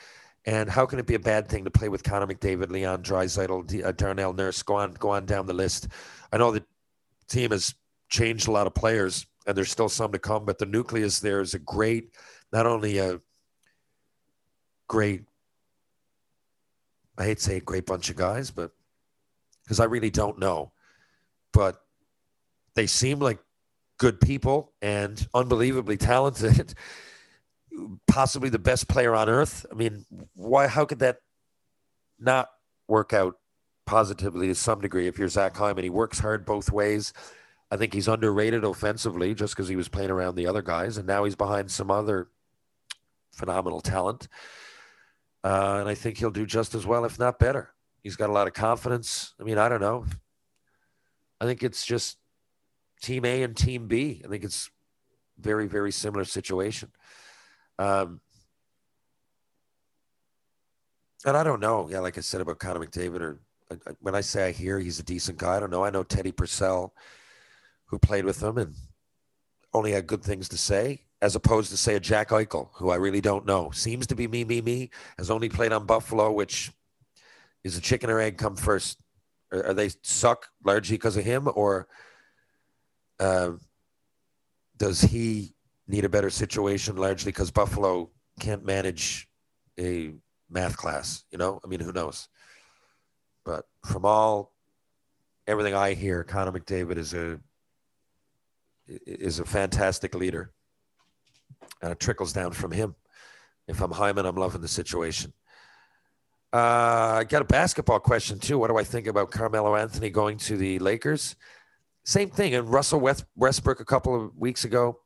[0.46, 3.84] And how can it be a bad thing to play with Connor McDavid, Leon Draisaitl,
[3.84, 4.62] uh, Darnell Nurse?
[4.62, 5.88] Go on, go on down the list.
[6.32, 6.64] I know the
[7.32, 7.74] team has
[8.08, 11.40] changed a lot of players, and there's still some to come, but the nucleus there
[11.40, 12.10] is a great,
[12.52, 13.20] not only a
[14.88, 15.24] great,
[17.18, 18.72] I hate to say a great bunch of guys, but
[19.64, 20.72] because I really don't know,
[21.52, 21.82] but
[22.74, 23.38] they seem like
[23.98, 26.74] good people and unbelievably talented.
[28.06, 29.66] possibly the best player on earth.
[29.70, 30.04] I mean,
[30.34, 30.66] why?
[30.66, 31.18] How could that
[32.18, 32.48] not
[32.88, 33.36] work out
[33.86, 35.84] positively to some degree if you're Zach Hyman?
[35.84, 37.12] He works hard both ways.
[37.70, 41.06] I think he's underrated offensively just because he was playing around the other guys, and
[41.06, 42.28] now he's behind some other
[43.32, 44.28] phenomenal talent.
[45.42, 47.72] Uh, and I think he'll do just as well, if not better.
[48.02, 49.34] He's got a lot of confidence.
[49.40, 50.04] I mean, I don't know.
[51.40, 52.18] I think it's just
[53.00, 54.22] Team A and Team B.
[54.24, 54.70] I think it's
[55.38, 56.90] very, very similar situation.
[57.78, 58.20] Um,
[61.24, 61.88] and I don't know.
[61.90, 63.40] Yeah, like I said about Connor McDavid, or
[64.00, 65.84] when I say I hear he's a decent guy, I don't know.
[65.84, 66.94] I know Teddy Purcell,
[67.86, 68.74] who played with him and
[69.74, 72.96] only had good things to say, as opposed to say a Jack Eichel, who I
[72.96, 73.70] really don't know.
[73.70, 74.90] Seems to be me, me, me.
[75.18, 76.72] Has only played on Buffalo, which
[77.64, 78.98] is a chicken or egg come first.
[79.52, 81.88] Are, are they suck largely because of him, or
[83.20, 83.52] uh,
[84.76, 85.54] does he
[85.86, 89.28] need a better situation largely because Buffalo can't manage
[89.78, 90.12] a
[90.50, 91.24] math class.
[91.30, 92.28] You know, I mean, who knows?
[93.44, 94.52] But from all
[95.46, 97.40] everything I hear, Connor McDavid is a
[98.86, 100.52] is a fantastic leader,
[101.80, 102.94] and it trickles down from him.
[103.68, 105.32] If I'm Hyman, I'm loving the situation.
[106.52, 108.58] Uh, I got a basketball question too.
[108.58, 111.36] What do I think about Carmelo Anthony going to the Lakers?
[112.04, 112.54] Same thing.
[112.54, 113.00] And Russell
[113.36, 114.98] Westbrook a couple of weeks ago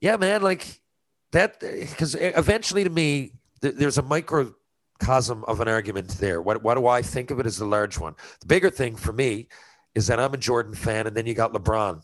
[0.00, 0.80] yeah, man, like
[1.32, 3.32] that, because eventually to me,
[3.62, 4.02] th- there's a
[5.00, 6.40] microcosm of an argument there.
[6.40, 8.14] What, what do I think of it as the large one?
[8.40, 9.48] The bigger thing for me
[9.94, 12.02] is that I'm a Jordan fan, and then you got LeBron.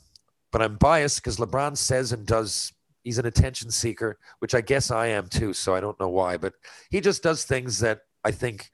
[0.51, 2.73] But I'm biased because LeBron says and does,
[3.05, 5.53] he's an attention seeker, which I guess I am too.
[5.53, 6.55] So I don't know why, but
[6.91, 8.71] he just does things that I think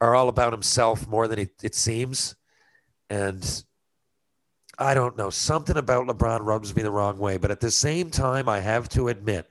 [0.00, 2.34] are all about himself more than it, it seems.
[3.08, 3.64] And
[4.78, 5.30] I don't know.
[5.30, 7.36] Something about LeBron rubs me the wrong way.
[7.36, 9.48] But at the same time, I have to admit,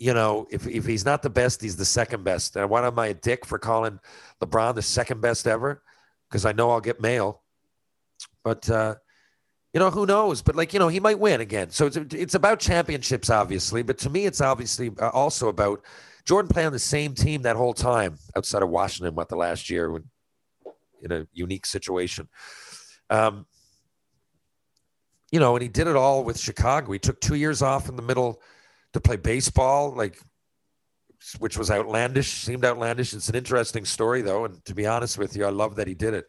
[0.00, 2.56] you know, if, if he's not the best, he's the second best.
[2.56, 4.00] And why am I a dick for calling
[4.42, 5.82] LeBron the second best ever?
[6.28, 7.42] Because I know I'll get mail.
[8.42, 8.94] But, uh,
[9.74, 10.40] you know, who knows?
[10.40, 11.68] But, like, you know, he might win again.
[11.68, 13.82] So it's, it's about championships, obviously.
[13.82, 15.84] But to me, it's obviously uh, also about
[16.24, 19.68] Jordan playing on the same team that whole time outside of Washington, what, the last
[19.68, 20.04] year, when,
[21.02, 22.26] in a unique situation.
[23.10, 23.44] Um,
[25.30, 26.90] you know, and he did it all with Chicago.
[26.90, 28.40] He took two years off in the middle
[28.92, 30.18] to play baseball, like,
[31.38, 33.12] which was outlandish, seemed outlandish.
[33.12, 34.46] It's an interesting story, though.
[34.46, 36.26] And to be honest with you, I love that he did it.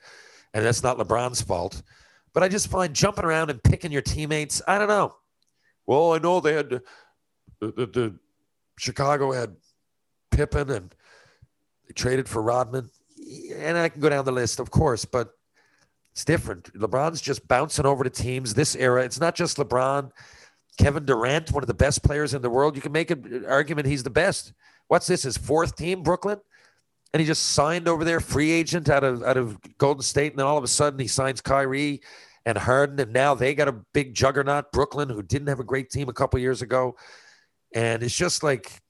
[0.53, 1.81] And that's not LeBron's fault.
[2.33, 5.15] But I just find jumping around and picking your teammates, I don't know.
[5.85, 6.79] Well, I know they had uh,
[7.59, 8.19] the, the, the
[8.77, 9.55] Chicago had
[10.31, 10.95] Pippen and
[11.87, 12.89] they traded for Rodman.
[13.55, 15.33] And I can go down the list, of course, but
[16.11, 16.73] it's different.
[16.73, 19.03] LeBron's just bouncing over to teams this era.
[19.03, 20.11] It's not just LeBron.
[20.77, 22.75] Kevin Durant, one of the best players in the world.
[22.75, 24.53] You can make an argument he's the best.
[24.87, 25.23] What's this?
[25.23, 26.39] His fourth team, Brooklyn?
[27.13, 30.39] And he just signed over there, free agent out of out of Golden State, and
[30.39, 32.01] then all of a sudden he signs Kyrie
[32.45, 35.89] and Harden, and now they got a big juggernaut, Brooklyn, who didn't have a great
[35.89, 36.95] team a couple years ago.
[37.73, 38.81] And it's just like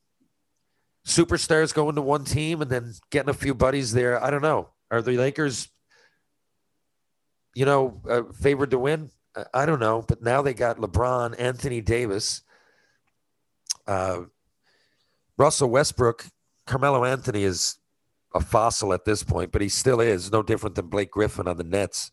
[1.06, 4.24] superstars going to one team and then getting a few buddies there.
[4.24, 4.70] I don't know.
[4.90, 5.70] Are the Lakers,
[7.56, 9.10] you know, uh, favored to win?
[9.54, 10.04] I- don't know.
[10.08, 12.42] But now they got LeBron, Anthony Davis,
[13.88, 14.22] uh,
[15.38, 16.26] Russell Westbrook,
[16.68, 17.78] Carmelo Anthony is
[18.34, 21.58] a fossil at this point, but he still is no different than Blake Griffin on
[21.58, 22.12] the Nets,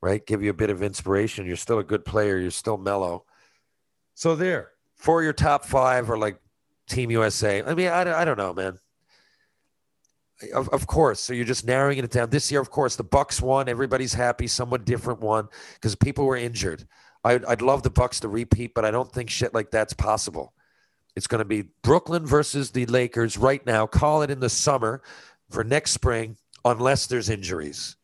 [0.00, 0.24] right?
[0.26, 1.46] Give you a bit of inspiration.
[1.46, 2.38] You're still a good player.
[2.38, 3.24] You're still Melo.
[4.14, 6.38] So there, for your top five or like
[6.88, 7.62] Team USA.
[7.62, 8.78] I mean, I, I don't know, man.
[10.54, 11.20] Of, of course.
[11.20, 12.30] So you're just narrowing it down.
[12.30, 13.68] This year, of course, the Bucks won.
[13.68, 14.46] Everybody's happy.
[14.46, 16.86] Someone different won because people were injured.
[17.24, 20.54] I'd, I'd love the Bucks to repeat, but I don't think shit like that's possible.
[21.16, 23.86] It's going to be Brooklyn versus the Lakers right now.
[23.86, 25.02] Call it in the summer
[25.50, 27.96] for next spring, unless there's injuries.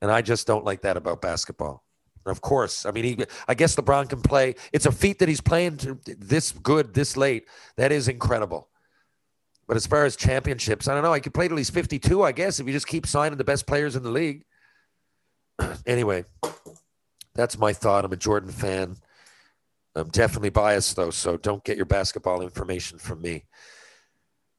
[0.00, 1.84] And I just don't like that about basketball.
[2.24, 4.54] Of course, I mean, he, I guess LeBron can play.
[4.72, 7.48] It's a feat that he's playing this good this late.
[7.76, 8.68] That is incredible.
[9.66, 11.12] But as far as championships, I don't know.
[11.12, 13.66] I could play till he's 52, I guess, if you just keep signing the best
[13.66, 14.44] players in the league.
[15.86, 16.24] anyway,
[17.34, 18.04] that's my thought.
[18.04, 18.96] I'm a Jordan fan.
[19.94, 23.44] I'm definitely biased, though, so don't get your basketball information from me.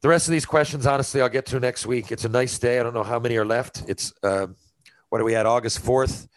[0.01, 2.11] The rest of these questions, honestly, I'll get to next week.
[2.11, 2.79] It's a nice day.
[2.79, 3.83] I don't know how many are left.
[3.87, 4.47] It's, uh,
[5.09, 6.27] what are we at, August 4th?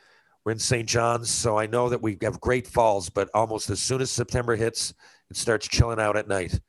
[0.45, 0.89] We're in St.
[0.89, 4.55] John's, so I know that we have great falls, but almost as soon as September
[4.55, 4.95] hits,
[5.29, 6.61] it starts chilling out at night.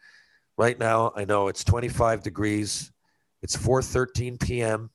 [0.58, 2.92] Right now, I know it's 25 degrees.
[3.44, 4.90] It's 4:13 p.m.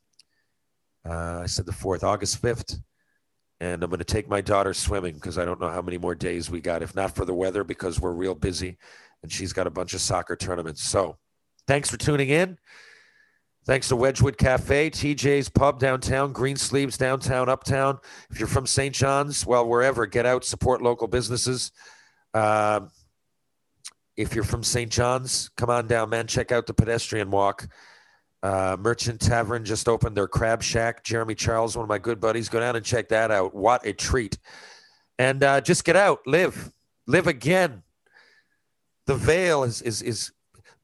[1.08, 2.80] Uh, I said the fourth, August 5th,
[3.60, 6.14] and I'm going to take my daughter swimming because I don't know how many more
[6.14, 6.82] days we got.
[6.82, 8.76] If not for the weather, because we're real busy,
[9.22, 10.82] and she's got a bunch of soccer tournaments.
[10.82, 11.16] So,
[11.68, 12.58] thanks for tuning in.
[13.64, 17.98] Thanks to Wedgwood Cafe, TJ's Pub downtown, Green Sleeves downtown, uptown.
[18.28, 18.92] If you're from St.
[18.92, 21.70] John's, well, wherever, get out, support local businesses.
[22.34, 22.90] Um,
[24.16, 24.90] if you're from St.
[24.90, 26.26] John's, come on down, man.
[26.26, 27.66] Check out the pedestrian walk.
[28.42, 31.04] Uh, Merchant Tavern just opened their crab shack.
[31.04, 33.54] Jeremy Charles, one of my good buddies, go down and check that out.
[33.54, 34.38] What a treat!
[35.18, 36.72] And uh, just get out, live,
[37.06, 37.84] live again.
[39.06, 40.32] The veil is is is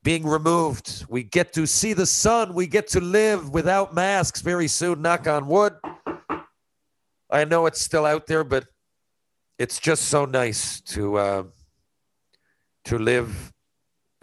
[0.05, 1.05] being removed.
[1.09, 2.55] We get to see the sun.
[2.55, 5.03] We get to live without masks very soon.
[5.03, 5.75] Knock on wood.
[7.31, 8.67] I know it's still out there, but
[9.59, 11.43] it's just so nice to uh,
[12.89, 13.53] to live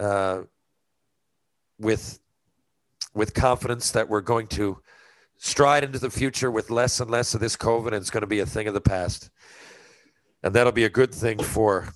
[0.00, 0.42] uh,
[1.78, 2.18] with
[3.14, 4.78] with confidence that we're going to
[5.38, 8.26] stride into the future with less and less of this COVID, and it's going to
[8.26, 9.30] be a thing of the past,
[10.42, 11.88] and that'll be a good thing for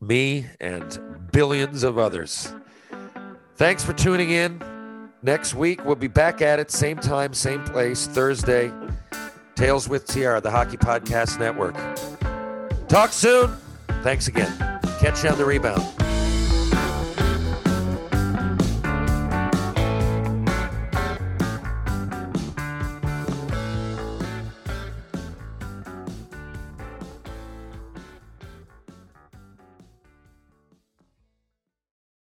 [0.00, 0.98] me and
[1.32, 2.52] billions of others.
[3.56, 4.60] Thanks for tuning in.
[5.22, 8.72] Next week, we'll be back at it, same time, same place, Thursday.
[9.54, 11.76] Tales with Terran, the Hockey Podcast Network.
[12.88, 13.54] Talk soon.
[14.02, 14.71] Thanks again.
[15.02, 16.01] Catch you on the rebound.